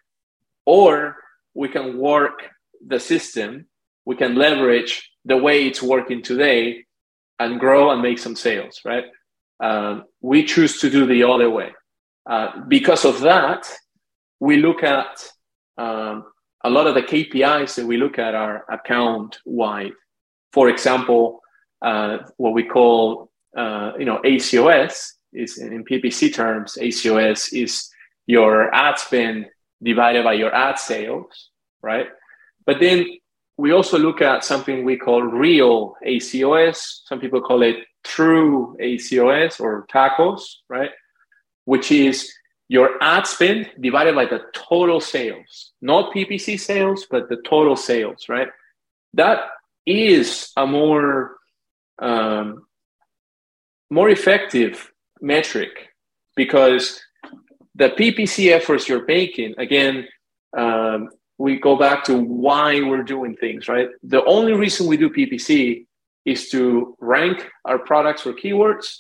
Or 0.65 1.17
we 1.53 1.67
can 1.67 1.97
work 1.97 2.43
the 2.85 2.99
system, 2.99 3.67
we 4.05 4.15
can 4.15 4.35
leverage 4.35 5.11
the 5.25 5.37
way 5.37 5.67
it's 5.67 5.81
working 5.81 6.21
today 6.21 6.85
and 7.39 7.59
grow 7.59 7.91
and 7.91 8.01
make 8.01 8.19
some 8.19 8.35
sales, 8.35 8.81
right? 8.85 9.05
Um, 9.59 10.05
we 10.21 10.43
choose 10.43 10.79
to 10.79 10.89
do 10.89 11.05
the 11.05 11.23
other 11.23 11.49
way. 11.49 11.71
Uh, 12.27 12.61
because 12.67 13.05
of 13.05 13.21
that, 13.21 13.71
we 14.39 14.57
look 14.57 14.83
at 14.83 15.23
um, 15.77 16.25
a 16.63 16.69
lot 16.69 16.87
of 16.87 16.95
the 16.95 17.01
KPIs 17.01 17.75
that 17.75 17.85
we 17.85 17.97
look 17.97 18.19
at 18.19 18.35
are 18.35 18.65
account 18.71 19.39
wide. 19.45 19.93
For 20.53 20.69
example, 20.69 21.40
uh, 21.81 22.19
what 22.37 22.53
we 22.53 22.63
call 22.63 23.31
uh, 23.55 23.91
you 23.97 24.05
know 24.05 24.19
ACOS 24.23 25.13
is 25.33 25.57
in 25.57 25.83
PPC 25.85 26.33
terms. 26.33 26.77
ACOS 26.79 27.53
is 27.53 27.89
your 28.27 28.73
ad 28.73 28.99
spend 28.99 29.47
divided 29.81 30.23
by 30.23 30.33
your 30.33 30.53
ad 30.53 30.77
sales, 30.77 31.49
right? 31.81 32.07
But 32.65 32.79
then 32.79 33.05
we 33.57 33.71
also 33.71 33.97
look 33.97 34.21
at 34.21 34.43
something 34.43 34.83
we 34.83 34.97
call 34.97 35.21
real 35.21 35.95
ACOS. 36.05 37.01
Some 37.05 37.19
people 37.19 37.41
call 37.41 37.61
it 37.63 37.77
true 38.03 38.75
ACOS 38.79 39.59
or 39.59 39.85
TACOS, 39.87 40.41
right? 40.69 40.91
Which 41.65 41.91
is 41.91 42.31
your 42.69 42.91
ad 43.01 43.27
spend 43.27 43.69
divided 43.79 44.15
by 44.15 44.25
the 44.25 44.41
total 44.53 45.01
sales, 45.01 45.73
not 45.81 46.13
PPC 46.13 46.59
sales, 46.59 47.05
but 47.09 47.27
the 47.29 47.37
total 47.45 47.75
sales, 47.75 48.29
right? 48.29 48.47
That 49.13 49.39
is 49.85 50.51
a 50.55 50.65
more 50.65 51.35
um, 52.01 52.63
more 53.89 54.09
effective 54.09 54.91
metric 55.21 55.69
because 56.35 56.99
the 57.75 57.89
PPC 57.89 58.51
efforts 58.51 58.87
you're 58.87 59.05
making, 59.05 59.53
again, 59.57 60.07
um, 60.57 61.09
we 61.37 61.59
go 61.59 61.75
back 61.77 62.03
to 62.05 62.17
why 62.17 62.81
we're 62.81 63.03
doing 63.03 63.35
things, 63.35 63.67
right? 63.67 63.89
The 64.03 64.23
only 64.25 64.53
reason 64.53 64.87
we 64.87 64.97
do 64.97 65.09
PPC 65.09 65.85
is 66.25 66.49
to 66.49 66.95
rank 66.99 67.49
our 67.65 67.79
products 67.79 68.21
for 68.21 68.33
keywords 68.33 68.97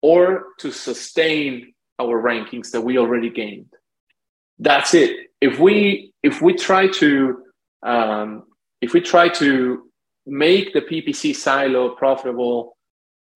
or 0.00 0.46
to 0.60 0.70
sustain 0.70 1.74
our 1.98 2.22
rankings 2.22 2.70
that 2.70 2.80
we 2.80 2.98
already 2.98 3.30
gained. 3.30 3.72
That's 4.58 4.94
it. 4.94 5.28
If 5.40 5.58
we 5.58 6.12
if 6.22 6.40
we 6.40 6.54
try 6.54 6.88
to 6.88 7.42
um, 7.82 8.44
if 8.80 8.92
we 8.92 9.00
try 9.00 9.28
to 9.28 9.90
make 10.26 10.72
the 10.72 10.80
PPC 10.80 11.34
silo 11.34 11.90
profitable, 11.90 12.76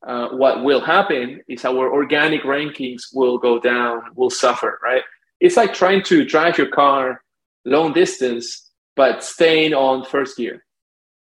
uh, 0.06 0.28
what 0.28 0.62
will 0.64 0.80
happen 0.80 1.40
is 1.48 1.64
our 1.64 1.92
organic 1.92 2.42
rankings 2.42 3.04
will 3.12 3.38
go 3.38 3.58
down, 3.58 4.02
will 4.14 4.30
suffer, 4.30 4.78
right? 4.82 5.02
It's 5.40 5.56
like 5.56 5.74
trying 5.74 6.02
to 6.04 6.24
drive 6.24 6.58
your 6.58 6.68
car 6.68 7.22
long 7.64 7.92
distance, 7.92 8.70
but 8.96 9.22
staying 9.22 9.74
on 9.74 10.04
first 10.04 10.36
gear, 10.36 10.64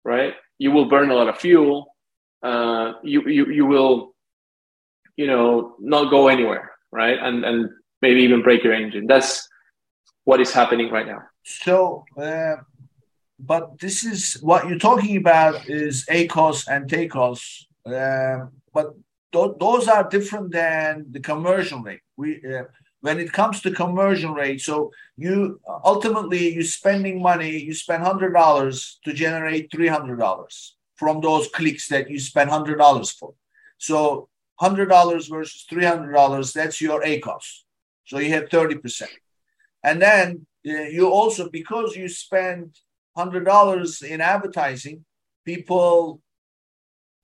right? 0.03 0.33
You 0.59 0.71
will 0.71 0.85
burn 0.85 1.09
a 1.09 1.15
lot 1.15 1.29
of 1.29 1.37
fuel. 1.37 1.95
Uh, 2.43 2.93
you, 3.03 3.27
you, 3.27 3.45
you 3.47 3.65
will, 3.65 4.13
you 5.15 5.27
know, 5.27 5.75
not 5.79 6.11
go 6.11 6.27
anywhere, 6.27 6.71
right? 6.91 7.17
And, 7.19 7.43
and 7.43 7.69
maybe 8.01 8.21
even 8.21 8.43
break 8.43 8.63
your 8.63 8.73
engine. 8.73 9.07
That's 9.07 9.47
what 10.25 10.41
is 10.41 10.51
happening 10.51 10.91
right 10.91 11.07
now. 11.07 11.23
So, 11.43 12.05
uh, 12.17 12.57
but 13.39 13.79
this 13.79 14.03
is 14.03 14.35
what 14.41 14.67
you're 14.67 14.79
talking 14.79 15.17
about 15.17 15.69
is 15.69 16.05
ACOS 16.05 16.67
and 16.67 16.89
TACOS. 16.89 17.65
Uh, 17.85 18.47
but 18.73 18.95
th- 19.31 19.55
those 19.59 19.87
are 19.87 20.09
different 20.09 20.51
than 20.51 21.05
the 21.11 21.19
conversion 21.19 21.83
rate. 21.83 22.01
We, 22.17 22.41
uh, 22.43 22.63
when 23.01 23.19
it 23.19 23.31
comes 23.31 23.61
to 23.61 23.71
conversion 23.71 24.33
rate 24.33 24.59
so 24.61 24.91
you 25.15 25.59
ultimately 25.83 26.53
you're 26.53 26.63
spending 26.63 27.21
money 27.21 27.57
you 27.57 27.73
spend 27.73 28.03
$100 28.03 28.95
to 29.03 29.13
generate 29.13 29.69
$300 29.71 30.71
from 30.95 31.21
those 31.21 31.47
clicks 31.49 31.87
that 31.89 32.09
you 32.09 32.19
spend 32.19 32.49
$100 32.49 33.13
for 33.17 33.33
so 33.77 34.27
$100 34.61 35.29
versus 35.29 35.65
$300 35.71 36.53
that's 36.53 36.81
your 36.81 37.01
acos 37.03 37.61
so 38.05 38.17
you 38.17 38.29
have 38.31 38.49
30% 38.49 39.03
and 39.83 40.01
then 40.01 40.45
uh, 40.67 40.71
you 40.95 41.07
also 41.07 41.49
because 41.49 41.95
you 41.95 42.07
spend 42.07 42.75
$100 43.17 44.03
in 44.03 44.21
advertising 44.21 45.03
people 45.45 46.21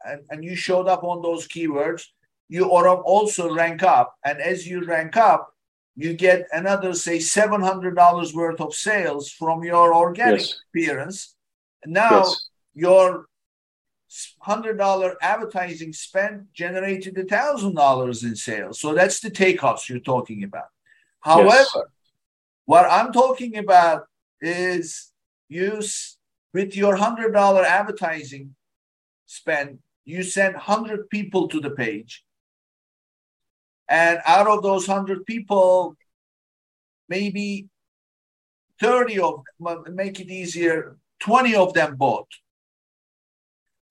and, 0.06 0.22
and 0.30 0.44
you 0.44 0.56
showed 0.56 0.88
up 0.88 1.04
on 1.04 1.22
those 1.22 1.48
keywords 1.48 2.04
you 2.50 2.70
also 2.70 3.54
rank 3.54 3.84
up 3.84 4.16
and 4.26 4.40
as 4.40 4.68
you 4.68 4.84
rank 4.84 5.18
up 5.18 5.54
you 5.96 6.14
get 6.14 6.48
another 6.52 6.94
say 6.94 7.18
$700 7.18 8.34
worth 8.34 8.62
of 8.62 8.74
sales 8.74 9.30
from 9.30 9.64
your 9.64 9.94
organic 9.94 10.42
yes. 10.42 10.60
appearance 10.70 11.36
now 11.86 12.20
yes. 12.20 12.50
your 12.74 13.26
$100 14.46 15.16
advertising 15.22 15.94
spend 15.94 16.48
generated 16.54 17.16
$1000 17.16 18.24
in 18.24 18.36
sales 18.36 18.80
so 18.80 18.94
that's 18.94 19.20
the 19.20 19.32
TACOS 19.32 19.90
you're 19.90 20.00
talking 20.00 20.44
about 20.44 20.68
however 21.22 21.50
yes. 21.50 21.78
what 22.66 22.86
i'm 22.90 23.12
talking 23.12 23.58
about 23.58 24.06
is 24.42 25.13
use 25.50 26.18
with 26.54 26.76
your 26.76 26.98
$100 26.98 27.66
advertising 27.66 28.56
spend 29.26 29.80
you 30.06 30.22
send 30.22 30.54
100 30.54 31.10
people 31.10 31.48
to 31.48 31.62
the 31.62 31.70
page 31.70 32.24
and 33.90 34.20
out 34.26 34.48
of 34.48 34.64
those 34.64 34.88
100 34.88 35.26
people, 35.26 35.96
maybe 37.10 37.68
30 38.82 39.20
of 39.20 39.44
them, 39.60 39.84
make 39.96 40.20
it 40.20 40.30
easier, 40.30 40.98
20 41.20 41.56
of 41.56 41.74
them 41.74 41.96
bought. 41.96 42.28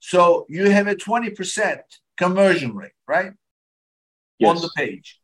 So 0.01 0.47
you 0.49 0.71
have 0.71 0.89
a 0.89 0.97
20% 0.97 1.79
conversion 2.17 2.75
rate, 2.75 2.93
right? 3.07 3.33
Yes. 4.39 4.57
On 4.57 4.61
the 4.61 4.71
page. 4.77 5.21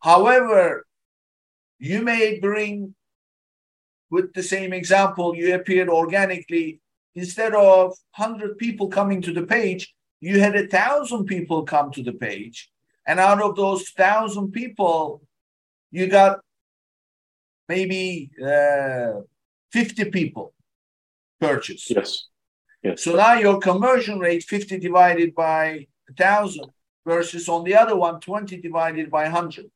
However, 0.00 0.86
you 1.78 2.02
may 2.02 2.38
bring 2.40 2.94
with 4.12 4.34
the 4.34 4.42
same 4.42 4.74
example, 4.74 5.34
you 5.34 5.54
appeared 5.54 5.88
organically. 5.88 6.80
Instead 7.14 7.54
of 7.54 7.96
100 8.16 8.58
people 8.58 8.88
coming 8.88 9.22
to 9.22 9.32
the 9.32 9.42
page, 9.42 9.94
you 10.20 10.38
had 10.38 10.54
a 10.54 10.66
thousand 10.66 11.24
people 11.24 11.64
come 11.64 11.90
to 11.92 12.02
the 12.02 12.12
page. 12.12 12.70
And 13.06 13.18
out 13.18 13.40
of 13.42 13.56
those 13.56 13.88
thousand 13.88 14.52
people, 14.52 15.22
you 15.90 16.06
got 16.08 16.40
maybe 17.68 18.30
uh, 18.40 19.22
50 19.72 20.04
people 20.10 20.52
purchase. 21.40 21.90
Yes. 21.90 22.28
Yes. 22.82 23.02
So 23.02 23.16
now 23.16 23.34
your 23.34 23.58
conversion 23.60 24.18
rate 24.18 24.44
50 24.44 24.78
divided 24.78 25.34
by 25.34 25.86
1,000 26.08 26.66
versus 27.06 27.48
on 27.48 27.64
the 27.64 27.74
other 27.74 27.96
one 27.96 28.20
20 28.20 28.60
divided 28.60 29.10
by 29.10 29.24
100. 29.24 29.70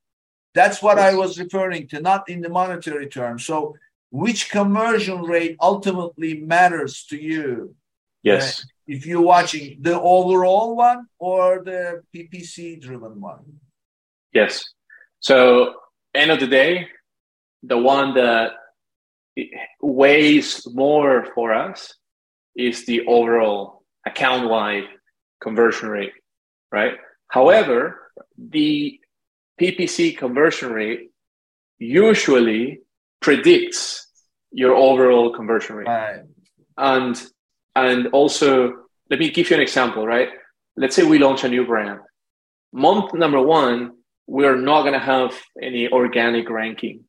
That's 0.54 0.82
what 0.82 0.98
yes. 0.98 1.12
I 1.12 1.16
was 1.16 1.38
referring 1.38 1.88
to, 1.88 2.00
not 2.00 2.28
in 2.28 2.42
the 2.42 2.50
monetary 2.50 3.08
term. 3.08 3.38
So 3.38 3.76
which 4.10 4.50
conversion 4.50 5.22
rate 5.22 5.56
ultimately 5.60 6.40
matters 6.40 7.04
to 7.04 7.16
you? 7.16 7.74
Yes. 8.22 8.60
Uh, 8.60 8.64
if 8.86 9.06
you're 9.06 9.20
watching 9.20 9.78
the 9.80 10.00
overall 10.00 10.76
one 10.76 11.06
or 11.18 11.62
the 11.64 12.02
PPC 12.14 12.80
driven 12.80 13.20
one? 13.20 13.60
Yes. 14.32 14.64
So 15.20 15.74
end 16.14 16.30
of 16.30 16.40
the 16.40 16.46
day, 16.46 16.88
the 17.62 17.78
one 17.78 18.14
that 18.14 18.52
weighs 19.80 20.66
more 20.72 21.26
for 21.34 21.52
us 21.52 21.94
is 22.56 22.86
the 22.86 23.06
overall 23.06 23.82
account 24.06 24.48
wide 24.48 24.88
conversion 25.42 25.88
rate, 25.88 26.12
right? 26.72 26.94
However, 27.28 28.12
the 28.38 29.00
PPC 29.60 30.16
conversion 30.16 30.72
rate 30.72 31.10
usually 31.78 32.80
predicts 33.20 34.06
your 34.52 34.74
overall 34.74 35.34
conversion 35.34 35.76
rate. 35.76 35.86
Right. 35.86 36.20
And 36.76 37.22
and 37.74 38.08
also 38.08 38.72
let 39.10 39.18
me 39.18 39.30
give 39.30 39.50
you 39.50 39.56
an 39.56 39.62
example, 39.62 40.06
right? 40.06 40.28
Let's 40.76 40.96
say 40.96 41.04
we 41.04 41.18
launch 41.18 41.44
a 41.44 41.48
new 41.48 41.66
brand. 41.66 42.00
Month 42.72 43.14
number 43.14 43.40
one, 43.40 43.92
we're 44.26 44.56
not 44.56 44.82
going 44.82 44.92
to 44.92 44.98
have 44.98 45.34
any 45.62 45.88
organic 45.88 46.50
ranking. 46.50 47.04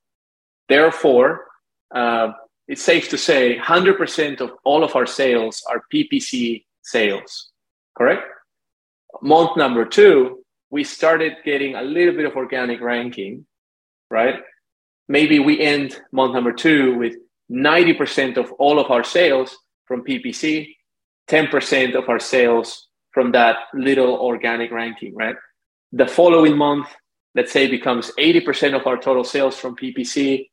Therefore, 0.70 1.46
uh, 1.94 2.32
it's 2.68 2.84
safe 2.84 3.10
to 3.10 3.18
say 3.18 3.58
100% 3.58 4.42
of 4.42 4.52
all 4.64 4.84
of 4.84 4.96
our 4.96 5.06
sales 5.06 5.64
are 5.70 5.84
PPC 5.94 6.66
sales, 6.82 7.52
correct? 7.98 8.24
Month 9.22 9.58
number 9.58 9.86
two, 9.86 10.44
we 10.70 10.84
started 10.84 11.34
getting 11.46 11.76
a 11.76 11.82
little 11.82 12.14
bit 12.14 12.26
of 12.26 12.36
organic 12.36 12.82
ranking, 12.82 13.46
right? 14.12 14.36
Maybe 15.10 15.40
we 15.40 15.60
end 15.60 16.00
month 16.12 16.34
number 16.34 16.52
two 16.52 16.98
with 16.98 17.16
90% 17.52 18.38
of 18.38 18.52
all 18.54 18.80
of 18.80 18.92
our 18.92 19.04
sales 19.04 19.58
from 19.86 20.04
PPC, 20.04 20.76
10% 21.30 21.96
of 21.96 22.10
our 22.10 22.20
sales 22.20 22.88
from 23.12 23.32
that 23.32 23.58
little 23.74 24.16
organic 24.16 24.72
ranking, 24.72 25.16
right? 25.16 25.36
The 25.94 26.08
following 26.08 26.58
month, 26.58 26.88
let's 27.36 27.52
say 27.52 27.68
becomes 27.68 28.12
80% 28.20 28.76
of 28.80 28.86
our 28.86 28.98
total 28.98 29.24
sales 29.24 29.58
from 29.58 29.76
PPC, 29.76 30.50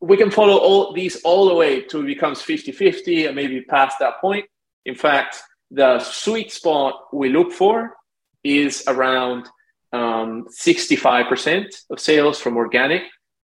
we 0.00 0.16
can 0.16 0.30
follow 0.30 0.58
all 0.58 0.92
these 0.92 1.22
all 1.22 1.48
the 1.48 1.54
way 1.54 1.80
to 1.82 2.00
it 2.00 2.06
becomes 2.06 2.42
50-50 2.42 3.28
and 3.28 3.36
maybe 3.36 3.62
past 3.62 3.98
that 4.00 4.20
point. 4.20 4.44
In 4.84 4.94
fact, 4.94 5.42
the 5.70 5.98
sweet 6.00 6.52
spot 6.52 6.94
we 7.12 7.28
look 7.28 7.52
for 7.52 7.96
is 8.44 8.84
around 8.86 9.48
um, 9.92 10.46
65% 10.50 11.66
of 11.90 12.00
sales 12.00 12.38
from 12.38 12.56
organic, 12.56 13.02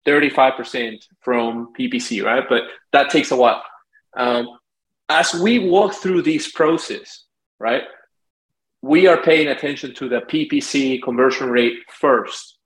35% 0.06 1.04
from 1.20 1.72
PPC, 1.78 2.24
right? 2.24 2.44
But 2.48 2.64
that 2.92 3.10
takes 3.10 3.30
a 3.30 3.36
while. 3.36 3.62
Um, 4.16 4.48
as 5.08 5.34
we 5.34 5.58
walk 5.58 5.94
through 5.94 6.22
this 6.22 6.50
process, 6.50 7.24
right, 7.58 7.82
we 8.82 9.06
are 9.06 9.22
paying 9.22 9.48
attention 9.48 9.94
to 9.94 10.08
the 10.08 10.20
PPC 10.20 11.02
conversion 11.02 11.50
rate 11.50 11.78
first 11.90 12.58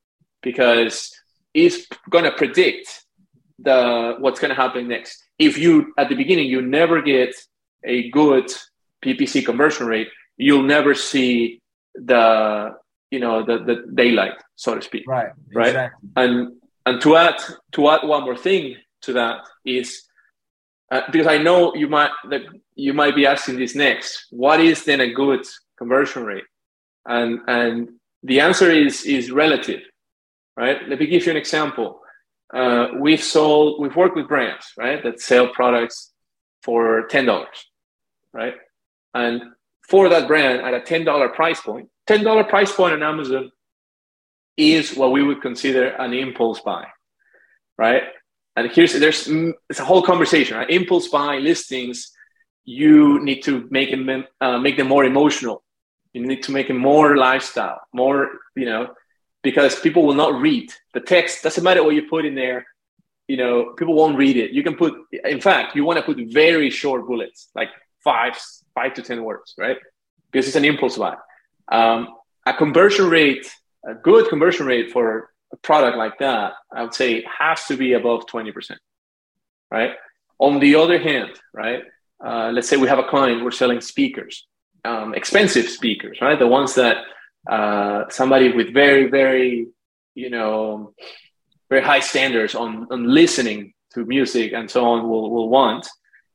because 0.42 1.12
it's 1.54 1.86
going 2.08 2.24
to 2.24 2.32
predict 2.32 3.04
the 3.58 4.16
what's 4.18 4.40
going 4.40 4.50
to 4.50 4.54
happen 4.54 4.88
next. 4.88 5.22
If 5.38 5.58
you 5.58 5.92
at 5.98 6.08
the 6.08 6.14
beginning 6.14 6.48
you 6.48 6.62
never 6.62 7.02
get 7.02 7.34
a 7.84 8.10
good 8.10 8.50
PPC 9.04 9.44
conversion 9.44 9.86
rate, 9.86 10.08
you'll 10.36 10.62
never 10.62 10.94
see 10.94 11.60
the 11.94 12.74
you 13.10 13.20
know 13.20 13.44
the 13.44 13.58
the 13.58 13.84
daylight, 13.94 14.34
so 14.56 14.74
to 14.74 14.82
speak. 14.82 15.04
Right. 15.06 15.30
Right. 15.54 15.68
Exactly. 15.68 16.08
And 16.16 16.59
and 16.86 17.00
to 17.02 17.16
add 17.16 17.36
to 17.72 17.90
add 17.90 18.06
one 18.06 18.24
more 18.24 18.36
thing 18.36 18.76
to 19.02 19.12
that 19.14 19.38
is 19.64 20.02
uh, 20.90 21.02
because 21.12 21.26
I 21.26 21.38
know 21.38 21.74
you 21.74 21.88
might 21.88 22.10
that 22.30 22.42
you 22.74 22.92
might 22.92 23.14
be 23.14 23.26
asking 23.26 23.58
this 23.58 23.74
next. 23.74 24.26
What 24.30 24.60
is 24.60 24.84
then 24.84 25.00
a 25.00 25.12
good 25.12 25.46
conversion 25.78 26.24
rate? 26.24 26.44
And 27.06 27.40
and 27.46 27.88
the 28.22 28.40
answer 28.40 28.70
is 28.70 29.04
is 29.04 29.30
relative, 29.30 29.82
right? 30.56 30.78
Let 30.88 30.98
me 30.98 31.06
give 31.06 31.26
you 31.26 31.30
an 31.30 31.36
example 31.38 32.00
uh, 32.52 32.88
we've 32.98 33.22
sold, 33.22 33.80
we've 33.80 33.94
worked 33.94 34.16
with 34.16 34.28
brands, 34.28 34.72
right, 34.76 35.02
that 35.04 35.20
sell 35.20 35.48
products 35.48 36.12
for 36.62 37.06
ten 37.06 37.26
dollars, 37.26 37.66
right, 38.32 38.54
and 39.14 39.42
for 39.88 40.08
that 40.08 40.26
brand 40.26 40.60
at 40.60 40.74
a 40.74 40.80
ten 40.80 41.04
dollar 41.04 41.28
price 41.28 41.60
point, 41.60 41.88
ten 42.06 42.24
dollar 42.24 42.44
price 42.44 42.72
point 42.72 42.94
on 42.94 43.02
Amazon 43.02 43.50
is 44.60 44.96
what 44.96 45.12
we 45.12 45.22
would 45.22 45.40
consider 45.40 45.88
an 45.88 46.12
impulse 46.12 46.60
buy, 46.60 46.86
right? 47.78 48.04
And 48.56 48.70
here's 48.70 48.92
there's 48.98 49.28
it's 49.70 49.80
a 49.80 49.84
whole 49.84 50.02
conversation, 50.02 50.56
right? 50.56 50.70
Impulse 50.70 51.08
buy 51.08 51.38
listings, 51.38 52.12
you 52.64 53.22
need 53.24 53.42
to 53.42 53.66
make 53.70 53.90
them 53.90 54.24
uh, 54.40 54.58
make 54.58 54.76
them 54.76 54.88
more 54.88 55.04
emotional. 55.04 55.62
You 56.12 56.26
need 56.26 56.42
to 56.44 56.52
make 56.52 56.68
them 56.68 56.78
more 56.78 57.16
lifestyle, 57.16 57.80
more 57.92 58.28
you 58.56 58.66
know 58.66 58.94
because 59.42 59.78
people 59.80 60.04
will 60.06 60.14
not 60.14 60.40
read 60.40 60.72
the 60.94 61.00
text. 61.00 61.42
Doesn't 61.42 61.64
matter 61.64 61.82
what 61.82 61.94
you 61.94 62.08
put 62.08 62.24
in 62.24 62.34
there. 62.34 62.66
You 63.28 63.36
know, 63.36 63.74
people 63.78 63.94
won't 63.94 64.18
read 64.18 64.36
it. 64.36 64.50
You 64.50 64.62
can 64.62 64.74
put, 64.76 64.94
in 65.24 65.40
fact, 65.40 65.76
you 65.76 65.84
want 65.84 65.98
to 65.98 66.02
put 66.02 66.18
very 66.32 66.68
short 66.68 67.06
bullets, 67.06 67.48
like 67.54 67.70
five, 68.02 68.36
five 68.74 68.94
to 68.94 69.02
ten 69.02 69.22
words, 69.22 69.54
right? 69.56 69.76
Because 70.30 70.48
it's 70.48 70.56
an 70.56 70.64
impulse 70.64 70.98
buy. 70.98 71.16
Um, 71.70 72.08
a 72.44 72.52
conversion 72.52 73.08
rate, 73.08 73.48
a 73.86 73.94
good 73.94 74.28
conversion 74.28 74.66
rate 74.66 74.92
for 74.92 75.30
a 75.52 75.56
product 75.58 75.96
like 75.96 76.18
that, 76.18 76.52
I 76.72 76.82
would 76.82 76.94
say 76.94 77.24
has 77.38 77.64
to 77.66 77.76
be 77.76 77.94
above 77.94 78.26
twenty 78.26 78.52
percent, 78.52 78.80
right? 79.70 79.92
On 80.38 80.58
the 80.58 80.76
other 80.76 80.98
hand, 80.98 81.32
right? 81.52 81.82
Uh, 82.24 82.50
let's 82.52 82.68
say 82.68 82.76
we 82.76 82.88
have 82.88 82.98
a 82.98 83.08
client, 83.08 83.42
we're 83.42 83.50
selling 83.50 83.80
speakers, 83.80 84.46
um, 84.84 85.14
expensive 85.14 85.68
speakers, 85.68 86.18
right? 86.20 86.38
The 86.38 86.46
ones 86.46 86.74
that 86.74 86.98
uh, 87.48 88.04
somebody 88.10 88.52
with 88.52 88.72
very, 88.74 89.06
very, 89.08 89.68
you 90.14 90.30
know, 90.30 90.94
very 91.70 91.82
high 91.82 92.00
standards 92.00 92.54
on, 92.54 92.86
on 92.90 93.04
listening 93.04 93.72
to 93.94 94.04
music 94.04 94.52
and 94.52 94.70
so 94.70 94.84
on 94.84 95.08
will, 95.08 95.30
will 95.30 95.48
want. 95.48 95.88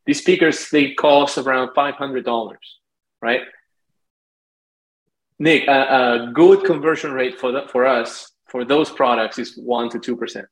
These 0.06 0.22
speakers, 0.22 0.70
they 0.70 0.94
cost 0.94 1.38
around 1.38 1.70
$500, 1.76 2.56
right? 3.22 3.42
Nick, 5.40 5.68
a, 5.68 6.28
a 6.28 6.32
good 6.34 6.64
conversion 6.64 7.12
rate 7.12 7.40
for, 7.40 7.52
the, 7.52 7.68
for 7.72 7.86
us 7.86 8.32
for 8.48 8.64
those 8.64 8.90
products 8.90 9.38
is 9.38 9.60
1% 9.60 10.02
to 10.02 10.16
2%. 10.16 10.46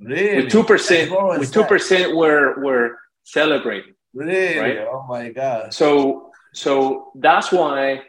Really? 0.00 0.44
With 0.44 0.52
2%, 0.52 1.38
with 1.38 1.52
2% 1.52 2.16
we're, 2.16 2.62
we're 2.62 2.96
celebrating. 3.24 3.94
Really? 4.14 4.58
Right? 4.58 4.78
Oh 4.78 5.06
my 5.08 5.30
God. 5.30 5.72
So, 5.72 6.30
so 6.54 7.12
that's 7.14 7.52
why 7.52 8.02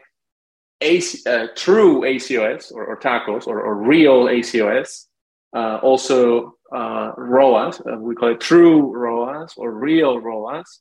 AC, 0.80 1.28
uh, 1.28 1.48
true 1.56 2.02
ACOS 2.02 2.72
or, 2.72 2.86
or 2.86 2.98
TACOS 2.98 3.46
or, 3.46 3.60
or, 3.60 3.76
real 3.76 4.24
ACOS, 4.24 5.06
uh, 5.54 5.78
also 5.82 6.54
uh, 6.74 7.12
ROAS, 7.16 7.80
uh, 7.80 7.96
we 7.98 8.14
call 8.14 8.30
it 8.30 8.40
true 8.40 8.96
ROAS 8.96 9.54
or 9.56 9.72
real 9.72 10.18
ROAS. 10.18 10.80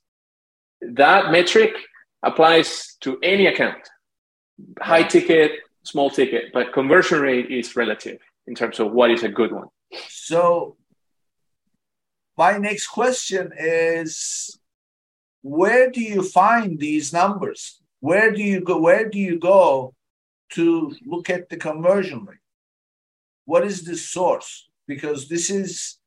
That 0.82 1.32
metric 1.32 1.72
applies 2.24 2.96
to 3.02 3.18
any 3.24 3.48
account, 3.48 3.90
high 4.82 5.04
ticket, 5.04 5.52
small 5.84 6.10
ticket, 6.10 6.52
but 6.54 6.74
conversion 6.74 7.22
rate 7.22 7.52
is 7.52 7.76
relative 7.76 8.20
in 8.48 8.56
terms 8.56 8.80
of 8.80 8.92
what 8.92 9.12
is 9.12 9.24
a 9.24 9.30
good 9.30 9.52
one. 9.52 9.68
So, 10.08 10.78
my 12.38 12.58
next 12.58 12.88
question 12.88 13.52
is 13.58 14.60
where 15.42 15.90
do 15.90 16.02
you 16.02 16.22
find 16.24 16.80
these 16.80 17.12
numbers? 17.12 17.80
where 18.00 18.32
do 18.32 18.42
you 18.42 18.62
go 18.62 18.80
where 18.80 19.10
do 19.10 19.20
you 19.20 19.38
go 19.40 19.94
to 20.50 20.96
look 21.06 21.30
at 21.30 21.50
the 21.50 21.58
conversion 21.58 22.26
rate 22.26 22.38
what 23.46 23.66
is 23.66 23.84
the 23.84 23.96
source 23.96 24.70
because 24.88 25.28
this 25.28 25.50
is 25.50 25.98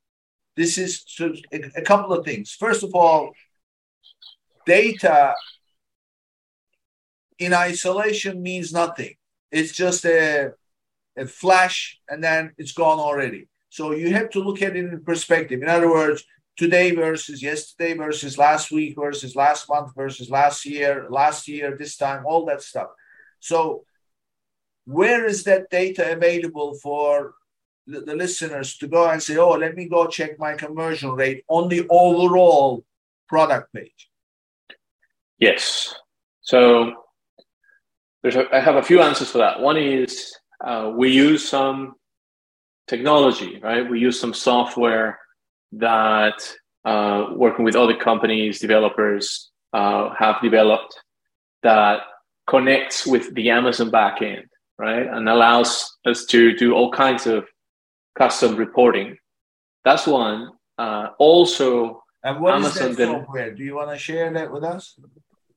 this 0.57 0.79
is 0.79 1.05
a 1.53 1.83
couple 1.83 2.13
of 2.13 2.25
things 2.25 2.53
first 2.53 2.83
of 2.83 2.95
all 2.95 3.33
data 4.67 5.35
in 7.45 7.53
isolation 7.53 8.43
means 8.43 8.73
nothing 8.73 9.15
it's 9.51 9.73
just 9.73 10.05
a, 10.05 10.53
a 11.17 11.27
flash 11.27 12.01
and 12.09 12.23
then 12.23 12.53
it's 12.59 12.73
gone 12.73 12.99
already 12.99 13.49
so 13.71 13.93
you 13.93 14.13
have 14.13 14.31
to 14.31 14.41
look 14.41 14.61
at 14.63 14.77
it 14.77 14.85
in 14.85 15.05
perspective 15.05 15.63
in 15.63 15.69
other 15.69 15.91
words 15.91 16.25
today 16.57 16.95
versus 16.95 17.43
yesterday 17.43 17.95
versus 17.95 18.37
last 18.39 18.71
week 18.71 18.97
versus 18.97 19.35
last 19.35 19.69
month 19.69 19.95
versus 19.97 20.31
last 20.31 20.67
year, 20.67 21.07
last 21.09 21.49
year, 21.49 21.77
this 21.77 21.97
time, 21.97 22.25
all 22.27 22.45
that 22.47 22.63
stuff. 22.63 22.89
So, 23.41 23.85
where 24.85 25.27
is 25.27 25.45
that 25.45 25.71
data 25.71 26.13
available 26.13 26.75
for 26.75 27.35
the, 27.87 28.01
the 28.01 28.17
listeners 28.17 28.77
to 28.79 28.89
go 28.89 29.09
and 29.09 29.23
say, 29.23 29.37
oh, 29.37 29.51
let 29.51 29.77
me 29.77 29.89
go 29.89 30.07
check 30.07 30.39
my 30.39 30.55
conversion 30.55 31.11
rate 31.11 31.45
on 31.49 31.69
the 31.69 31.87
overall 31.89 32.85
product 33.29 33.73
page? 33.73 34.11
Yes. 35.39 35.95
So, 36.43 36.93
there's 38.23 38.37
a, 38.37 38.45
I 38.55 38.61
have 38.61 38.77
a 38.77 38.83
few 38.83 39.01
answers 39.01 39.31
for 39.31 39.39
that. 39.39 39.61
One 39.61 39.77
is 39.77 40.35
uh, 40.65 40.93
we 40.95 41.11
use 41.11 41.49
some 41.49 41.95
technology, 42.87 43.59
right? 43.63 43.89
We 43.89 43.99
use 43.99 44.19
some 44.19 44.35
software 44.35 45.19
that 45.73 46.55
uh, 46.85 47.27
working 47.35 47.65
with 47.65 47.77
other 47.77 47.97
companies, 47.97 48.61
developers 48.61 49.51
uh, 49.73 50.11
have 50.19 50.37
developed 50.43 50.95
that 51.63 52.01
connects 52.47 53.07
with 53.07 53.35
the 53.35 53.51
Amazon 53.51 53.91
backend, 53.91 54.45
right? 54.79 55.07
And 55.07 55.29
allows 55.29 55.97
us 56.05 56.25
to 56.27 56.57
do 56.57 56.75
all 56.75 56.91
kinds 56.91 57.27
of 57.27 57.47
custom 58.17 58.57
reporting. 58.57 59.17
That's 59.85 60.07
one. 60.07 60.51
Uh, 60.79 61.09
also, 61.19 62.03
and 62.25 62.41
what 62.41 62.55
Amazon 62.55 62.91
is 62.91 62.97
that 62.97 63.09
software? 63.09 63.55
Do 63.55 63.63
you 63.65 63.75
want 63.75 63.91
to 63.91 63.99
share 63.99 64.33
that 64.33 64.53
with 64.53 64.65
us? 64.65 64.99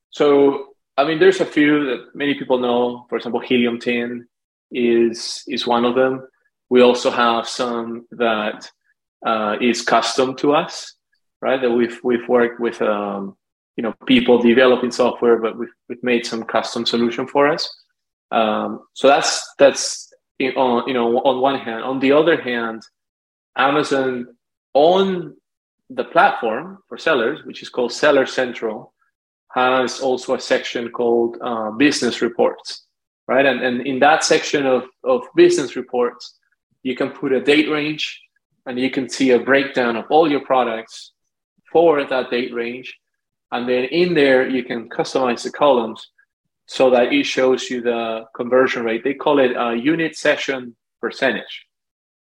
So, 0.10 0.75
I 0.98 1.04
mean, 1.04 1.20
there's 1.20 1.42
a 1.42 1.46
few 1.46 1.86
that 1.86 2.16
many 2.16 2.36
people 2.36 2.60
know. 2.60 3.06
For 3.10 3.18
example, 3.18 3.42
Helium 3.42 3.80
10 3.80 4.28
is 4.72 5.44
is 5.48 5.68
one 5.68 5.86
of 5.86 5.96
them. 5.96 6.28
We 6.70 6.82
also 6.82 7.12
have 7.12 7.48
some 7.48 8.08
that 8.12 8.70
uh, 9.26 9.58
is 9.62 9.82
custom 9.82 10.36
to 10.38 10.54
us, 10.54 10.96
right? 11.42 11.62
That 11.62 11.72
we've 11.72 12.00
we've 12.04 12.28
worked 12.28 12.60
with 12.60 12.82
um, 12.82 13.36
you 13.76 13.84
know 13.84 13.94
people 14.06 14.42
developing 14.42 14.92
software, 14.92 15.38
but 15.38 15.58
we've 15.58 15.74
we've 15.90 16.04
made 16.04 16.26
some 16.26 16.44
custom 16.44 16.86
solution 16.86 17.28
for 17.28 17.48
us. 17.48 17.70
Um, 18.32 18.82
so 18.94 19.08
that's 19.08 19.46
that's 19.60 20.14
on 20.56 20.88
you 20.88 20.94
know 20.94 21.18
on 21.20 21.42
one 21.42 21.60
hand. 21.60 21.84
On 21.84 22.00
the 22.00 22.14
other 22.14 22.42
hand, 22.42 22.84
Amazon 23.58 24.28
on 24.74 25.36
the 25.90 26.04
platform 26.04 26.80
for 26.88 26.98
sellers, 26.98 27.46
which 27.46 27.62
is 27.62 27.70
called 27.70 27.92
Seller 27.92 28.26
Central, 28.26 28.94
has 29.54 30.02
also 30.02 30.36
a 30.36 30.40
section 30.40 30.90
called 30.90 31.38
uh, 31.42 31.72
Business 31.72 32.22
Reports, 32.22 32.86
right? 33.28 33.46
And 33.46 33.62
and 33.62 33.88
in 33.88 34.00
that 34.00 34.24
section 34.24 34.66
of 34.66 34.84
of 35.04 35.22
business 35.36 35.76
reports, 35.76 36.38
you 36.84 36.96
can 36.96 37.10
put 37.10 37.32
a 37.32 37.42
date 37.42 37.70
range 37.70 38.22
and 38.66 38.80
you 38.80 38.90
can 38.90 39.10
see 39.10 39.32
a 39.32 39.40
breakdown 39.40 39.96
of 39.96 40.06
all 40.10 40.30
your 40.30 40.42
products 40.42 41.14
for 41.72 42.04
that 42.04 42.30
date 42.30 42.54
range. 42.54 42.94
And 43.52 43.70
then 43.70 43.86
in 43.86 44.14
there, 44.14 44.50
you 44.50 44.64
can 44.64 44.90
customize 44.90 45.44
the 45.44 45.52
columns 45.52 46.10
so 46.68 46.90
that 46.90 47.14
it 47.14 47.26
shows 47.26 47.70
you 47.70 47.82
the 47.82 48.26
conversion 48.36 48.84
rate. 48.84 49.04
They 49.04 49.14
call 49.14 49.40
it 49.40 49.52
a 49.56 49.76
unit 49.76 50.16
session 50.16 50.76
percentage, 51.00 51.66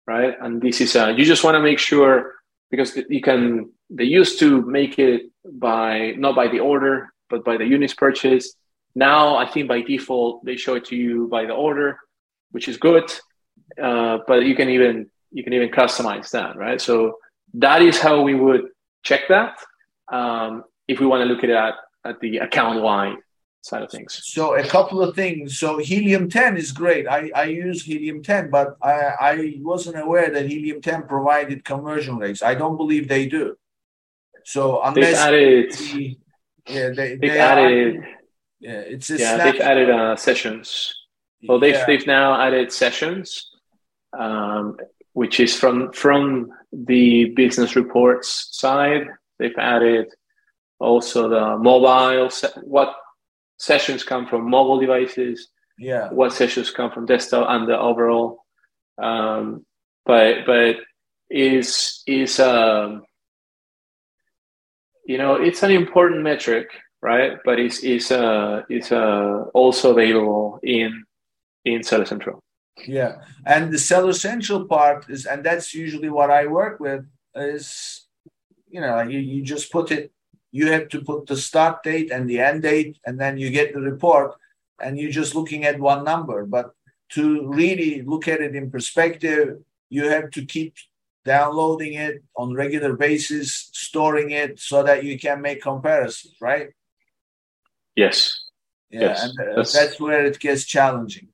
right? 0.07 0.35
And 0.41 0.61
this 0.61 0.81
is 0.81 0.95
a, 0.95 1.11
you 1.11 1.25
just 1.25 1.43
want 1.43 1.55
to 1.55 1.61
make 1.61 1.79
sure 1.79 2.33
because 2.71 2.97
you 3.09 3.21
can, 3.21 3.71
they 3.89 4.05
used 4.05 4.39
to 4.39 4.61
make 4.61 4.97
it 4.97 5.29
by, 5.45 6.13
not 6.17 6.35
by 6.35 6.47
the 6.47 6.59
order, 6.59 7.13
but 7.29 7.45
by 7.45 7.57
the 7.57 7.65
units 7.65 7.93
purchased. 7.93 8.55
Now, 8.95 9.35
I 9.35 9.45
think 9.45 9.67
by 9.67 9.81
default, 9.81 10.43
they 10.45 10.57
show 10.57 10.75
it 10.75 10.85
to 10.85 10.95
you 10.95 11.27
by 11.27 11.45
the 11.45 11.53
order, 11.53 11.99
which 12.51 12.67
is 12.67 12.77
good. 12.77 13.11
Uh, 13.81 14.19
but 14.27 14.43
you 14.45 14.55
can 14.55 14.69
even 14.69 15.09
you 15.31 15.43
can 15.43 15.53
even 15.53 15.69
customize 15.69 16.29
that, 16.31 16.57
right? 16.57 16.81
So 16.81 17.17
that 17.53 17.81
is 17.81 17.99
how 17.99 18.21
we 18.21 18.35
would 18.35 18.65
check 19.03 19.21
that 19.29 19.57
um, 20.11 20.63
if 20.87 20.99
we 20.99 21.05
want 21.05 21.21
to 21.21 21.25
look 21.25 21.43
at 21.43 21.75
at, 22.03 22.19
the 22.19 22.37
account 22.37 22.81
wide 22.81 23.15
side 23.61 23.83
of 23.83 23.91
things. 23.91 24.19
So 24.23 24.55
a 24.55 24.67
couple 24.67 25.01
of 25.01 25.15
things. 25.15 25.59
So 25.59 25.77
helium 25.77 26.29
10 26.29 26.57
is 26.57 26.71
great. 26.71 27.07
I, 27.07 27.31
I 27.35 27.43
use 27.45 27.83
helium 27.83 28.23
10, 28.23 28.49
but 28.49 28.75
I, 28.81 29.13
I 29.19 29.53
wasn't 29.59 29.99
aware 29.99 30.29
that 30.31 30.49
helium 30.49 30.81
10 30.81 31.03
provided 31.03 31.63
conversion 31.63 32.17
rates. 32.17 32.41
I 32.41 32.55
don't 32.55 32.77
believe 32.77 33.07
they 33.07 33.27
do. 33.27 33.55
So 34.43 34.81
unless 34.81 35.05
they've 35.05 35.15
added, 35.15 35.71
the, 35.71 36.17
yeah, 36.67 36.89
they, 36.89 36.93
they've 36.93 37.21
they 37.21 37.39
added, 37.39 37.97
are, 37.97 38.07
yeah, 38.59 38.71
it's 38.71 39.09
yeah, 39.09 39.37
they've 39.37 39.61
added 39.61 39.89
uh, 39.89 40.15
sessions. 40.15 40.95
Well, 41.47 41.59
they've 41.59 41.73
yeah. 41.73 41.85
they've 41.85 42.07
now 42.07 42.39
added 42.39 42.71
sessions, 42.71 43.51
um, 44.17 44.77
which 45.13 45.39
is 45.39 45.57
from 45.57 45.91
from 45.91 46.51
the 46.71 47.25
business 47.35 47.75
reports 47.75 48.49
side. 48.51 49.07
They've 49.39 49.57
added 49.57 50.07
also 50.79 51.29
the 51.29 51.57
mobile 51.57 52.29
se- 52.29 52.61
what 52.63 52.95
sessions 53.61 54.03
come 54.03 54.25
from 54.27 54.49
mobile 54.49 54.79
devices. 54.79 55.49
Yeah. 55.77 56.09
What 56.09 56.33
sessions 56.33 56.71
come 56.71 56.91
from 56.91 57.05
desktop 57.05 57.47
and 57.49 57.67
the 57.67 57.77
overall. 57.77 58.45
Um, 59.01 59.65
but 60.05 60.45
but 60.45 60.77
is 61.29 62.03
is 62.07 62.39
um, 62.39 63.03
you 65.05 65.17
know 65.17 65.35
it's 65.35 65.63
an 65.63 65.71
important 65.71 66.21
metric, 66.23 66.67
right? 67.01 67.37
But 67.45 67.59
it's 67.59 67.79
is 67.83 68.11
uh, 68.11 68.63
is 68.69 68.91
uh, 68.91 69.45
also 69.53 69.91
available 69.91 70.59
in 70.63 71.03
in 71.65 71.83
Seller 71.83 72.05
Central. 72.05 72.39
Yeah, 72.87 73.21
and 73.45 73.71
the 73.71 73.77
seller 73.77 74.13
central 74.13 74.65
part 74.65 75.09
is, 75.09 75.25
and 75.25 75.43
that's 75.43 75.73
usually 75.73 76.09
what 76.09 76.31
I 76.31 76.47
work 76.47 76.79
with 76.79 77.05
is, 77.35 78.07
you 78.69 78.81
know, 78.81 79.01
you, 79.01 79.19
you 79.19 79.43
just 79.43 79.71
put 79.71 79.91
it, 79.91 80.11
you 80.51 80.71
have 80.71 80.89
to 80.89 81.01
put 81.01 81.27
the 81.27 81.37
start 81.37 81.83
date 81.83 82.11
and 82.11 82.29
the 82.29 82.39
end 82.39 82.63
date, 82.63 82.97
and 83.05 83.19
then 83.19 83.37
you 83.37 83.49
get 83.49 83.73
the 83.73 83.81
report, 83.81 84.35
and 84.81 84.97
you're 84.97 85.11
just 85.11 85.35
looking 85.35 85.63
at 85.65 85.79
one 85.79 86.03
number. 86.03 86.45
But 86.45 86.73
to 87.09 87.47
really 87.47 88.01
look 88.01 88.27
at 88.27 88.41
it 88.41 88.55
in 88.55 88.71
perspective, 88.71 89.59
you 89.89 90.09
have 90.09 90.31
to 90.31 90.45
keep 90.45 90.75
downloading 91.23 91.93
it 91.93 92.23
on 92.35 92.53
regular 92.53 92.93
basis, 92.93 93.69
storing 93.73 94.31
it 94.31 94.59
so 94.59 94.83
that 94.83 95.03
you 95.03 95.19
can 95.19 95.41
make 95.41 95.61
comparisons, 95.61 96.35
right? 96.41 96.69
Yes. 97.95 98.45
Yeah, 98.89 99.01
yes. 99.01 99.23
and 99.23 99.39
uh, 99.39 99.55
that's, 99.55 99.73
that's 99.73 99.99
where 99.99 100.25
it 100.25 100.39
gets 100.39 100.65
challenging. 100.65 101.27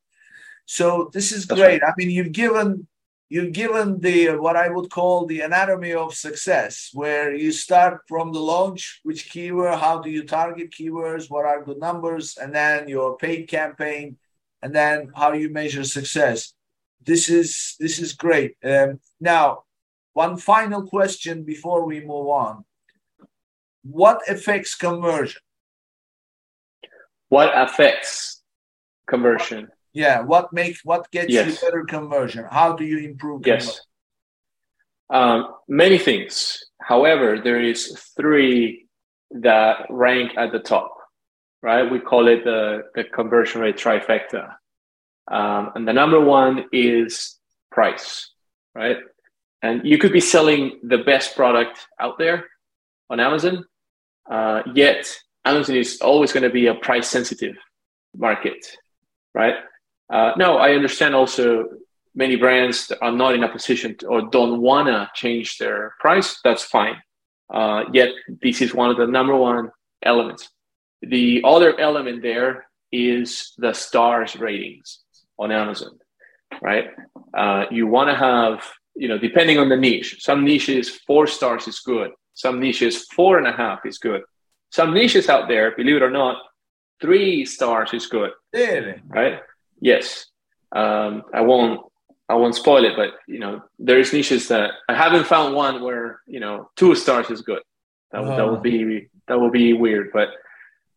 So 0.66 1.10
this 1.14 1.32
is 1.32 1.46
great. 1.46 1.82
Right. 1.82 1.84
I 1.84 1.94
mean, 1.98 2.10
you've 2.10 2.34
given 2.34 2.88
you've 3.30 3.54
given 3.54 4.00
the 4.00 4.38
what 4.38 4.56
I 4.56 4.70
would 4.70 4.90
call 4.90 5.26
the 5.26 5.42
anatomy 5.42 5.94
of 5.94 6.14
success, 6.14 6.90
where 6.94 7.34
you 7.34 7.52
start 7.52 8.02
from 8.08 8.32
the 8.32 8.40
launch, 8.40 9.02
which 9.04 9.30
keyword, 9.30 9.80
how 9.80 10.00
do 10.00 10.10
you 10.10 10.24
target 10.24 10.72
keywords, 10.72 11.30
what 11.30 11.46
are 11.46 11.64
the 11.64 11.76
numbers, 11.76 12.38
and 12.38 12.54
then 12.54 12.88
your 12.88 13.18
paid 13.18 13.48
campaign, 13.48 14.18
and 14.62 14.74
then 14.74 15.12
how 15.16 15.34
you 15.34 15.50
measure 15.50 15.84
success. 15.84 16.54
This 17.06 17.30
is 17.30 17.76
this 17.80 18.00
is 18.00 18.14
great. 18.14 18.56
Um, 18.64 19.00
now, 19.20 19.64
one 20.14 20.38
final 20.38 20.88
question 20.88 21.44
before 21.44 21.86
we 21.86 22.00
move 22.00 22.28
on: 22.28 22.66
What 23.84 24.22
affects 24.28 24.76
conversion? 24.76 25.42
What 27.30 27.52
affects 27.54 28.42
conversion? 29.08 29.70
Yeah, 29.98 30.22
what 30.22 30.54
makes 30.54 30.86
what 30.86 31.10
gets 31.10 31.34
yes. 31.34 31.48
you 31.48 31.68
better 31.68 31.84
conversion? 31.84 32.46
How 32.52 32.74
do 32.74 32.86
you 32.86 33.00
improve? 33.00 33.48
Yes, 33.48 33.82
um, 35.10 35.56
many 35.68 35.98
things. 35.98 36.64
However, 36.80 37.42
there 37.44 37.60
is 37.60 38.00
three 38.16 38.86
that 39.32 39.88
rank 39.90 40.38
at 40.38 40.52
the 40.52 40.60
top. 40.60 40.94
Right, 41.64 41.90
we 41.92 42.00
call 42.00 42.28
it 42.28 42.44
the 42.44 42.84
the 42.94 43.06
conversion 43.06 43.62
rate 43.62 43.78
trifecta, 43.78 44.54
um, 45.32 45.72
and 45.74 45.88
the 45.88 45.94
number 45.94 46.22
one 46.22 46.66
is 46.72 47.40
price. 47.72 48.30
Right, 48.76 48.98
and 49.64 49.84
you 49.84 49.98
could 49.98 50.14
be 50.14 50.20
selling 50.20 50.80
the 50.84 51.00
best 51.00 51.36
product 51.36 51.88
out 52.00 52.20
there 52.20 52.46
on 53.10 53.20
Amazon, 53.20 53.66
uh, 54.30 54.62
yet 54.76 55.12
Amazon 55.44 55.76
is 55.76 56.02
always 56.02 56.32
going 56.32 56.44
to 56.44 56.52
be 56.52 56.68
a 56.68 56.76
price 56.76 57.08
sensitive 57.08 57.56
market, 58.16 58.78
right? 59.34 59.56
Uh, 60.10 60.32
no, 60.38 60.58
I 60.58 60.72
understand 60.72 61.16
also 61.16 61.66
many 62.16 62.36
brands 62.36 62.92
are 63.02 63.12
not 63.12 63.36
in 63.36 63.44
a 63.44 63.50
position 63.50 63.96
to, 63.98 64.08
or 64.08 64.22
don't 64.30 64.62
want 64.62 64.88
to 64.88 65.10
change 65.14 65.58
their 65.58 65.94
price. 66.00 66.40
That's 66.44 66.64
fine. 66.64 67.02
Uh, 67.54 67.84
yet 67.94 68.10
this 68.42 68.62
is 68.62 68.74
one 68.74 68.90
of 68.90 68.98
the 68.98 69.08
number 69.08 69.36
one 69.36 69.72
elements. 70.04 70.50
The 71.02 71.42
other 71.46 71.80
element 71.80 72.22
there 72.22 72.66
is 72.92 73.54
the 73.58 73.74
stars 73.74 74.36
ratings 74.36 75.00
on 75.38 75.52
Amazon, 75.52 76.00
right? 76.62 76.88
Uh, 77.34 77.66
you 77.70 77.88
want 77.88 78.10
to 78.10 78.16
have, 78.16 78.66
you 78.96 79.08
know, 79.08 79.18
depending 79.18 79.60
on 79.60 79.70
the 79.70 79.78
niche, 79.78 80.18
some 80.20 80.44
niches, 80.44 80.90
four 80.90 81.28
stars 81.28 81.68
is 81.68 81.80
good. 81.80 82.12
Some 82.34 82.60
niches, 82.60 83.06
four 83.06 83.38
and 83.38 83.48
a 83.48 83.52
half 83.52 83.86
is 83.86 83.98
good. 83.98 84.22
Some 84.72 84.94
niches 84.94 85.30
out 85.30 85.48
there, 85.48 85.76
believe 85.76 85.98
it 85.98 86.04
or 86.04 86.10
not, 86.10 86.38
three 87.00 87.46
stars 87.46 87.94
is 87.94 88.08
good. 88.08 88.32
Really? 88.54 88.96
Right? 89.08 89.40
Yes. 89.80 90.26
Um, 90.72 91.24
I 91.34 91.42
won't 91.42 91.82
I 92.30 92.36
won't 92.36 92.56
spoil 92.56 92.84
it, 92.84 92.94
but 92.96 93.12
you 93.28 93.40
know, 93.40 93.62
there's 93.80 94.12
niches 94.12 94.50
that 94.50 94.72
I 94.90 94.96
haven't 94.96 95.28
found 95.28 95.56
one 95.56 95.82
where 95.82 96.22
you 96.28 96.40
know 96.40 96.70
two 96.76 96.94
stars 96.96 97.30
is 97.30 97.42
good. 97.42 97.62
That 98.12 98.24
would, 98.24 98.34
oh. 98.34 98.38
that 98.38 98.52
would 98.52 98.62
be 98.62 99.10
that 99.28 99.40
would 99.40 99.54
be 99.54 99.74
weird. 99.74 100.12
But 100.12 100.30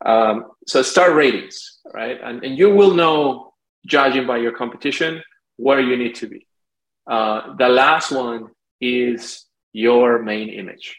um, 0.05 0.47
so 0.67 0.83
star 0.83 1.15
ratings, 1.15 1.79
right? 1.93 2.19
And 2.23 2.45
and 2.45 2.59
you 2.59 2.75
will 2.75 2.95
know 2.95 3.55
judging 3.87 4.27
by 4.27 4.39
your 4.39 4.53
competition 4.53 5.23
where 5.57 5.81
you 5.81 5.97
need 5.97 6.17
to 6.17 6.27
be. 6.27 6.47
Uh, 7.09 7.55
the 7.57 7.69
last 7.69 8.11
one 8.11 8.49
is 8.81 9.45
your 9.73 10.23
main 10.23 10.49
image. 10.49 10.99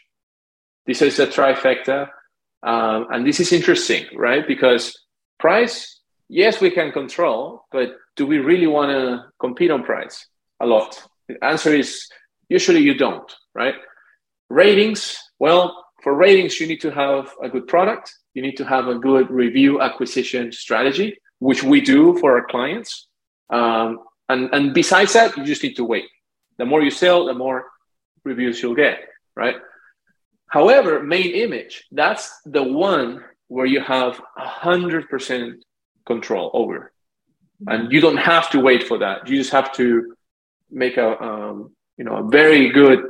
This 0.86 1.02
is 1.02 1.18
a 1.18 1.26
trifecta, 1.26 2.08
um, 2.62 3.06
and 3.10 3.26
this 3.26 3.38
is 3.38 3.52
interesting, 3.52 4.06
right? 4.16 4.46
Because 4.46 4.98
price, 5.38 6.00
yes, 6.32 6.60
we 6.62 6.70
can 6.70 6.90
control, 6.92 7.66
but 7.70 7.90
do 8.16 8.26
we 8.26 8.38
really 8.38 8.66
want 8.66 8.90
to 8.90 9.26
compete 9.38 9.70
on 9.70 9.84
price 9.84 10.26
a 10.60 10.66
lot? 10.66 11.00
The 11.28 11.44
answer 11.44 11.74
is 11.74 12.08
usually 12.48 12.80
you 12.80 12.94
don't, 12.94 13.30
right? 13.54 13.74
Ratings, 14.48 15.16
well, 15.38 15.84
for 16.02 16.14
ratings, 16.14 16.58
you 16.58 16.66
need 16.66 16.80
to 16.80 16.90
have 16.90 17.30
a 17.42 17.48
good 17.48 17.66
product. 17.68 18.12
You 18.34 18.42
need 18.42 18.56
to 18.56 18.64
have 18.64 18.88
a 18.88 18.98
good 18.98 19.30
review 19.30 19.82
acquisition 19.82 20.52
strategy, 20.52 21.18
which 21.38 21.62
we 21.62 21.80
do 21.82 22.18
for 22.18 22.36
our 22.36 22.46
clients. 22.46 23.08
Um, 23.50 24.00
and, 24.30 24.48
and 24.54 24.74
besides 24.74 25.12
that, 25.12 25.36
you 25.36 25.44
just 25.44 25.62
need 25.62 25.76
to 25.76 25.84
wait. 25.84 26.08
The 26.56 26.64
more 26.64 26.82
you 26.82 26.90
sell, 26.90 27.26
the 27.26 27.34
more 27.34 27.66
reviews 28.24 28.62
you'll 28.62 28.74
get, 28.74 29.00
right? 29.36 29.56
However, 30.46 31.02
main 31.02 31.30
image, 31.34 31.84
that's 31.92 32.40
the 32.46 32.62
one 32.62 33.22
where 33.48 33.66
you 33.66 33.80
have 33.80 34.20
100% 34.38 35.54
control 36.04 36.50
over. 36.54 36.92
And 37.66 37.92
you 37.92 38.00
don't 38.00 38.16
have 38.16 38.50
to 38.50 38.60
wait 38.60 38.82
for 38.84 38.98
that. 38.98 39.28
You 39.28 39.36
just 39.36 39.52
have 39.52 39.72
to 39.74 40.16
make 40.70 40.96
a 40.96 41.20
um, 41.22 41.72
you 41.96 42.04
know 42.04 42.16
a 42.16 42.28
very 42.28 42.70
good 42.70 43.00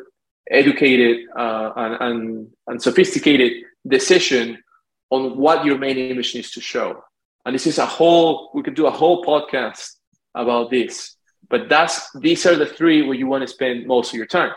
educated 0.50 1.26
uh, 1.36 1.72
and, 1.76 1.96
and, 2.00 2.48
and 2.66 2.82
sophisticated 2.82 3.52
decision 3.86 4.62
on 5.10 5.38
what 5.38 5.64
your 5.64 5.78
main 5.78 5.96
image 5.96 6.34
needs 6.34 6.50
to 6.52 6.60
show. 6.60 7.02
And 7.46 7.54
this 7.54 7.66
is 7.66 7.78
a 7.78 7.86
whole 7.86 8.50
we 8.52 8.62
could 8.62 8.74
do 8.74 8.86
a 8.86 8.90
whole 8.90 9.24
podcast 9.24 9.96
about 10.34 10.70
this 10.70 11.16
but 11.52 11.68
that's 11.68 12.10
these 12.18 12.46
are 12.46 12.56
the 12.56 12.66
three 12.66 13.02
where 13.02 13.14
you 13.14 13.26
want 13.26 13.42
to 13.42 13.46
spend 13.46 13.86
most 13.86 14.10
of 14.10 14.14
your 14.14 14.26
time. 14.26 14.52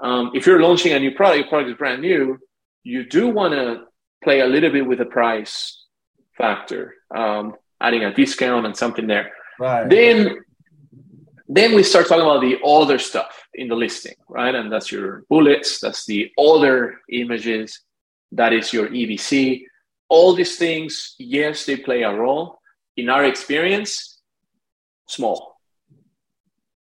Um, 0.00 0.30
if 0.34 0.46
you're 0.46 0.62
launching 0.62 0.92
a 0.92 0.98
new 0.98 1.14
product 1.14 1.38
your 1.40 1.48
product 1.48 1.70
is 1.70 1.76
brand 1.76 2.00
new 2.00 2.38
you 2.82 3.04
do 3.06 3.28
want 3.28 3.52
to 3.52 3.84
play 4.24 4.40
a 4.40 4.46
little 4.46 4.70
bit 4.70 4.86
with 4.86 4.98
the 4.98 5.04
price 5.04 5.84
factor. 6.36 6.94
Um, 7.14 7.54
adding 7.80 8.04
a 8.04 8.14
discount 8.14 8.66
and 8.66 8.76
something 8.76 9.06
there. 9.06 9.32
Right. 9.58 9.88
Then 9.88 10.40
then 11.52 11.74
we 11.74 11.82
start 11.82 12.06
talking 12.06 12.24
about 12.24 12.40
the 12.40 12.58
other 12.64 12.98
stuff 12.98 13.44
in 13.54 13.66
the 13.66 13.74
listing, 13.74 14.14
right? 14.28 14.54
And 14.54 14.70
that's 14.70 14.92
your 14.92 15.24
bullets, 15.28 15.80
that's 15.80 16.06
the 16.06 16.30
other 16.38 17.00
images, 17.10 17.80
that 18.30 18.52
is 18.52 18.72
your 18.72 18.88
EBC. 18.88 19.64
All 20.08 20.32
these 20.32 20.56
things, 20.56 21.16
yes, 21.18 21.66
they 21.66 21.76
play 21.76 22.02
a 22.02 22.14
role. 22.14 22.60
In 22.96 23.08
our 23.08 23.24
experience, 23.24 24.20
small. 25.08 25.56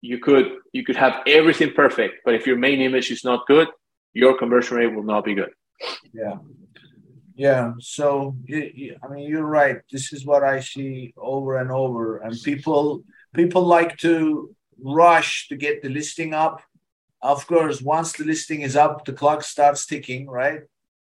You 0.02 0.18
could 0.18 0.46
you 0.72 0.84
could 0.84 0.96
have 0.96 1.22
everything 1.26 1.72
perfect, 1.72 2.16
but 2.24 2.34
if 2.34 2.46
your 2.46 2.56
main 2.56 2.80
image 2.80 3.10
is 3.10 3.24
not 3.24 3.46
good, 3.46 3.68
your 4.12 4.36
conversion 4.36 4.76
rate 4.76 4.94
will 4.94 5.02
not 5.02 5.24
be 5.24 5.34
good. 5.34 5.52
Yeah. 6.12 6.36
Yeah, 7.40 7.72
so 7.80 8.36
I 8.52 9.08
mean, 9.10 9.26
you're 9.30 9.46
right. 9.46 9.78
This 9.90 10.12
is 10.12 10.26
what 10.26 10.44
I 10.44 10.60
see 10.60 11.14
over 11.16 11.56
and 11.56 11.70
over, 11.72 12.18
and 12.18 12.38
people 12.42 13.02
people 13.34 13.64
like 13.64 13.96
to 14.08 14.54
rush 14.78 15.48
to 15.48 15.56
get 15.56 15.80
the 15.80 15.88
listing 15.88 16.34
up. 16.34 16.60
Of 17.22 17.46
course, 17.46 17.80
once 17.80 18.12
the 18.12 18.24
listing 18.24 18.60
is 18.60 18.76
up, 18.76 19.06
the 19.06 19.14
clock 19.14 19.42
starts 19.42 19.86
ticking, 19.86 20.28
right? 20.28 20.64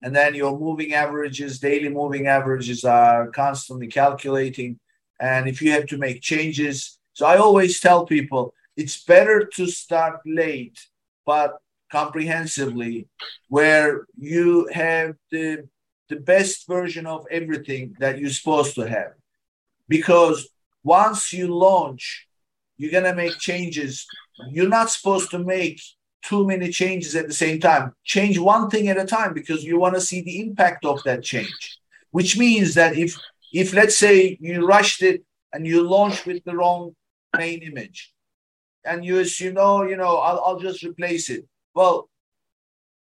And 0.03 0.15
then 0.15 0.35
your 0.35 0.53
moving 0.59 0.93
averages, 0.93 1.61
daily 1.61 1.89
moving 1.89 2.27
averages 2.27 2.85
are 2.85 3.29
constantly 3.31 3.87
calculating. 3.87 4.79
And 5.19 5.49
if 5.49 5.63
you 5.63 5.73
have 5.73 5.87
to 5.87 5.97
make 5.97 6.21
changes, 6.21 6.99
so 7.15 7.25
I 7.25 7.39
always 7.39 7.81
tell 7.81 8.05
people 8.05 8.53
it's 8.77 9.03
better 9.03 9.47
to 9.57 9.67
start 9.67 10.21
late, 10.27 10.79
but 11.25 11.57
comprehensively, 11.91 13.09
where 13.49 14.05
you 14.19 14.69
have 14.75 15.15
the 15.31 15.67
the 16.09 16.17
best 16.17 16.67
version 16.67 17.07
of 17.07 17.27
everything 17.31 17.95
that 17.99 18.19
you're 18.19 18.31
supposed 18.31 18.75
to 18.77 18.89
have. 18.89 19.13
Because 19.89 20.49
once 20.83 21.33
you 21.33 21.55
launch, 21.55 22.27
you're 22.77 22.91
going 22.91 23.05
to 23.05 23.15
make 23.15 23.39
changes. 23.39 24.07
You're 24.51 24.69
not 24.69 24.91
supposed 24.91 25.31
to 25.33 25.39
make 25.39 25.81
too 26.23 26.47
many 26.47 26.71
changes 26.71 27.15
at 27.15 27.27
the 27.27 27.35
same 27.35 27.61
time. 27.61 27.93
Change 28.05 28.39
one 28.39 28.71
thing 28.71 28.89
at 28.89 28.99
a 28.99 29.05
time 29.05 29.35
because 29.35 29.65
you 29.65 29.79
want 29.79 29.95
to 29.95 30.01
see 30.01 30.23
the 30.23 30.41
impact 30.41 30.85
of 30.85 31.03
that 31.05 31.23
change. 31.23 31.79
Which 32.11 32.39
means 32.39 32.75
that 32.75 32.97
if 32.97 33.17
if 33.53 33.73
let's 33.73 33.97
say 33.97 34.37
you 34.41 34.67
rushed 34.67 35.03
it 35.03 35.25
and 35.53 35.67
you 35.67 35.83
launched 35.83 36.27
with 36.27 36.45
the 36.45 36.55
wrong 36.55 36.95
main 37.37 37.63
image 37.63 38.13
and 38.85 39.05
you 39.05 39.19
assume, 39.21 39.57
oh, 39.59 39.83
you 39.83 39.97
know, 39.97 40.17
I'll, 40.17 40.43
I'll 40.45 40.59
just 40.59 40.83
replace 40.83 41.31
it. 41.31 41.47
Well, 41.75 42.09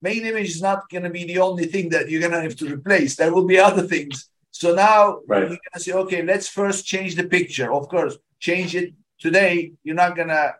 main 0.02 0.26
image 0.26 0.50
is 0.50 0.62
not 0.62 0.88
going 0.90 1.04
to 1.04 1.10
be 1.10 1.24
the 1.24 1.38
only 1.38 1.66
thing 1.66 1.88
that 1.90 2.08
you're 2.08 2.20
going 2.20 2.32
to 2.32 2.42
have 2.42 2.56
to 2.56 2.72
replace. 2.72 3.16
There 3.16 3.32
will 3.32 3.46
be 3.46 3.58
other 3.58 3.82
things. 3.82 4.28
So 4.50 4.74
now 4.74 5.20
right. 5.26 5.40
you're 5.40 5.48
going 5.48 5.58
to 5.74 5.80
say, 5.80 5.92
okay, 5.92 6.22
let's 6.22 6.48
first 6.48 6.84
change 6.84 7.14
the 7.14 7.24
picture. 7.24 7.72
Of 7.72 7.88
course, 7.88 8.16
change 8.38 8.74
it 8.74 8.94
today. 9.18 9.72
You're 9.84 9.94
not 9.94 10.16
going 10.16 10.28
to 10.28 10.54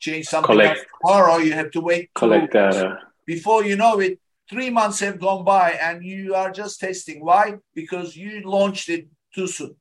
change 0.00 0.26
something 0.26 0.46
collect, 0.46 0.86
tomorrow. 1.00 1.36
You 1.36 1.52
have 1.52 1.70
to 1.72 1.80
wait. 1.80 2.10
Collect 2.14 2.52
data. 2.52 2.98
Before 3.26 3.64
you 3.64 3.76
know 3.76 4.00
it, 4.00 4.18
three 4.48 4.70
months 4.70 5.00
have 5.00 5.20
gone 5.20 5.44
by 5.44 5.72
and 5.72 6.02
you 6.02 6.34
are 6.34 6.50
just 6.50 6.80
testing. 6.80 7.24
Why? 7.24 7.58
Because 7.74 8.16
you 8.16 8.42
launched 8.42 8.88
it 8.88 9.06
too 9.34 9.46
soon. 9.46 9.76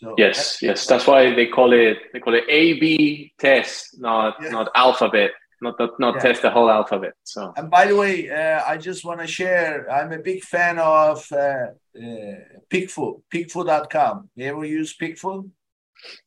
So 0.00 0.14
yes, 0.18 0.36
that's, 0.36 0.62
yes, 0.62 0.86
that's 0.86 1.06
why 1.06 1.34
they 1.34 1.46
call 1.46 1.72
it 1.72 1.96
they 2.12 2.20
call 2.20 2.34
it 2.34 2.44
A 2.50 2.78
B 2.78 3.32
test, 3.38 3.98
not 3.98 4.36
yeah. 4.42 4.50
not 4.50 4.68
alphabet 4.74 5.30
not 5.60 5.78
not, 5.78 5.98
not 5.98 6.14
yeah. 6.16 6.20
test 6.20 6.42
the 6.42 6.50
whole 6.50 6.70
alphabet. 6.70 7.14
So. 7.24 7.52
And 7.56 7.70
by 7.70 7.86
the 7.86 7.96
way, 7.96 8.30
uh, 8.30 8.62
I 8.66 8.76
just 8.76 9.04
want 9.04 9.20
to 9.20 9.26
share. 9.26 9.90
I'm 9.90 10.12
a 10.12 10.18
big 10.18 10.42
fan 10.42 10.78
of 10.78 11.26
uh, 11.32 11.36
uh, 11.36 12.36
PickFu. 12.70 13.22
PickFu.com. 13.32 14.30
You 14.34 14.46
ever 14.46 14.64
use 14.64 14.96
PickFu? 14.96 15.50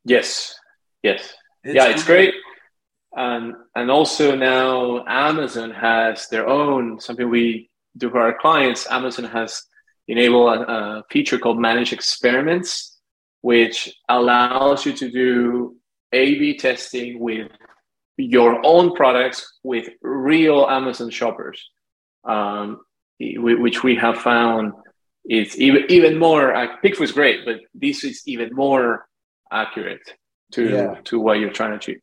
Yes. 0.04 0.56
Yes. 1.04 1.34
It's 1.64 1.76
yeah, 1.76 1.90
it's 1.90 2.04
great. 2.04 2.34
And 3.16 3.54
and 3.76 3.92
also 3.92 4.36
now 4.36 5.04
Amazon 5.08 5.72
has 5.72 6.28
their 6.30 6.48
own 6.48 7.00
something 7.00 7.30
we 7.30 7.70
do 7.98 8.10
for 8.10 8.22
our 8.22 8.38
clients. 8.38 8.90
Amazon 8.90 9.26
has 9.26 9.64
enabled 10.08 10.60
a, 10.60 10.72
a 10.72 11.04
feature 11.10 11.40
called 11.40 11.60
Manage 11.60 11.92
Experiments, 11.94 12.98
which 13.42 13.94
allows 14.10 14.86
you 14.86 14.94
to 14.94 15.10
do 15.12 15.76
A/B 16.12 16.58
testing 16.58 17.20
with 17.20 17.52
your 18.20 18.60
own 18.66 18.96
products 18.96 19.58
with 19.64 19.90
real 20.02 20.68
Amazon 20.68 21.10
shoppers, 21.10 21.70
um, 22.26 22.82
which 23.20 23.84
we 23.84 23.96
have 23.96 24.18
found 24.18 24.74
is 25.30 25.58
even 25.58 25.86
even 25.90 26.18
more. 26.20 26.54
Uh, 26.54 26.68
PickFu 26.84 27.02
is 27.02 27.12
great, 27.12 27.46
but 27.46 27.58
this 27.74 28.04
is 28.04 28.22
even 28.26 28.50
more 28.54 29.08
accurate 29.52 30.16
to 30.52 30.70
yeah. 30.70 30.96
to 31.06 31.20
what 31.20 31.40
you're 31.40 31.52
trying 31.52 31.72
to 31.72 31.78
achieve. 31.78 32.02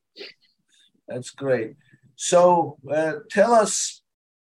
That's 1.06 1.30
great. 1.30 1.76
So 2.16 2.78
uh, 2.90 3.14
tell 3.30 3.52
us 3.52 4.00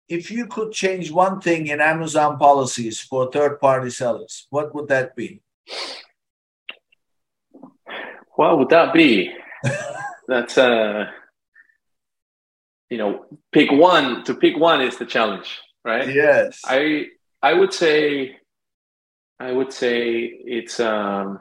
if 0.08 0.30
you 0.30 0.46
could 0.46 0.72
change 0.72 1.10
one 1.10 1.40
thing 1.40 1.66
in 1.66 1.80
Amazon 1.80 2.38
policies 2.38 3.00
for 3.00 3.30
third 3.30 3.60
party 3.60 3.90
sellers, 3.90 4.46
what 4.50 4.74
would 4.74 4.88
that 4.88 5.14
be? 5.14 5.42
What 8.36 8.58
would 8.58 8.68
that 8.70 8.94
be? 8.94 9.32
That's 10.28 10.56
uh 10.56 11.10
you 12.90 12.98
know, 12.98 13.26
pick 13.52 13.70
one. 13.70 14.24
To 14.24 14.34
pick 14.34 14.56
one 14.56 14.80
is 14.80 14.96
the 14.98 15.06
challenge, 15.06 15.58
right? 15.84 16.12
Yes. 16.12 16.60
I 16.64 17.06
I 17.42 17.54
would 17.54 17.72
say, 17.72 18.36
I 19.38 19.52
would 19.52 19.72
say 19.72 20.20
it's 20.22 20.80
um, 20.80 21.38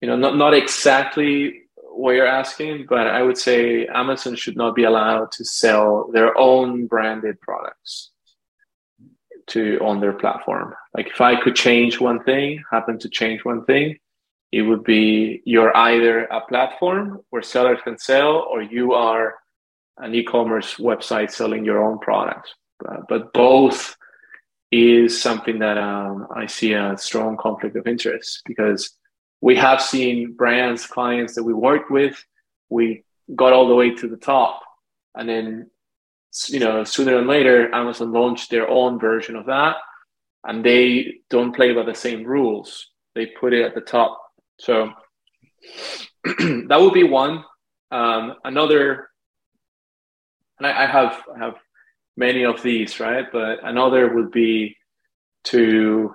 you 0.00 0.08
know, 0.08 0.16
not 0.16 0.36
not 0.36 0.54
exactly 0.54 1.62
what 1.76 2.12
you're 2.12 2.26
asking, 2.26 2.86
but 2.88 3.06
I 3.06 3.22
would 3.22 3.38
say 3.38 3.86
Amazon 3.86 4.34
should 4.36 4.56
not 4.56 4.74
be 4.74 4.84
allowed 4.84 5.32
to 5.32 5.44
sell 5.44 6.10
their 6.12 6.36
own 6.36 6.86
branded 6.86 7.40
products 7.40 8.10
to 9.48 9.78
on 9.80 10.00
their 10.00 10.12
platform. 10.12 10.74
Like 10.96 11.08
if 11.08 11.20
I 11.20 11.40
could 11.40 11.54
change 11.54 12.00
one 12.00 12.22
thing, 12.24 12.62
happen 12.70 12.98
to 13.00 13.08
change 13.08 13.44
one 13.44 13.64
thing, 13.64 13.98
it 14.58 14.62
would 14.62 14.84
be 14.84 15.42
you're 15.44 15.74
either 15.76 16.24
a 16.24 16.40
platform 16.50 17.20
where 17.30 17.42
sellers 17.42 17.78
can 17.84 17.98
sell 17.98 18.32
or 18.50 18.62
you 18.62 18.92
are 18.92 19.34
an 19.98 20.14
e-commerce 20.14 20.70
website 20.88 21.30
selling 21.30 21.64
your 21.64 21.82
own 21.86 21.98
products 21.98 22.50
uh, 22.88 23.00
but 23.08 23.32
both 23.32 23.96
is 24.70 25.20
something 25.28 25.58
that 25.60 25.78
um, 25.78 26.26
i 26.34 26.44
see 26.46 26.72
a 26.72 26.96
strong 26.98 27.36
conflict 27.36 27.76
of 27.76 27.86
interest 27.86 28.42
because 28.46 28.82
we 29.44 29.56
have 29.56 29.82
seen 29.82 30.32
brands, 30.32 30.86
clients 30.86 31.34
that 31.34 31.44
we 31.44 31.52
worked 31.52 31.90
with, 31.90 32.16
we 32.70 33.04
got 33.34 33.52
all 33.52 33.68
the 33.68 33.74
way 33.74 33.90
to 33.90 34.08
the 34.08 34.16
top, 34.16 34.62
and 35.14 35.28
then 35.28 35.70
you 36.48 36.60
know 36.60 36.82
sooner 36.82 37.16
than 37.16 37.26
later, 37.26 37.70
Amazon 37.74 38.10
launched 38.10 38.50
their 38.50 38.66
own 38.66 38.98
version 38.98 39.36
of 39.36 39.44
that, 39.44 39.76
and 40.44 40.64
they 40.64 41.16
don't 41.28 41.54
play 41.54 41.74
by 41.74 41.82
the 41.82 41.94
same 41.94 42.24
rules. 42.24 42.88
They 43.14 43.26
put 43.26 43.52
it 43.52 43.66
at 43.66 43.74
the 43.74 43.82
top. 43.82 44.18
So 44.58 44.92
that 46.24 46.80
would 46.80 46.94
be 46.94 47.04
one. 47.04 47.44
Um, 47.90 48.34
another, 48.44 49.08
and 50.58 50.66
I, 50.66 50.84
I 50.84 50.86
have 50.86 51.22
I 51.34 51.38
have 51.38 51.54
many 52.16 52.44
of 52.44 52.62
these, 52.62 53.00
right? 53.00 53.26
But 53.32 53.62
another 53.62 54.14
would 54.14 54.30
be 54.30 54.76
to 55.44 56.14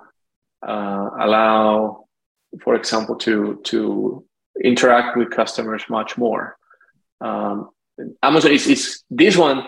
uh, 0.66 1.10
allow, 1.20 2.04
for 2.62 2.74
example, 2.74 3.16
to 3.16 3.60
to 3.64 4.24
interact 4.62 5.16
with 5.16 5.30
customers 5.30 5.84
much 5.88 6.18
more. 6.18 6.56
Um, 7.20 7.70
Amazon 8.22 8.52
is, 8.52 8.66
is 8.66 9.02
this 9.10 9.36
one. 9.36 9.64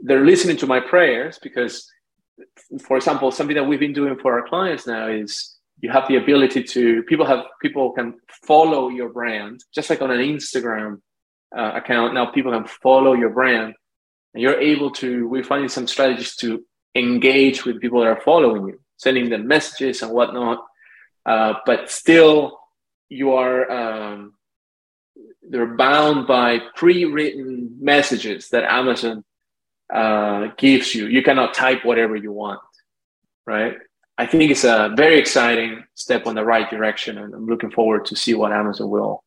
They're 0.00 0.24
listening 0.24 0.56
to 0.58 0.66
my 0.66 0.80
prayers 0.80 1.38
because, 1.38 1.88
for 2.82 2.96
example, 2.96 3.30
something 3.30 3.56
that 3.56 3.64
we've 3.64 3.80
been 3.80 3.92
doing 3.92 4.18
for 4.18 4.38
our 4.38 4.46
clients 4.46 4.86
now 4.86 5.08
is 5.08 5.53
you 5.80 5.90
have 5.90 6.08
the 6.08 6.16
ability 6.16 6.62
to 6.62 7.02
people 7.04 7.26
have 7.26 7.44
people 7.60 7.92
can 7.92 8.14
follow 8.46 8.88
your 8.88 9.10
brand 9.10 9.60
just 9.74 9.90
like 9.90 10.00
on 10.02 10.10
an 10.10 10.20
Instagram 10.20 11.00
uh, 11.56 11.72
account. 11.74 12.14
Now 12.14 12.26
people 12.26 12.52
can 12.52 12.66
follow 12.66 13.14
your 13.14 13.30
brand, 13.30 13.74
and 14.32 14.42
you're 14.42 14.60
able 14.60 14.90
to. 14.92 15.28
We're 15.28 15.44
finding 15.44 15.68
some 15.68 15.86
strategies 15.86 16.36
to 16.36 16.64
engage 16.94 17.64
with 17.64 17.80
people 17.80 18.00
that 18.00 18.08
are 18.08 18.20
following 18.20 18.68
you 18.68 18.80
sending 18.96 19.28
them 19.28 19.46
messages 19.46 20.02
and 20.02 20.12
whatnot. 20.12 20.64
Uh, 21.26 21.54
but 21.66 21.90
still, 21.90 22.58
you 23.08 23.32
are 23.32 23.70
um, 23.70 24.34
they're 25.48 25.76
bound 25.76 26.26
by 26.26 26.60
pre-written 26.74 27.78
messages 27.80 28.48
that 28.50 28.64
Amazon 28.64 29.24
uh, 29.92 30.48
gives 30.56 30.94
you. 30.94 31.06
You 31.06 31.22
cannot 31.22 31.54
type 31.54 31.84
whatever 31.84 32.16
you 32.16 32.32
want, 32.32 32.60
right? 33.46 33.76
I 34.16 34.26
think 34.26 34.50
it's 34.50 34.64
a 34.64 34.92
very 34.96 35.18
exciting 35.18 35.84
step 35.94 36.26
on 36.26 36.36
the 36.36 36.44
right 36.44 36.70
direction, 36.70 37.18
and 37.18 37.34
I'm 37.34 37.46
looking 37.46 37.70
forward 37.70 38.06
to 38.06 38.16
see 38.16 38.34
what 38.34 38.52
Amazon 38.52 38.88
will, 38.88 39.24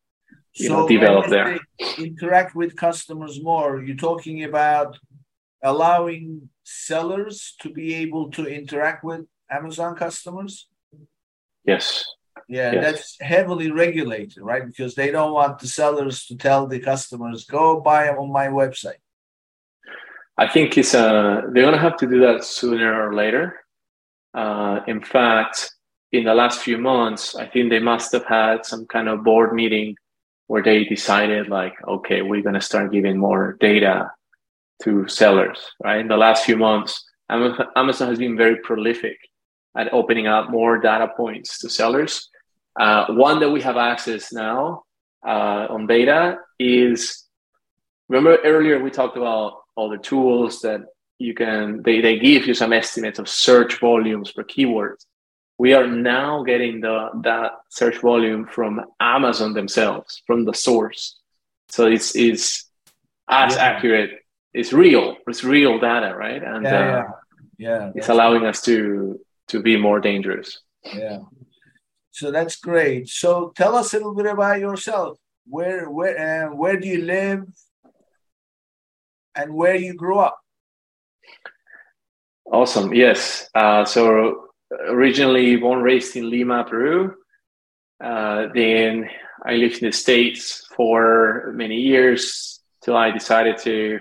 you 0.54 0.68
so 0.68 0.74
know, 0.74 0.88
develop 0.88 1.28
there. 1.28 1.60
Interact 1.98 2.56
with 2.56 2.76
customers 2.76 3.44
more. 3.44 3.82
You're 3.82 3.98
talking 3.98 4.46
about 4.46 4.98
allowing 5.62 6.50
sellers 6.64 7.56
to 7.62 7.70
be 7.70 7.96
able 7.96 8.30
to 8.32 8.46
interact 8.46 9.04
with 9.04 9.26
Amazon 9.50 9.96
customers? 9.96 10.68
Yes. 11.66 12.06
Yeah, 12.48 12.72
yes. 12.72 12.84
that's 12.84 13.18
heavily 13.20 13.72
regulated, 13.72 14.38
right? 14.42 14.66
Because 14.66 14.96
they 14.96 15.12
don't 15.12 15.34
want 15.34 15.60
the 15.60 15.68
sellers 15.68 16.26
to 16.28 16.38
tell 16.38 16.68
the 16.68 16.80
customers, 16.80 17.46
go 17.46 17.82
buy 17.82 18.10
on 18.10 18.32
my 18.32 18.48
website. 18.48 19.02
I 20.38 20.48
think 20.48 20.78
it's 20.78 20.94
uh, 20.94 21.42
they're 21.52 21.64
gonna 21.64 21.80
have 21.80 21.98
to 21.98 22.08
do 22.08 22.20
that 22.22 22.44
sooner 22.44 23.10
or 23.10 23.16
later. 23.16 23.56
Uh, 24.38 24.82
in 24.88 25.02
fact, 25.02 25.72
in 26.12 26.24
the 26.26 26.34
last 26.36 26.62
few 26.62 26.78
months, 26.78 27.36
I 27.36 27.48
think 27.48 27.72
they 27.72 27.80
must 27.80 28.12
have 28.12 28.26
had 28.26 28.66
some 28.66 28.86
kind 28.86 29.10
of 29.10 29.24
board 29.24 29.54
meeting 29.54 29.96
where 30.46 30.62
they 30.62 30.84
decided, 30.84 31.50
like, 31.50 31.74
okay, 31.88 32.22
we're 32.22 32.44
gonna 32.44 32.62
start 32.62 32.92
giving 32.92 33.18
more 33.18 33.58
data 33.60 34.12
to 34.84 35.08
sellers. 35.08 35.60
Right? 35.84 36.00
In 36.00 36.08
the 36.08 36.18
last 36.18 36.46
few 36.46 36.56
months, 36.56 37.04
Amazon 37.30 38.08
has 38.10 38.20
been 38.20 38.38
very 38.38 38.58
prolific 38.58 39.18
at 39.76 39.92
opening 39.92 40.28
up 40.28 40.52
more 40.52 40.78
data 40.78 41.10
points 41.18 41.58
to 41.60 41.70
sellers. 41.70 42.30
Uh, 42.80 43.08
one 43.10 43.40
that 43.40 43.50
we 43.50 43.62
have 43.62 43.78
access 43.78 44.32
now 44.32 44.84
uh, 45.26 45.66
on 45.70 45.88
beta 45.88 46.38
is 46.60 47.26
remember 48.08 48.38
earlier 48.46 48.82
we 48.82 48.92
talked 48.92 49.18
about 49.18 49.54
all 49.76 49.90
the 49.90 49.98
tools 49.98 50.62
that 50.62 50.82
you 51.20 51.34
can 51.34 51.82
they, 51.84 52.02
they 52.02 52.20
give 52.20 52.46
you 52.46 52.54
some 52.54 52.74
estimates 52.74 53.20
of 53.20 53.28
search 53.28 53.80
volumes 53.80 54.32
per 54.32 54.44
keywords 54.44 55.06
we 55.58 55.74
are 55.74 55.88
now 55.88 56.44
getting 56.44 56.82
the 56.82 57.10
that 57.24 57.52
search 57.70 57.98
volume 57.98 58.46
from 58.46 58.82
amazon 59.00 59.54
themselves 59.54 60.22
from 60.28 60.46
the 60.46 60.54
source 60.54 61.20
so 61.70 61.88
it's 61.88 62.16
it's 62.16 62.70
as 63.30 63.56
yeah. 63.56 63.62
accurate 63.62 64.12
it's 64.54 64.72
real 64.74 65.18
it's 65.28 65.44
real 65.44 65.80
data 65.80 66.16
right 66.16 66.44
and 66.44 66.64
yeah, 66.64 66.72
uh, 66.72 67.04
yeah. 67.58 67.70
yeah 67.70 67.92
it's 67.96 68.10
allowing 68.10 68.46
us 68.46 68.62
to 68.62 69.20
to 69.48 69.62
be 69.62 69.78
more 69.78 70.00
dangerous. 70.00 70.62
Yeah. 70.84 71.20
So 72.12 72.32
that's 72.32 72.58
great. 72.58 73.10
So 73.10 73.54
tell 73.56 73.76
us 73.76 73.94
a 73.94 73.98
little 73.98 74.16
bit 74.16 74.26
about 74.26 74.60
yourself. 74.60 75.18
Where 75.46 75.90
where 75.90 76.48
uh, 76.48 76.56
where 76.56 76.78
do 76.78 76.88
you 76.88 77.04
live, 77.04 77.46
and 79.36 79.54
where 79.54 79.76
you 79.76 79.94
grew 79.94 80.20
up? 80.20 80.40
Awesome. 82.52 82.94
Yes. 82.94 83.50
Uh, 83.54 83.84
so 83.84 84.48
originally 84.88 85.58
born 85.58 85.82
raised 85.82 86.16
in 86.16 86.30
Lima, 86.30 86.64
Peru. 86.64 87.14
Uh, 88.04 88.48
then 88.54 89.10
I 89.46 89.54
lived 89.54 89.82
in 89.82 89.90
the 89.90 89.92
States 89.92 90.66
for 90.76 91.52
many 91.56 91.76
years 91.76 92.62
till 92.84 92.96
I 92.96 93.12
decided 93.12 93.58
to 93.60 94.00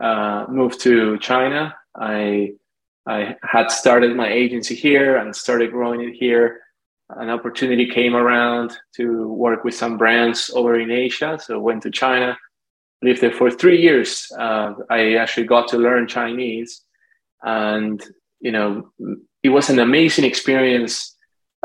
uh, 0.00 0.46
move 0.48 0.78
to 0.78 1.18
China. 1.18 1.74
I 1.96 2.52
I 3.06 3.36
had 3.42 3.70
started 3.72 4.14
my 4.14 4.28
agency 4.28 4.76
here 4.76 5.16
and 5.16 5.34
started 5.34 5.72
growing 5.72 6.02
it 6.02 6.14
here. 6.14 6.60
An 7.10 7.30
opportunity 7.30 7.86
came 7.86 8.14
around 8.14 8.78
to 8.94 9.26
work 9.28 9.64
with 9.64 9.74
some 9.74 9.98
brands 9.98 10.50
over 10.54 10.78
in 10.78 10.90
Asia. 10.90 11.38
So 11.42 11.58
went 11.58 11.82
to 11.82 11.90
China, 11.90 12.38
lived 13.02 13.20
there 13.20 13.32
for 13.32 13.50
three 13.50 13.82
years. 13.82 14.30
Uh, 14.38 14.74
I 14.88 15.14
actually 15.14 15.46
got 15.46 15.66
to 15.68 15.78
learn 15.78 16.06
Chinese, 16.06 16.82
and 17.42 18.02
you 18.40 18.52
know 18.52 18.90
it 19.42 19.48
was 19.48 19.70
an 19.70 19.78
amazing 19.78 20.24
experience 20.24 21.16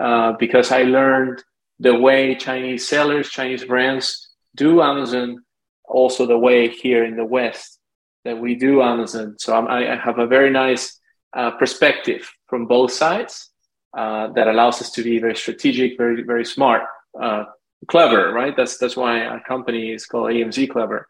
uh, 0.01 0.33
because 0.39 0.71
I 0.71 0.83
learned 0.83 1.43
the 1.79 1.95
way 1.95 2.35
Chinese 2.35 2.87
sellers, 2.87 3.29
Chinese 3.29 3.65
brands 3.65 4.29
do 4.55 4.81
Amazon, 4.81 5.43
also 5.85 6.25
the 6.25 6.37
way 6.37 6.69
here 6.69 7.05
in 7.05 7.15
the 7.15 7.25
West 7.25 7.79
that 8.25 8.37
we 8.37 8.55
do 8.55 8.81
Amazon. 8.81 9.35
So 9.37 9.55
I'm, 9.55 9.67
I 9.67 9.95
have 9.95 10.19
a 10.19 10.27
very 10.27 10.49
nice 10.49 10.99
uh, 11.33 11.51
perspective 11.51 12.29
from 12.47 12.65
both 12.65 12.91
sides 12.91 13.49
uh, 13.95 14.27
that 14.33 14.47
allows 14.47 14.81
us 14.81 14.91
to 14.91 15.03
be 15.03 15.19
very 15.19 15.35
strategic, 15.35 15.97
very 15.97 16.23
very 16.23 16.45
smart, 16.45 16.83
uh, 17.21 17.45
clever. 17.87 18.33
Right. 18.33 18.55
That's 18.55 18.77
that's 18.77 18.97
why 18.97 19.25
our 19.25 19.41
company 19.43 19.91
is 19.91 20.05
called 20.05 20.31
AMZ 20.31 20.69
Clever. 20.69 21.07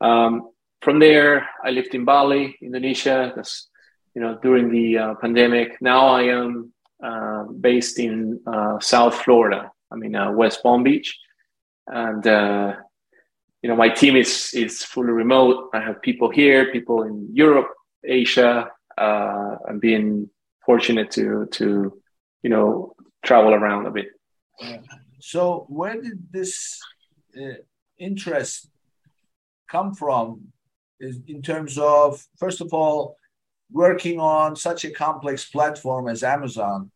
Um, 0.00 0.50
from 0.80 0.98
there, 0.98 1.48
I 1.64 1.70
lived 1.70 1.94
in 1.94 2.04
Bali, 2.04 2.56
Indonesia. 2.60 3.32
That's 3.34 3.68
you 4.14 4.20
know 4.20 4.38
during 4.42 4.70
the 4.70 4.98
uh, 4.98 5.14
pandemic. 5.16 5.80
Now 5.80 6.06
I 6.08 6.22
am 6.22 6.72
uh, 7.02 7.44
based 7.44 7.98
in 7.98 8.40
uh, 8.46 8.78
South 8.80 9.14
Florida. 9.16 9.70
I 9.90 9.96
mean 9.96 10.12
West 10.36 10.62
Palm 10.62 10.82
Beach, 10.82 11.18
and 11.86 12.24
you 13.62 13.68
know 13.68 13.76
my 13.76 13.88
team 13.88 14.16
is 14.16 14.52
is 14.54 14.82
fully 14.82 15.12
remote. 15.12 15.70
I 15.74 15.80
have 15.80 16.00
people 16.02 16.30
here, 16.30 16.72
people 16.72 17.02
in 17.02 17.28
Europe, 17.32 17.68
Asia, 18.04 18.70
uh, 18.96 19.56
and 19.68 19.80
being 19.80 20.30
fortunate 20.64 21.10
to 21.12 21.46
to 21.52 22.00
you 22.42 22.50
know 22.50 22.94
travel 23.24 23.54
around 23.54 23.86
a 23.86 23.90
bit. 23.90 24.08
So 25.20 25.66
where 25.68 26.00
did 26.00 26.30
this 26.30 26.80
uh, 27.36 27.58
interest 27.98 28.68
come 29.70 29.94
from? 29.94 30.52
Is 31.00 31.18
in 31.26 31.42
terms 31.42 31.76
of 31.76 32.24
first 32.38 32.60
of 32.60 32.72
all 32.72 33.16
working 33.70 34.20
on 34.20 34.56
such 34.56 34.84
a 34.84 34.90
complex 34.90 35.44
platform 35.44 36.08
as 36.08 36.22
Amazon, 36.22 36.90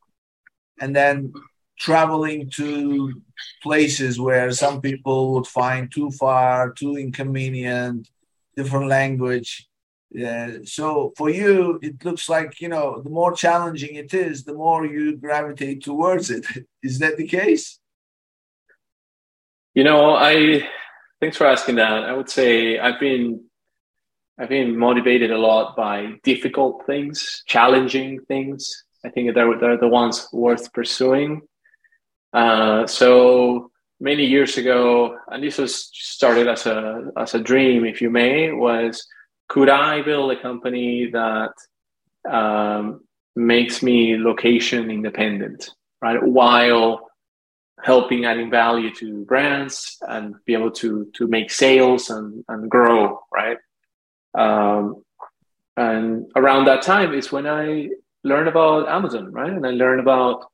and 0.81 0.95
then 0.95 1.33
traveling 1.79 2.51
to 2.51 3.23
places 3.62 4.19
where 4.21 4.51
some 4.51 4.81
people 4.81 5.35
would 5.35 5.47
find 5.47 5.93
too 5.93 6.11
far, 6.11 6.73
too 6.73 6.97
inconvenient, 6.97 8.09
different 8.57 8.89
language. 8.89 9.69
Yeah. 10.11 10.59
So 10.64 11.12
for 11.16 11.31
you, 11.31 11.79
it 11.83 12.05
looks 12.05 12.29
like 12.29 12.61
you 12.61 12.69
know 12.69 13.01
the 13.03 13.11
more 13.11 13.33
challenging 13.33 13.95
it 13.97 14.14
is, 14.14 14.45
the 14.45 14.55
more 14.55 14.87
you 14.87 15.16
gravitate 15.16 15.85
towards 15.85 16.31
it. 16.31 16.47
Is 16.83 16.99
that 17.01 17.16
the 17.16 17.27
case? 17.27 17.79
You 19.75 19.85
know, 19.85 20.14
I 20.14 20.69
thanks 21.21 21.37
for 21.37 21.47
asking 21.47 21.77
that. 21.77 22.05
I 22.05 22.12
would 22.14 22.31
say 22.31 22.79
I've 22.79 22.99
been 22.99 23.47
I've 24.39 24.49
been 24.49 24.76
motivated 24.76 25.32
a 25.32 25.39
lot 25.39 25.76
by 25.76 26.12
difficult 26.22 26.86
things, 26.86 27.43
challenging 27.47 28.20
things. 28.28 28.84
I 29.05 29.09
think 29.09 29.34
they're, 29.34 29.59
they're 29.59 29.76
the 29.76 29.89
ones 29.89 30.28
worth 30.32 30.72
pursuing. 30.72 31.43
Uh, 32.32 32.86
so 32.86 33.70
many 34.01 34.24
years 34.24 34.57
ago, 34.57 35.18
and 35.28 35.43
this 35.43 35.59
was 35.59 35.91
started 35.93 36.47
as 36.47 36.66
a 36.66 37.11
as 37.16 37.34
a 37.34 37.41
dream, 37.41 37.84
if 37.84 38.01
you 38.01 38.11
may, 38.11 38.53
was 38.53 39.05
could 39.49 39.68
I 39.68 40.03
build 40.03 40.30
a 40.30 40.41
company 40.41 41.11
that 41.11 41.53
um, 42.30 43.01
makes 43.34 43.82
me 43.82 44.16
location 44.18 44.91
independent, 44.91 45.70
right? 46.01 46.22
While 46.22 47.09
helping 47.82 48.24
adding 48.24 48.51
value 48.51 48.95
to 48.97 49.24
brands 49.24 49.97
and 50.03 50.34
be 50.45 50.53
able 50.53 50.72
to 50.72 51.11
to 51.14 51.26
make 51.26 51.51
sales 51.51 52.11
and 52.11 52.45
and 52.49 52.70
grow 52.70 53.20
right 53.32 53.57
um, 54.39 55.03
and 55.76 56.26
around 56.36 56.64
that 56.66 56.82
time 56.82 57.14
is 57.14 57.32
when 57.32 57.47
i 57.47 57.89
learned 58.24 58.49
about 58.49 58.89
amazon 58.89 59.32
right? 59.32 59.53
And 59.53 59.66
i 59.66 59.70
learned 59.70 60.01
about 60.01 60.45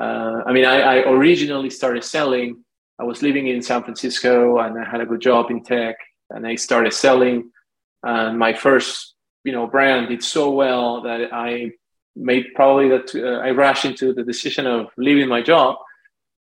uh, 0.00 0.42
i 0.46 0.52
mean 0.52 0.64
I, 0.64 0.76
I 0.80 0.96
originally 1.16 1.70
started 1.70 2.04
selling 2.04 2.64
i 2.98 3.04
was 3.04 3.22
living 3.22 3.46
in 3.48 3.62
san 3.62 3.82
francisco 3.82 4.58
and 4.58 4.78
i 4.78 4.84
had 4.88 5.00
a 5.00 5.06
good 5.06 5.20
job 5.20 5.50
in 5.50 5.62
tech 5.62 5.96
and 6.30 6.46
i 6.46 6.54
started 6.54 6.92
selling. 6.92 7.50
And 8.02 8.38
my 8.38 8.52
first 8.54 9.14
you 9.44 9.52
know 9.52 9.66
brand 9.66 10.08
did 10.08 10.22
so 10.22 10.50
well 10.50 11.02
that 11.02 11.32
i 11.32 11.70
made 12.16 12.46
probably 12.54 12.88
that 12.88 13.14
uh, 13.14 13.38
i 13.46 13.50
rushed 13.50 13.84
into 13.84 14.12
the 14.12 14.22
decision 14.22 14.66
of 14.66 14.88
leaving 14.96 15.28
my 15.28 15.42
job. 15.42 15.76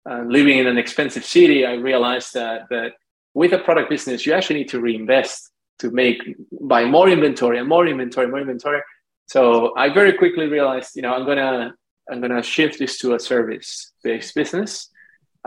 Uh, 0.09 0.23
living 0.25 0.57
in 0.57 0.67
an 0.67 0.77
expensive 0.77 1.25
city, 1.25 1.65
I 1.65 1.73
realized 1.73 2.33
that 2.33 2.69
that 2.69 2.93
with 3.33 3.51
a 3.51 3.59
product 3.59 3.89
business, 3.89 4.25
you 4.25 4.31
actually 4.33 4.59
need 4.59 4.69
to 4.69 4.79
reinvest 4.79 5.51
to 5.79 5.91
make 5.91 6.19
buy 6.61 6.85
more 6.85 7.09
inventory 7.09 7.59
and 7.59 7.67
more 7.67 7.85
inventory, 7.87 8.27
more 8.27 8.39
inventory. 8.39 8.81
So 9.27 9.75
I 9.75 9.93
very 9.93 10.13
quickly 10.13 10.47
realized, 10.47 10.95
you 10.95 11.01
know, 11.01 11.13
I'm 11.13 11.25
gonna 11.25 11.73
I'm 12.09 12.21
gonna 12.21 12.43
shift 12.43 12.79
this 12.79 12.97
to 12.99 13.15
a 13.15 13.19
service 13.19 13.91
based 14.03 14.33
business, 14.35 14.89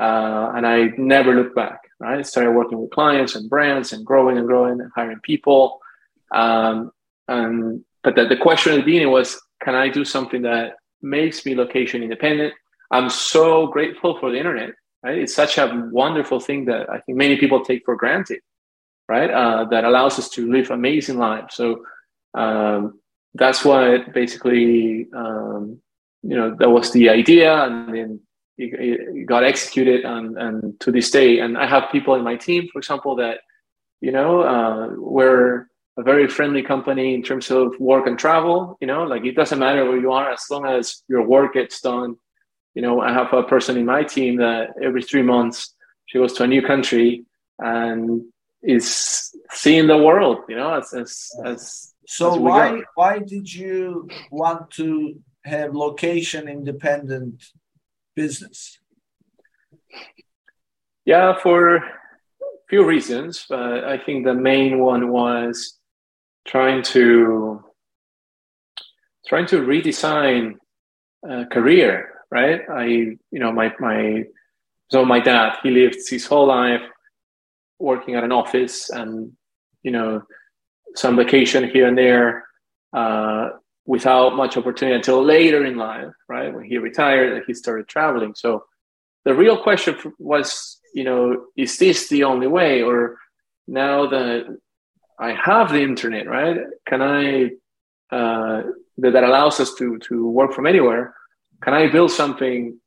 uh, 0.00 0.52
and 0.54 0.66
I 0.66 0.90
never 0.98 1.34
looked 1.34 1.56
back. 1.56 1.80
Right, 1.98 2.26
started 2.26 2.52
working 2.52 2.80
with 2.80 2.90
clients 2.90 3.34
and 3.34 3.50
brands 3.50 3.92
and 3.92 4.06
growing 4.06 4.38
and 4.38 4.46
growing 4.46 4.80
and 4.80 4.90
hiring 4.94 5.20
people. 5.20 5.80
Um, 6.32 6.92
and 7.28 7.84
but 8.02 8.16
the, 8.16 8.26
the 8.26 8.36
question 8.36 8.72
at 8.72 8.76
the 8.76 8.82
beginning 8.82 9.10
was, 9.10 9.38
can 9.62 9.74
I 9.74 9.88
do 9.88 10.04
something 10.04 10.42
that 10.42 10.76
makes 11.02 11.44
me 11.44 11.54
location 11.54 12.02
independent? 12.02 12.54
I'm 12.90 13.10
so 13.10 13.66
grateful 13.66 14.18
for 14.18 14.30
the 14.30 14.38
internet. 14.38 14.70
Right, 15.02 15.18
it's 15.18 15.34
such 15.34 15.58
a 15.58 15.88
wonderful 15.90 16.40
thing 16.40 16.66
that 16.66 16.90
I 16.90 17.00
think 17.00 17.16
many 17.18 17.36
people 17.38 17.64
take 17.64 17.82
for 17.84 17.96
granted. 17.96 18.40
Right, 19.10 19.30
uh, 19.30 19.64
that 19.72 19.82
allows 19.82 20.20
us 20.20 20.28
to 20.30 20.48
live 20.48 20.70
amazing 20.70 21.18
lives. 21.18 21.56
So 21.56 21.82
um, 22.34 23.00
that's 23.34 23.64
what 23.64 24.14
basically 24.14 25.08
um, 25.12 25.80
you 26.22 26.36
know 26.36 26.54
that 26.60 26.70
was 26.70 26.92
the 26.92 27.08
idea, 27.08 27.52
and 27.64 27.92
then 27.92 28.20
it, 28.56 28.70
it 28.78 29.26
got 29.26 29.42
executed, 29.42 30.04
and, 30.04 30.38
and 30.38 30.78
to 30.78 30.92
this 30.92 31.10
day, 31.10 31.40
and 31.40 31.58
I 31.58 31.66
have 31.66 31.90
people 31.90 32.14
in 32.14 32.22
my 32.22 32.36
team, 32.36 32.68
for 32.72 32.78
example, 32.78 33.16
that 33.16 33.38
you 34.00 34.12
know 34.12 34.42
uh, 34.42 34.88
we're 34.96 35.66
a 35.96 36.04
very 36.04 36.28
friendly 36.28 36.62
company 36.62 37.12
in 37.12 37.22
terms 37.24 37.50
of 37.50 37.74
work 37.80 38.06
and 38.06 38.16
travel. 38.16 38.78
You 38.80 38.86
know, 38.86 39.02
like 39.02 39.24
it 39.24 39.34
doesn't 39.34 39.58
matter 39.58 39.84
where 39.86 39.98
you 39.98 40.12
are 40.12 40.30
as 40.30 40.44
long 40.52 40.66
as 40.66 41.02
your 41.08 41.26
work 41.26 41.54
gets 41.54 41.80
done 41.80 42.16
you 42.74 42.82
know, 42.82 43.00
I 43.00 43.12
have 43.12 43.32
a 43.32 43.42
person 43.42 43.76
in 43.76 43.84
my 43.84 44.04
team 44.04 44.36
that 44.36 44.70
every 44.82 45.02
three 45.02 45.22
months 45.22 45.74
she 46.06 46.18
goes 46.18 46.32
to 46.34 46.44
a 46.44 46.46
new 46.46 46.62
country 46.62 47.24
and 47.58 48.22
is 48.62 49.34
seeing 49.50 49.86
the 49.86 49.96
world, 49.96 50.38
you 50.48 50.56
know, 50.56 50.74
as 50.74 50.92
as, 50.92 51.30
as 51.44 51.94
so 52.06 52.32
as 52.32 52.38
why 52.38 52.70
go. 52.70 52.82
why 52.94 53.18
did 53.18 53.52
you 53.52 54.08
want 54.30 54.70
to 54.72 55.18
have 55.44 55.74
location 55.74 56.48
independent 56.48 57.42
business? 58.14 58.78
Yeah, 61.04 61.34
for 61.38 61.76
a 61.76 61.82
few 62.68 62.84
reasons, 62.84 63.46
but 63.48 63.84
I 63.84 63.98
think 63.98 64.24
the 64.24 64.34
main 64.34 64.78
one 64.78 65.10
was 65.10 65.78
trying 66.46 66.82
to 66.94 67.64
trying 69.26 69.46
to 69.46 69.60
redesign 69.60 70.56
a 71.24 71.46
career 71.46 72.10
right? 72.30 72.60
I, 72.70 72.84
you 72.84 73.18
know, 73.32 73.52
my, 73.52 73.74
my, 73.78 74.24
so 74.90 75.04
my 75.04 75.20
dad, 75.20 75.56
he 75.62 75.70
lived 75.70 75.98
his 76.08 76.26
whole 76.26 76.46
life 76.46 76.82
working 77.80 78.14
at 78.14 78.24
an 78.24 78.32
office 78.32 78.90
and, 78.90 79.32
you 79.82 79.90
know, 79.90 80.22
some 80.94 81.16
vacation 81.16 81.68
here 81.70 81.86
and 81.88 81.96
there, 81.96 82.44
uh, 82.92 83.50
without 83.86 84.36
much 84.36 84.56
opportunity 84.56 84.94
until 84.94 85.24
later 85.24 85.64
in 85.64 85.76
life, 85.76 86.12
right? 86.28 86.54
When 86.54 86.64
he 86.64 86.78
retired 86.78 87.32
and 87.32 87.42
he 87.46 87.54
started 87.54 87.88
traveling. 87.88 88.34
So 88.36 88.64
the 89.24 89.34
real 89.34 89.62
question 89.62 89.96
was, 90.18 90.78
you 90.94 91.04
know, 91.04 91.46
is 91.56 91.78
this 91.78 92.08
the 92.08 92.24
only 92.24 92.46
way? 92.46 92.82
Or 92.82 93.18
now 93.66 94.06
that 94.08 94.58
I 95.18 95.32
have 95.32 95.72
the 95.72 95.82
internet, 95.82 96.26
right? 96.28 96.58
Can 96.86 97.02
I, 97.02 97.44
uh, 98.14 98.62
that, 98.98 99.12
that 99.12 99.24
allows 99.24 99.60
us 99.60 99.74
to, 99.74 99.98
to 99.98 100.28
work 100.28 100.52
from 100.52 100.66
anywhere? 100.66 101.14
can 101.62 101.74
I 101.74 101.88
build 101.88 102.10
something 102.10 102.78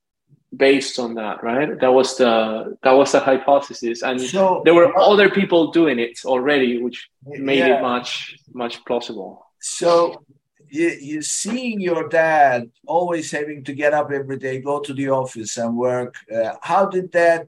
based 0.55 0.99
on 0.99 1.15
that 1.15 1.43
right? 1.43 1.79
That 1.79 1.93
was 1.93 2.17
the 2.17 2.77
that 2.83 2.91
was 2.91 3.11
the 3.11 3.19
hypothesis. 3.19 4.03
And 4.03 4.19
so, 4.21 4.61
there 4.65 4.73
were 4.73 4.95
other 4.97 5.29
people 5.29 5.71
doing 5.71 5.99
it 5.99 6.19
already 6.25 6.81
which 6.81 7.09
made 7.25 7.59
yeah. 7.59 7.79
it 7.79 7.81
much 7.81 8.35
much 8.53 8.83
plausible. 8.85 9.47
So 9.59 10.23
you, 10.73 10.89
you 11.01 11.21
seeing 11.21 11.79
your 11.79 12.09
dad 12.09 12.69
always 12.87 13.31
having 13.31 13.63
to 13.63 13.73
get 13.73 13.93
up 13.93 14.11
every 14.11 14.37
day 14.37 14.59
go 14.59 14.79
to 14.79 14.93
the 14.93 15.09
office 15.09 15.57
and 15.57 15.77
work 15.77 16.15
uh, 16.35 16.55
how 16.61 16.85
did 16.87 17.11
that 17.11 17.47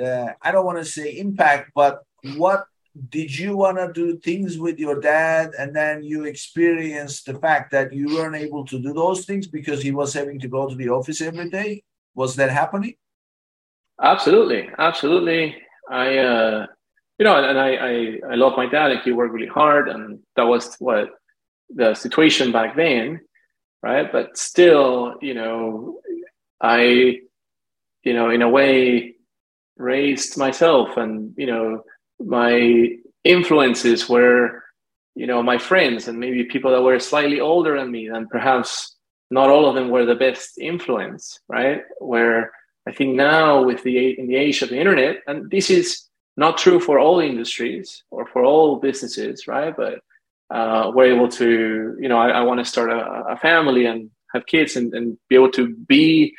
uh, 0.00 0.28
i 0.42 0.52
don't 0.52 0.66
want 0.66 0.78
to 0.78 0.84
say 0.84 1.18
impact 1.18 1.70
but 1.74 2.02
what 2.36 2.66
did 3.08 3.36
you 3.36 3.56
want 3.56 3.78
to 3.78 3.92
do 3.92 4.18
things 4.18 4.58
with 4.58 4.78
your 4.78 5.00
dad 5.00 5.52
and 5.58 5.74
then 5.74 6.02
you 6.02 6.24
experienced 6.24 7.24
the 7.24 7.34
fact 7.38 7.70
that 7.72 7.92
you 7.92 8.06
weren't 8.14 8.36
able 8.36 8.66
to 8.66 8.78
do 8.78 8.92
those 8.92 9.24
things 9.24 9.46
because 9.46 9.82
he 9.82 9.92
was 9.92 10.12
having 10.12 10.38
to 10.40 10.48
go 10.48 10.68
to 10.68 10.74
the 10.74 10.90
office 10.90 11.20
every 11.20 11.48
day? 11.48 11.82
Was 12.14 12.36
that 12.36 12.50
happening? 12.50 12.94
Absolutely 14.00 14.68
absolutely. 14.78 15.56
I 15.90 16.18
uh 16.18 16.66
you 17.18 17.24
know 17.24 17.36
and 17.42 17.58
i 17.58 17.70
i, 17.74 18.32
I 18.32 18.34
love 18.34 18.56
my 18.56 18.66
dad 18.66 18.90
and 18.90 19.00
he 19.00 19.12
worked 19.12 19.32
really 19.32 19.46
hard 19.46 19.88
and 19.88 20.18
that 20.36 20.46
was 20.46 20.74
what 20.78 21.10
the 21.70 21.94
situation 21.94 22.52
back 22.52 22.76
then 22.76 23.20
right? 23.82 24.12
But 24.12 24.36
still 24.36 25.16
you 25.22 25.34
know 25.34 26.00
i 26.60 27.16
you 28.04 28.12
know 28.12 28.30
in 28.30 28.42
a 28.42 28.48
way 28.48 29.14
raised 29.76 30.36
myself 30.36 30.96
and 30.96 31.34
you 31.36 31.46
know 31.46 31.82
my 32.24 32.90
influences 33.24 34.08
were 34.08 34.62
you 35.14 35.26
know 35.26 35.42
my 35.42 35.58
friends 35.58 36.08
and 36.08 36.18
maybe 36.18 36.44
people 36.44 36.70
that 36.70 36.82
were 36.82 36.98
slightly 36.98 37.40
older 37.40 37.78
than 37.78 37.90
me 37.90 38.06
and 38.08 38.28
perhaps 38.30 38.96
not 39.30 39.48
all 39.48 39.68
of 39.68 39.74
them 39.74 39.90
were 39.90 40.04
the 40.04 40.14
best 40.14 40.58
influence 40.58 41.40
right? 41.48 41.82
Where 41.98 42.50
i 42.88 42.92
think 42.92 43.14
now 43.14 43.62
with 43.62 43.82
the 43.84 44.18
in 44.18 44.26
the 44.26 44.36
age 44.36 44.62
of 44.62 44.70
the 44.70 44.78
internet 44.78 45.18
and 45.26 45.50
this 45.50 45.70
is 45.70 46.08
not 46.36 46.58
true 46.58 46.80
for 46.80 46.98
all 46.98 47.20
industries 47.20 48.02
or 48.10 48.26
for 48.26 48.44
all 48.44 48.80
businesses 48.80 49.46
right? 49.46 49.74
But 49.76 50.00
uh, 50.50 50.92
we're 50.94 51.14
able 51.14 51.28
to 51.28 51.96
you 52.00 52.08
know 52.08 52.18
i, 52.18 52.28
I 52.28 52.42
want 52.42 52.58
to 52.60 52.64
start 52.64 52.90
a, 52.90 53.00
a, 53.34 53.36
family 53.38 53.86
and 53.86 54.10
have 54.34 54.44
kids 54.46 54.76
and, 54.76 54.92
and 54.92 55.16
be 55.28 55.34
able 55.36 55.50
to 55.52 55.74
be 55.74 56.34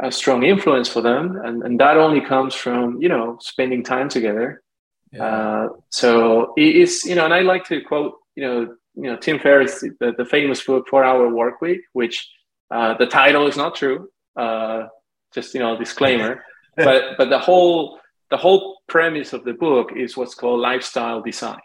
a 0.00 0.12
strong 0.12 0.42
influence 0.44 0.88
for 0.88 1.00
them. 1.00 1.40
And, 1.44 1.62
and 1.62 1.80
that 1.80 1.96
only 1.96 2.20
comes 2.20 2.54
from 2.54 3.00
you 3.02 3.08
know 3.08 3.38
spending 3.40 3.82
time 3.82 4.08
together 4.08 4.62
yeah. 5.12 5.24
Uh, 5.24 5.68
so 5.90 6.52
it 6.56 6.76
is, 6.76 7.04
you 7.04 7.14
know, 7.14 7.24
and 7.24 7.34
I 7.34 7.40
like 7.40 7.64
to 7.66 7.80
quote, 7.80 8.14
you 8.34 8.42
know, 8.44 8.76
you 8.94 9.04
know, 9.04 9.16
Tim 9.16 9.38
Ferriss, 9.38 9.80
the, 9.80 10.12
the 10.16 10.24
famous 10.24 10.64
book 10.64 10.86
Four 10.88 11.04
Hour 11.04 11.32
Work 11.32 11.60
Week, 11.60 11.82
which 11.92 12.28
uh, 12.70 12.94
the 12.98 13.06
title 13.06 13.46
is 13.46 13.56
not 13.56 13.74
true. 13.74 14.08
Uh, 14.36 14.88
just 15.34 15.54
you 15.54 15.60
know, 15.60 15.76
disclaimer. 15.76 16.44
but 16.76 17.16
but 17.16 17.30
the 17.30 17.38
whole 17.38 17.98
the 18.30 18.36
whole 18.36 18.78
premise 18.88 19.32
of 19.32 19.44
the 19.44 19.52
book 19.52 19.92
is 19.96 20.16
what's 20.16 20.34
called 20.34 20.60
lifestyle 20.60 21.22
design, 21.22 21.60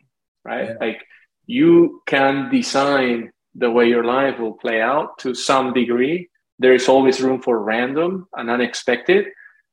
right? 0.45 0.69
Yeah. 0.69 0.75
Like 0.79 1.03
you 1.45 2.01
can 2.05 2.49
design 2.49 3.31
the 3.55 3.69
way 3.69 3.87
your 3.87 4.03
life 4.03 4.39
will 4.39 4.53
play 4.53 4.81
out 4.81 5.17
to 5.19 5.33
some 5.33 5.73
degree. 5.73 6.29
There 6.59 6.73
is 6.73 6.87
always 6.87 7.21
room 7.21 7.41
for 7.41 7.59
random 7.59 8.27
and 8.33 8.49
unexpected, 8.49 9.27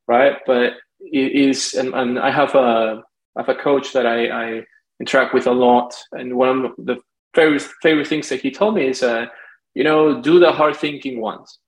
right? 0.07 0.39
But 0.47 0.75
it 1.01 1.33
is, 1.33 1.75
and, 1.75 1.95
and 1.95 2.19
I 2.19 2.31
have 2.31 2.55
a 2.55 3.03
I 3.37 3.43
have 3.43 3.49
a 3.49 3.55
coach 3.55 3.93
that 3.93 4.07
I, 4.07 4.29
I 4.29 4.63
interact 4.99 5.35
with 5.35 5.47
a 5.47 5.53
lot, 5.53 5.95
and 6.13 6.37
one 6.37 6.65
of 6.65 6.73
the 6.79 6.99
favorite 7.35 7.63
favorite 7.83 8.07
things 8.07 8.29
that 8.29 8.41
he 8.41 8.51
told 8.51 8.75
me 8.75 8.89
is, 8.89 9.03
uh, 9.03 9.27
you 9.75 9.85
know, 9.85 10.21
do 10.21 10.39
the 10.39 10.53
hard 10.53 10.77
thinking 10.77 11.21
once, 11.21 11.59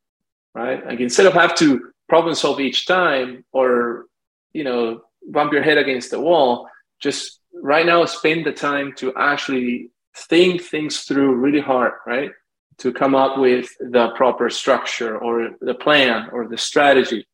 right? 0.54 0.84
Like 0.84 1.00
instead 1.00 1.26
of 1.26 1.34
have 1.34 1.54
to 1.56 1.92
problem 2.08 2.34
solve 2.34 2.60
each 2.60 2.86
time 2.86 3.44
or 3.52 4.06
you 4.52 4.64
know 4.64 5.02
bump 5.28 5.52
your 5.52 5.62
head 5.62 5.78
against 5.78 6.10
the 6.10 6.20
wall, 6.20 6.68
just 7.00 7.40
right 7.54 7.86
now 7.86 8.04
spend 8.04 8.44
the 8.44 8.52
time 8.52 8.92
to 8.96 9.12
actually 9.16 9.90
think 10.28 10.62
things 10.62 11.00
through 11.00 11.34
really 11.36 11.60
hard, 11.60 11.92
right? 12.06 12.32
To 12.78 12.92
come 12.92 13.14
up 13.14 13.38
with 13.38 13.68
the 13.78 14.10
proper 14.16 14.50
structure 14.50 15.16
or 15.16 15.50
the 15.60 15.74
plan 15.74 16.28
or 16.32 16.48
the 16.48 16.58
strategy. 16.58 17.26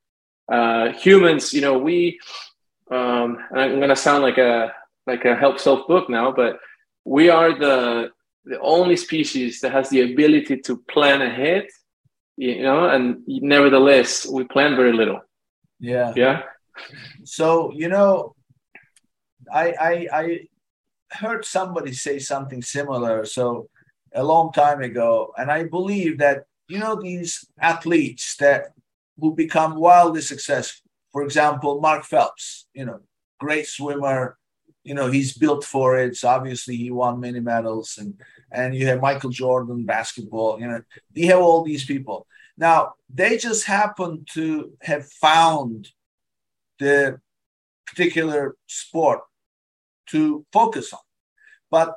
Uh, 0.50 0.92
humans, 0.92 1.52
you 1.52 1.60
know, 1.60 1.78
we 1.78 2.18
um, 2.90 3.38
and 3.50 3.60
I'm 3.60 3.76
going 3.76 3.88
to 3.88 3.96
sound 3.96 4.22
like 4.22 4.38
a 4.38 4.72
like 5.06 5.24
a 5.24 5.34
help 5.34 5.58
self 5.58 5.86
book 5.88 6.08
now, 6.10 6.32
but 6.32 6.58
we 7.04 7.30
are 7.30 7.58
the 7.58 8.10
the 8.44 8.60
only 8.60 8.96
species 8.96 9.60
that 9.60 9.72
has 9.72 9.90
the 9.90 10.12
ability 10.12 10.56
to 10.58 10.78
plan 10.88 11.20
ahead, 11.20 11.66
you 12.36 12.62
know, 12.62 12.88
and 12.88 13.22
nevertheless 13.26 14.26
we 14.26 14.44
plan 14.44 14.74
very 14.76 14.92
little, 14.92 15.20
Yeah. 15.80 16.12
Yeah. 16.16 16.42
So 17.24 17.72
you 17.74 17.88
know, 17.88 18.34
I 19.52 19.66
I 19.90 20.08
I 20.12 20.24
heard 21.10 21.44
somebody 21.44 21.92
say 21.92 22.18
something 22.18 22.62
similar. 22.62 23.24
So 23.24 23.68
a 24.14 24.22
long 24.22 24.52
time 24.52 24.80
ago, 24.82 25.32
and 25.36 25.50
I 25.50 25.64
believe 25.64 26.18
that 26.18 26.44
you 26.68 26.78
know 26.78 26.96
these 26.96 27.46
athletes 27.60 28.36
that 28.36 28.72
who 29.18 29.34
become 29.34 29.76
wildly 29.76 30.20
successful. 30.20 30.87
For 31.12 31.22
example, 31.22 31.80
Mark 31.80 32.04
Phelps, 32.04 32.66
you 32.74 32.84
know, 32.84 33.00
great 33.38 33.66
swimmer. 33.66 34.38
You 34.84 34.94
know, 34.94 35.10
he's 35.10 35.36
built 35.36 35.64
for 35.64 35.98
it. 35.98 36.16
So 36.16 36.28
obviously, 36.28 36.76
he 36.76 36.90
won 36.90 37.20
many 37.20 37.40
medals, 37.40 37.98
and 37.98 38.14
and 38.50 38.74
you 38.74 38.86
have 38.86 39.00
Michael 39.00 39.30
Jordan, 39.30 39.84
basketball. 39.84 40.60
You 40.60 40.68
know, 40.68 40.82
you 41.14 41.26
have 41.28 41.40
all 41.40 41.64
these 41.64 41.84
people. 41.84 42.26
Now 42.56 42.94
they 43.12 43.38
just 43.38 43.64
happen 43.64 44.24
to 44.32 44.72
have 44.82 45.10
found 45.10 45.88
the 46.78 47.20
particular 47.86 48.56
sport 48.66 49.20
to 50.06 50.44
focus 50.52 50.92
on, 50.92 51.00
but 51.70 51.96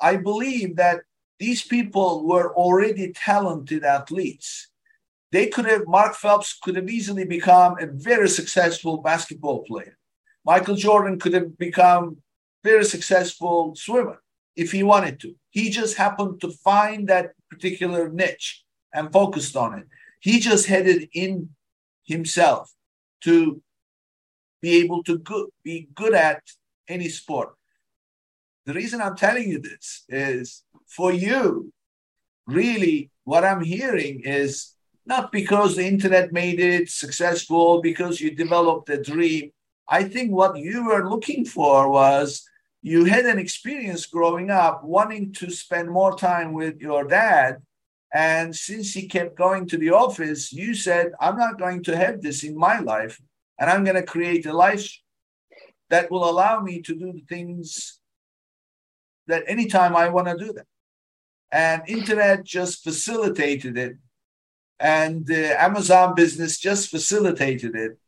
I 0.00 0.16
believe 0.16 0.76
that 0.76 1.02
these 1.38 1.62
people 1.62 2.26
were 2.26 2.54
already 2.54 3.12
talented 3.12 3.84
athletes 3.84 4.68
they 5.30 5.48
could 5.48 5.66
have, 5.66 5.86
Mark 5.86 6.14
Phelps 6.14 6.58
could 6.62 6.76
have 6.76 6.88
easily 6.88 7.24
become 7.24 7.76
a 7.78 7.86
very 7.86 8.28
successful 8.28 8.98
basketball 8.98 9.62
player. 9.64 9.96
Michael 10.44 10.76
Jordan 10.76 11.18
could 11.18 11.34
have 11.34 11.58
become 11.58 12.16
a 12.64 12.68
very 12.68 12.84
successful 12.84 13.74
swimmer 13.76 14.22
if 14.56 14.72
he 14.72 14.82
wanted 14.82 15.20
to. 15.20 15.34
He 15.50 15.70
just 15.70 15.96
happened 15.96 16.40
to 16.40 16.50
find 16.50 17.08
that 17.08 17.32
particular 17.50 18.08
niche 18.08 18.64
and 18.94 19.12
focused 19.12 19.56
on 19.56 19.78
it. 19.78 19.86
He 20.20 20.40
just 20.40 20.66
had 20.66 20.86
it 20.86 21.08
in 21.12 21.50
himself 22.04 22.72
to 23.22 23.62
be 24.62 24.76
able 24.78 25.02
to 25.04 25.18
go, 25.18 25.48
be 25.62 25.88
good 25.94 26.14
at 26.14 26.42
any 26.88 27.08
sport. 27.08 27.54
The 28.64 28.74
reason 28.74 29.00
I'm 29.00 29.16
telling 29.16 29.48
you 29.48 29.60
this 29.60 30.04
is 30.08 30.64
for 30.86 31.12
you, 31.12 31.72
really, 32.46 33.10
what 33.24 33.44
I'm 33.44 33.62
hearing 33.62 34.22
is 34.24 34.74
not 35.08 35.32
because 35.32 35.74
the 35.74 35.86
internet 35.86 36.32
made 36.32 36.60
it 36.60 36.90
successful, 36.90 37.80
because 37.80 38.20
you 38.20 38.30
developed 38.30 38.90
a 38.90 39.02
dream. 39.02 39.50
I 39.88 40.04
think 40.04 40.32
what 40.32 40.58
you 40.58 40.84
were 40.84 41.08
looking 41.08 41.46
for 41.46 41.90
was 41.90 42.46
you 42.82 43.06
had 43.06 43.24
an 43.24 43.38
experience 43.38 44.04
growing 44.04 44.50
up 44.50 44.84
wanting 44.84 45.32
to 45.32 45.50
spend 45.50 45.88
more 45.90 46.14
time 46.14 46.52
with 46.52 46.78
your 46.80 47.04
dad. 47.04 47.62
And 48.12 48.54
since 48.54 48.92
he 48.92 49.08
kept 49.08 49.36
going 49.36 49.66
to 49.68 49.78
the 49.78 49.90
office, 49.90 50.52
you 50.52 50.74
said, 50.74 51.12
I'm 51.18 51.38
not 51.38 51.58
going 51.58 51.82
to 51.84 51.96
have 51.96 52.20
this 52.20 52.44
in 52.44 52.54
my 52.56 52.78
life. 52.78 53.18
And 53.58 53.70
I'm 53.70 53.84
going 53.84 53.96
to 53.96 54.02
create 54.14 54.44
a 54.44 54.52
life 54.52 54.94
that 55.88 56.10
will 56.10 56.28
allow 56.28 56.60
me 56.60 56.82
to 56.82 56.94
do 56.94 57.12
the 57.12 57.24
things 57.28 57.98
that 59.26 59.44
anytime 59.46 59.96
I 59.96 60.10
want 60.10 60.28
to 60.28 60.36
do 60.36 60.52
them. 60.52 60.66
And 61.50 61.82
internet 61.88 62.44
just 62.44 62.84
facilitated 62.84 63.78
it 63.78 63.96
and 64.80 65.26
the 65.26 65.60
Amazon 65.60 66.14
business 66.14 66.58
just 66.58 66.90
facilitated 66.90 67.74
it. 67.74 67.98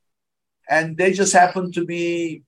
And 0.68 0.96
they 0.96 1.12
just 1.12 1.32
happen 1.32 1.72
to 1.72 1.84
be 1.84 2.44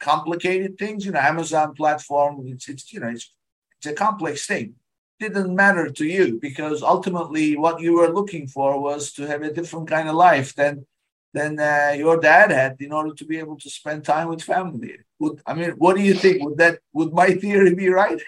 complicated 0.00 0.78
things. 0.78 1.04
You 1.04 1.12
know, 1.12 1.20
Amazon 1.20 1.74
platform, 1.74 2.42
it's, 2.46 2.68
it's 2.68 2.92
you 2.92 3.00
know, 3.00 3.08
it's, 3.08 3.32
it's 3.78 3.86
a 3.88 3.92
complex 3.92 4.46
thing. 4.46 4.74
Didn't 5.20 5.54
matter 5.54 5.90
to 5.90 6.04
you 6.04 6.38
because 6.40 6.82
ultimately 6.82 7.56
what 7.56 7.80
you 7.80 7.94
were 7.94 8.08
looking 8.08 8.48
for 8.48 8.80
was 8.80 9.12
to 9.12 9.26
have 9.26 9.42
a 9.42 9.52
different 9.52 9.88
kind 9.88 10.08
of 10.08 10.14
life 10.14 10.54
than 10.54 10.86
than 11.34 11.58
uh, 11.58 11.94
your 11.96 12.20
dad 12.20 12.50
had 12.50 12.76
in 12.80 12.92
order 12.92 13.14
to 13.14 13.24
be 13.24 13.38
able 13.38 13.56
to 13.58 13.70
spend 13.70 14.04
time 14.04 14.28
with 14.28 14.42
family. 14.42 14.98
Would 15.18 15.40
I 15.46 15.54
mean, 15.54 15.70
what 15.72 15.96
do 15.96 16.02
you 16.02 16.14
think? 16.14 16.42
Would 16.44 16.58
that 16.58 16.80
would 16.92 17.12
my 17.12 17.30
theory 17.34 17.74
be 17.74 17.88
right? 17.88 18.20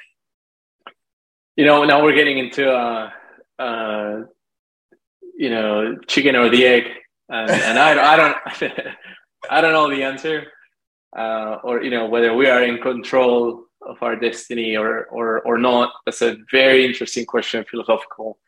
You 1.56 1.64
know, 1.66 1.84
now 1.84 2.02
we're 2.02 2.14
getting 2.14 2.38
into 2.38 2.70
uh, 2.70 3.10
uh, 3.58 4.22
you 5.36 5.50
know, 5.50 5.96
chicken 6.06 6.36
or 6.36 6.48
the 6.48 6.64
egg, 6.64 6.84
and, 7.28 7.50
and 7.50 7.78
I, 7.78 8.14
I 8.14 8.16
don't, 8.16 8.36
I 9.50 9.60
don't 9.60 9.72
know 9.72 9.90
the 9.90 10.02
answer, 10.02 10.46
uh, 11.16 11.58
or 11.64 11.82
you 11.82 11.90
know, 11.90 12.06
whether 12.06 12.34
we 12.34 12.48
are 12.48 12.62
in 12.62 12.80
control 12.80 13.64
of 13.82 14.02
our 14.02 14.16
destiny 14.16 14.76
or 14.76 15.04
or 15.06 15.40
or 15.42 15.58
not. 15.58 15.92
That's 16.04 16.22
a 16.22 16.36
very 16.50 16.84
interesting 16.84 17.26
question, 17.26 17.64
philosophical. 17.70 18.38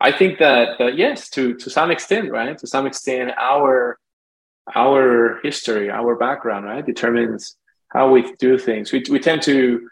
I 0.00 0.12
think 0.12 0.38
that, 0.38 0.78
that 0.78 0.96
yes, 0.96 1.28
to 1.30 1.54
to 1.54 1.70
some 1.70 1.90
extent, 1.90 2.30
right? 2.30 2.56
To 2.58 2.66
some 2.66 2.86
extent, 2.86 3.32
our 3.38 3.98
our 4.74 5.40
history, 5.42 5.90
our 5.90 6.16
background, 6.16 6.66
right, 6.66 6.84
determines 6.84 7.56
how 7.88 8.10
we 8.10 8.32
do 8.38 8.58
things. 8.58 8.92
We 8.92 9.02
we 9.10 9.18
tend 9.18 9.42
to, 9.42 9.88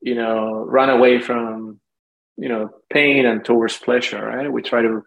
you 0.00 0.14
know, 0.14 0.64
run 0.64 0.90
away 0.90 1.20
from, 1.20 1.80
you 2.36 2.48
know, 2.48 2.70
pain 2.90 3.26
and 3.26 3.44
towards 3.44 3.76
pleasure, 3.78 4.24
right? 4.24 4.52
We 4.52 4.62
try 4.62 4.82
to 4.82 5.02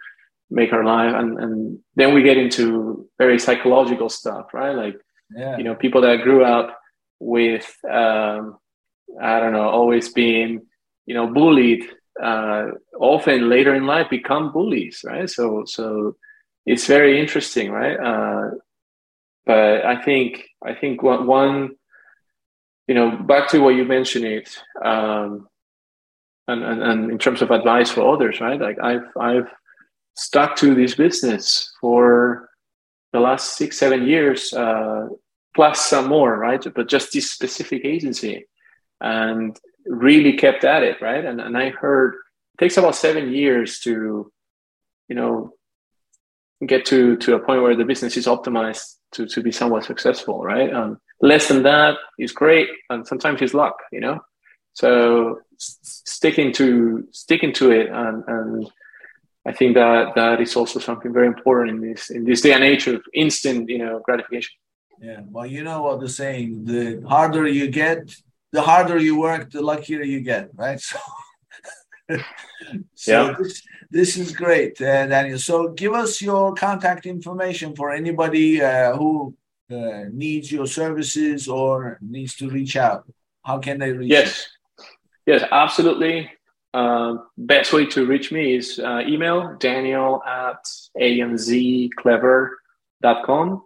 make 0.52 0.74
our 0.74 0.84
life 0.84 1.16
and, 1.16 1.39
and 1.39 1.80
then 1.95 2.14
we 2.14 2.22
get 2.22 2.38
into 2.38 3.08
very 3.18 3.39
psychological 3.39 4.10
stuff 4.10 4.54
right? 4.54 4.76
Like 4.76 4.97
yeah. 5.36 5.58
you 5.58 5.64
know 5.64 5.76
people 5.76 6.02
that 6.02 6.24
grew 6.24 6.43
up 6.43 6.78
with 7.20 7.74
um, 7.89 8.58
i 9.22 9.39
don't 9.39 9.54
know 9.54 9.70
always 9.70 10.12
being 10.12 10.62
you 11.06 11.14
know 11.14 11.28
bullied 11.28 11.86
uh, 12.22 12.66
often 12.99 13.49
later 13.49 13.74
in 13.74 13.86
life 13.86 14.10
become 14.10 14.52
bullies 14.52 15.04
right? 15.06 15.30
So 15.30 15.64
so 15.66 16.16
it's 16.66 16.86
very 16.86 17.20
interesting 17.20 17.72
right? 17.72 17.97
Uh, 17.97 18.52
but 19.45 19.86
i 19.86 20.04
think 20.04 20.43
i 20.64 20.74
think 20.74 21.02
one, 21.02 21.26
one 21.26 21.72
you 22.88 22.95
know 22.95 23.12
back 23.12 23.47
to 23.49 23.60
what 23.60 23.76
you 23.76 23.86
mentioned 23.86 24.26
it 24.26 24.49
um, 24.84 25.47
and, 26.47 26.64
and, 26.64 26.84
and 26.84 27.12
in 27.12 27.18
terms 27.18 27.41
of 27.41 27.52
advice 27.52 27.89
for 27.89 28.14
others 28.14 28.41
right? 28.41 28.60
Like 28.60 28.78
i've 28.84 29.08
i've 29.18 29.49
stuck 30.16 30.55
to 30.57 30.76
this 30.76 30.95
business 30.95 31.74
for 31.80 32.49
the 33.14 33.20
last 33.20 33.57
six, 33.57 33.78
seven 33.78 34.07
years, 34.07 34.53
uh, 34.53 35.07
plus 35.55 35.86
some 35.86 36.07
more, 36.07 36.38
right? 36.38 36.66
But 36.74 36.88
just 36.88 37.14
this 37.14 37.32
specific 37.32 37.84
agency 37.84 38.45
and 39.01 39.57
really 39.86 40.34
kept 40.34 40.64
at 40.64 40.84
it, 40.84 41.01
right? 41.01 41.26
And, 41.26 41.41
and 41.41 41.57
I 41.57 41.70
heard 41.70 42.14
it 42.14 42.64
takes 42.64 42.78
about 42.78 42.95
seven 42.95 43.32
years 43.34 43.80
to, 43.80 44.32
you 45.07 45.16
know, 45.16 45.53
get 46.66 46.86
to, 46.86 47.18
to 47.18 47.36
a 47.36 47.39
point 47.39 47.62
where 47.62 47.76
the 47.76 47.86
business 47.86 48.18
is 48.18 48.28
optimized 48.28 48.95
to, 49.14 49.26
to 49.26 49.41
be 49.41 49.51
somewhat 49.51 49.84
successful, 49.84 50.43
right? 50.43 50.72
Um, 50.72 50.99
less 51.22 51.47
than 51.47 51.64
that 51.64 51.97
is 52.20 52.32
great. 52.32 52.70
And 52.89 53.05
sometimes 53.05 53.41
it's 53.41 53.53
luck, 53.53 53.76
you 53.91 53.99
know? 53.99 54.20
So 54.74 55.39
sticking 55.57 56.53
to, 56.53 57.07
sticking 57.12 57.51
to 57.53 57.72
it 57.72 57.89
and, 57.89 58.24
and, 58.28 58.72
I 59.46 59.52
think 59.52 59.76
that 59.76 60.14
that 60.16 60.39
is 60.39 60.56
also 60.56 60.80
something 60.80 61.12
very 61.12 61.28
important 61.28 61.70
in 61.70 61.82
this 61.89 62.10
in 62.12 62.24
this 62.26 62.42
day 62.42 62.54
and 62.54 62.64
age 62.64 62.88
of 62.88 63.02
instant, 63.14 63.70
you 63.70 63.80
know, 63.80 64.00
gratification. 64.00 64.54
Yeah, 65.02 65.22
well, 65.26 65.48
you 65.48 65.64
know 65.64 65.82
what 65.82 66.00
they're 66.00 66.10
saying: 66.10 66.66
the 66.66 67.04
harder 67.08 67.48
you 67.48 67.68
get, 67.68 68.16
the 68.52 68.62
harder 68.62 69.00
you 69.00 69.20
work, 69.20 69.50
the 69.50 69.62
luckier 69.62 70.04
you 70.04 70.22
get, 70.22 70.50
right? 70.56 70.82
So, 72.12 72.18
so 72.96 73.12
yeah. 73.12 73.36
this, 73.39 73.62
this 73.89 74.18
is 74.18 74.34
great, 74.34 74.82
uh, 74.82 75.08
Daniel. 75.08 75.39
So, 75.39 75.70
give 75.70 75.94
us 75.94 76.22
your 76.22 76.54
contact 76.54 77.06
information 77.06 77.74
for 77.74 77.92
anybody 77.92 78.62
uh, 78.62 78.98
who 78.98 79.34
uh, 79.72 80.04
needs 80.12 80.52
your 80.52 80.68
services 80.68 81.48
or 81.48 81.98
needs 82.02 82.36
to 82.36 82.50
reach 82.50 82.76
out. 82.76 83.06
How 83.46 83.60
can 83.60 83.80
they 83.80 83.94
reach? 83.94 84.12
Yes, 84.12 84.48
you? 84.78 85.34
yes, 85.34 85.44
absolutely. 85.52 86.30
Uh, 86.74 87.17
best 87.38 87.74
way 87.74 87.86
to 87.86 88.05
reach 88.05 88.32
me 88.32 88.55
is 88.55 88.80
uh, 88.80 89.01
email 89.05 89.57
daniel 89.59 90.24
at 90.24 90.63
amzclever.com. 90.99 93.63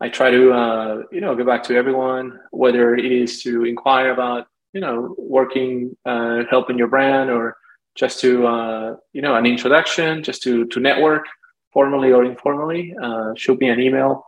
I 0.00 0.08
try 0.10 0.30
to, 0.30 0.52
uh, 0.52 1.02
you 1.10 1.20
know, 1.20 1.34
get 1.34 1.46
back 1.46 1.64
to 1.64 1.74
everyone, 1.74 2.38
whether 2.50 2.94
it 2.94 3.04
is 3.04 3.42
to 3.42 3.64
inquire 3.64 4.12
about, 4.12 4.46
you 4.72 4.80
know, 4.80 5.16
working, 5.18 5.96
uh, 6.04 6.44
helping 6.50 6.78
your 6.78 6.86
brand 6.88 7.30
or 7.30 7.56
just 7.96 8.20
to, 8.20 8.46
uh, 8.46 8.94
you 9.12 9.22
know, 9.22 9.34
an 9.34 9.44
introduction, 9.46 10.22
just 10.22 10.42
to, 10.42 10.66
to 10.66 10.78
network 10.78 11.24
formally 11.72 12.12
or 12.12 12.24
informally, 12.24 12.94
uh, 13.02 13.32
shoot 13.36 13.58
me 13.58 13.70
an 13.70 13.80
email. 13.80 14.24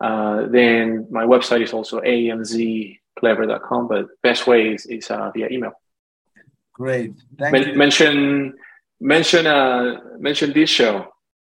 then 0.00 1.06
my 1.10 1.24
website 1.24 1.62
is 1.62 1.72
also 1.72 2.00
amzclever.com, 2.00 3.88
but 3.88 4.06
best 4.22 4.46
way 4.46 4.74
is, 4.74 4.84
is 4.86 5.08
via 5.08 5.48
email. 5.50 5.72
Great. 6.80 7.12
Thank 7.38 7.52
Men- 7.52 7.68
you. 7.68 7.74
Mention 7.74 8.54
mention 9.14 9.46
uh 9.46 10.00
mention 10.18 10.48
this 10.54 10.70
show. 10.70 10.94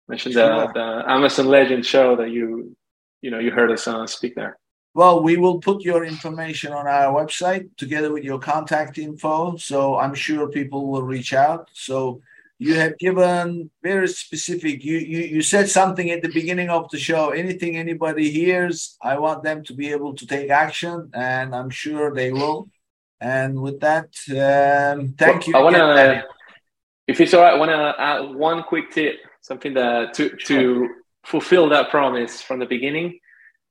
Mention 0.09 0.31
sure. 0.31 0.69
the, 0.69 0.73
the 0.79 1.11
Amazon 1.11 1.47
Legend 1.47 1.85
show 1.85 2.15
that 2.21 2.31
you 2.31 2.77
you 3.21 3.31
know 3.33 3.41
you 3.41 3.51
heard 3.51 3.73
us 3.73 3.89
uh, 3.89 4.07
speak 4.07 4.37
there. 4.37 4.57
Well, 4.95 5.25
we 5.25 5.37
will 5.37 5.59
put 5.59 5.83
your 5.83 6.05
information 6.05 6.73
on 6.73 6.87
our 6.87 7.13
website 7.21 7.65
together 7.77 8.13
with 8.13 8.23
your 8.23 8.39
contact 8.39 8.97
info. 8.97 9.57
So 9.57 9.97
I'm 9.97 10.15
sure 10.15 10.49
people 10.49 10.87
will 10.87 11.03
reach 11.03 11.33
out. 11.35 11.69
So 11.73 12.21
you 12.61 12.75
have 12.75 12.97
given 12.99 13.71
very 13.83 14.07
specific. 14.07 14.85
You, 14.85 14.99
you 14.99 15.21
you 15.35 15.43
said 15.43 15.69
something 15.69 16.13
at 16.13 16.23
the 16.23 16.33
beginning 16.39 16.71
of 16.71 16.89
the 16.93 17.01
show. 17.09 17.31
Anything 17.31 17.77
anybody 17.77 18.31
hears, 18.31 18.97
I 19.03 19.19
want 19.19 19.43
them 19.43 19.65
to 19.65 19.75
be 19.75 19.91
able 19.97 20.15
to 20.15 20.25
take 20.29 20.51
action, 20.51 21.11
and 21.13 21.57
I'm 21.57 21.71
sure 21.71 22.15
they 22.15 22.31
will. 22.31 22.69
And 23.21 23.61
with 23.61 23.81
that, 23.81 24.09
um, 24.31 25.15
thank 25.17 25.47
well, 25.47 25.49
you. 25.49 25.55
I 25.57 25.63
want 25.63 25.77
to, 25.77 26.25
if 27.07 27.21
it's 27.21 27.33
all 27.35 27.43
right, 27.43 27.55
I 27.55 27.57
want 27.57 27.71
to 27.71 27.95
add 27.99 28.35
one 28.35 28.63
quick 28.65 28.91
tip, 28.91 29.17
something 29.41 29.75
that 29.75 30.15
to 30.15 30.31
to 30.47 30.89
fulfill 31.25 31.69
that 31.71 31.91
promise 31.91 32.43
from 32.43 32.59
the 32.59 32.67
beginning. 32.67 33.19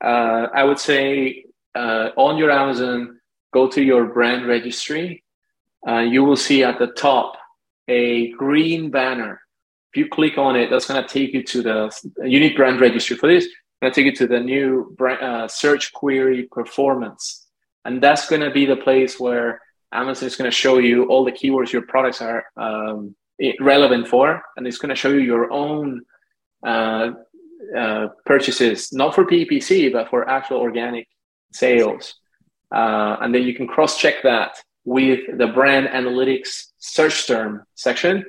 Uh, 0.04 0.48
I 0.54 0.64
would 0.64 0.80
say 0.80 1.46
uh, 1.76 2.10
on 2.18 2.38
your 2.38 2.52
Amazon, 2.52 3.20
go 3.54 3.68
to 3.68 3.82
your 3.82 4.06
brand 4.06 4.48
registry. 4.48 5.24
Uh, 5.88 6.00
you 6.00 6.24
will 6.24 6.36
see 6.36 6.64
at 6.64 6.80
the 6.80 6.88
top 6.88 7.38
a 7.88 8.32
green 8.32 8.90
banner. 8.90 9.42
If 9.92 9.98
you 9.98 10.08
click 10.10 10.38
on 10.38 10.56
it, 10.56 10.70
that's 10.70 10.88
going 10.88 11.04
to 11.04 11.08
take 11.08 11.34
you 11.34 11.44
to 11.44 11.62
the 11.62 12.00
unique 12.24 12.56
brand 12.56 12.82
registry 12.82 13.16
for 13.16 13.28
this. 13.28 13.48
Going 13.82 13.94
to 13.94 13.96
take 13.96 14.06
you 14.06 14.16
to 14.16 14.28
the 14.28 14.40
new 14.40 14.94
brand, 14.98 15.22
uh, 15.22 15.48
search 15.48 15.92
query 15.94 16.48
performance, 16.52 17.43
and 17.86 18.02
that's 18.02 18.30
going 18.30 18.42
to 18.42 18.52
be 18.52 18.66
the 18.66 18.76
place 18.76 19.20
where 19.20 19.62
Amazon 19.92 20.28
is 20.28 20.36
going 20.36 20.50
to 20.50 20.56
show 20.56 20.78
you 20.78 21.06
all 21.06 21.24
the 21.24 21.32
keywords 21.32 21.72
your 21.72 21.84
products 21.84 22.22
are 22.22 22.46
um, 22.58 23.16
relevant 23.60 24.08
for, 24.08 24.42
and 24.58 24.66
it's 24.68 24.78
going 24.78 24.90
to 24.90 24.96
show 24.96 25.10
you 25.10 25.20
your 25.20 25.52
own 25.52 26.02
uh, 26.66 27.12
uh, 27.78 28.08
purchases, 28.26 28.92
not 28.94 29.16
for 29.16 29.26
PPC, 29.26 29.92
but 29.92 30.10
for 30.10 30.28
actual 30.30 30.58
organic 30.58 31.08
sales. 31.52 32.16
Uh, 32.74 33.18
and 33.22 33.34
then 33.34 33.44
you 33.44 33.54
can 33.54 33.68
cross 33.68 33.98
check 33.98 34.24
that 34.24 34.58
with 34.86 35.20
the 35.38 35.48
brand 35.48 35.88
analytics 35.88 36.68
search 36.78 37.28
term 37.28 37.64
section. 37.76 38.26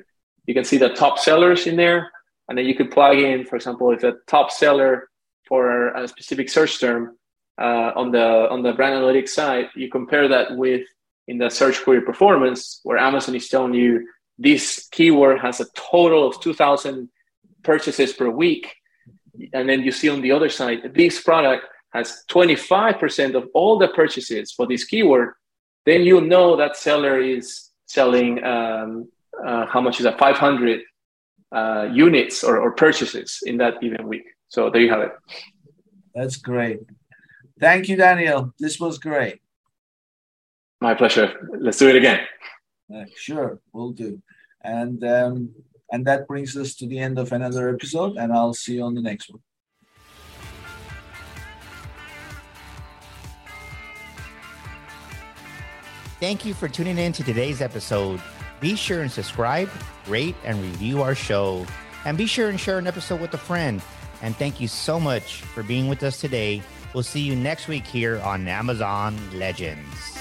You 0.47 0.55
can 0.55 0.65
see 0.65 0.77
the 0.77 0.91
top 0.91 1.19
sellers 1.19 1.67
in 1.67 1.77
there. 1.77 2.11
And 2.49 2.59
then 2.59 2.67
you 2.67 2.75
could 2.75 2.91
plug 2.91 3.17
in, 3.17 3.47
for 3.47 3.57
example, 3.57 3.91
if 3.91 4.03
a 4.03 4.15
top 4.27 4.51
seller 4.51 5.09
for 5.49 5.89
a 5.95 6.07
specific 6.07 6.51
search 6.51 6.79
term 6.79 7.17
uh, 7.61 7.93
on 7.95 8.11
the 8.11 8.49
on 8.51 8.63
the 8.63 8.73
brand 8.73 8.95
analytics 8.95 9.31
side, 9.31 9.69
you 9.75 9.89
compare 9.89 10.29
that 10.29 10.57
with 10.57 10.87
in 11.29 11.39
the 11.39 11.49
search 11.49 11.83
query 11.83 12.03
performance, 12.03 12.81
where 12.83 12.99
Amazon 12.99 13.35
is 13.35 13.49
telling 13.49 13.75
you 13.75 14.07
this 14.39 14.89
keyword 14.91 15.41
has 15.41 15.61
a 15.61 15.67
total 15.75 16.27
of 16.27 16.41
2,000 16.41 17.09
purchases 17.63 18.13
per 18.13 18.29
week. 18.29 18.75
And 19.53 19.69
then 19.69 19.83
you 19.83 19.93
see 19.93 20.09
on 20.09 20.21
the 20.21 20.33
other 20.33 20.49
side, 20.49 20.93
this 20.95 21.23
product 21.23 21.65
has 21.93 22.25
25% 22.31 23.35
of 23.35 23.49
all 23.55 23.79
the 23.79 23.89
purchases 23.89 24.53
for 24.53 24.67
this 24.67 24.85
keyword, 24.85 25.35
then 25.87 26.03
you 26.03 26.21
know 26.21 26.57
that 26.57 26.77
seller 26.77 27.21
is 27.21 27.71
selling 27.87 28.43
um, 28.45 29.09
uh, 29.45 29.67
how 29.67 29.81
much 29.81 30.01
is 30.01 30.05
that 30.05 30.19
500 30.19 30.81
uh, 31.53 31.89
units 31.93 32.43
or, 32.43 32.59
or 32.59 32.73
purchases 32.73 33.39
in 33.47 33.59
that 33.59 33.75
even 33.83 34.07
week. 34.09 34.25
So 34.49 34.71
there 34.71 34.81
you 34.81 34.91
have 34.91 35.03
it. 35.03 35.13
That's 36.15 36.37
great. 36.37 36.81
Thank 37.59 37.89
you, 37.89 37.97
Daniel. 37.97 38.53
This 38.59 38.81
was 38.81 38.99
great. 38.99 39.41
My 40.81 40.95
pleasure. 40.95 41.33
Let's 41.59 41.79
do 41.79 41.89
it 41.89 41.97
again. 41.97 42.21
Uh, 42.95 43.05
sure, 43.17 43.61
we'll 43.73 43.93
do. 43.93 44.21
And 44.63 45.03
um, 45.05 45.51
and 45.91 46.05
that 46.07 46.27
brings 46.27 46.57
us 46.57 46.75
to 46.77 46.87
the 46.87 46.99
end 46.99 47.19
of 47.19 47.33
another 47.33 47.73
episode. 47.73 48.17
And 48.17 48.33
I'll 48.33 48.55
see 48.55 48.75
you 48.75 48.83
on 48.83 48.95
the 48.95 49.03
next 49.03 49.31
one. 49.31 49.41
Thank 56.21 56.45
you 56.45 56.55
for 56.55 56.69
tuning 56.69 56.99
in 56.99 57.13
to 57.13 57.23
today's 57.23 57.61
episode. 57.61 58.21
Be 58.61 58.77
sure 58.77 59.03
and 59.03 59.13
subscribe, 59.13 59.69
rate, 60.07 60.35
and 60.45 60.61
review 60.63 61.03
our 61.03 61.15
show. 61.15 61.67
And 62.07 62.17
be 62.17 62.27
sure 62.27 62.49
and 62.49 62.59
share 62.59 62.79
an 62.79 62.87
episode 62.87 63.21
with 63.21 63.35
a 63.35 63.39
friend. 63.39 63.83
And 64.23 64.35
thank 64.37 64.61
you 64.61 64.69
so 64.69 64.99
much 64.99 65.43
for 65.43 65.63
being 65.63 65.87
with 65.87 66.03
us 66.03 66.21
today. 66.21 66.63
We'll 66.95 67.03
see 67.03 67.21
you 67.21 67.35
next 67.35 67.67
week 67.67 67.87
here 67.87 68.21
on 68.21 68.47
Amazon 68.47 69.19
Legends. 69.33 70.14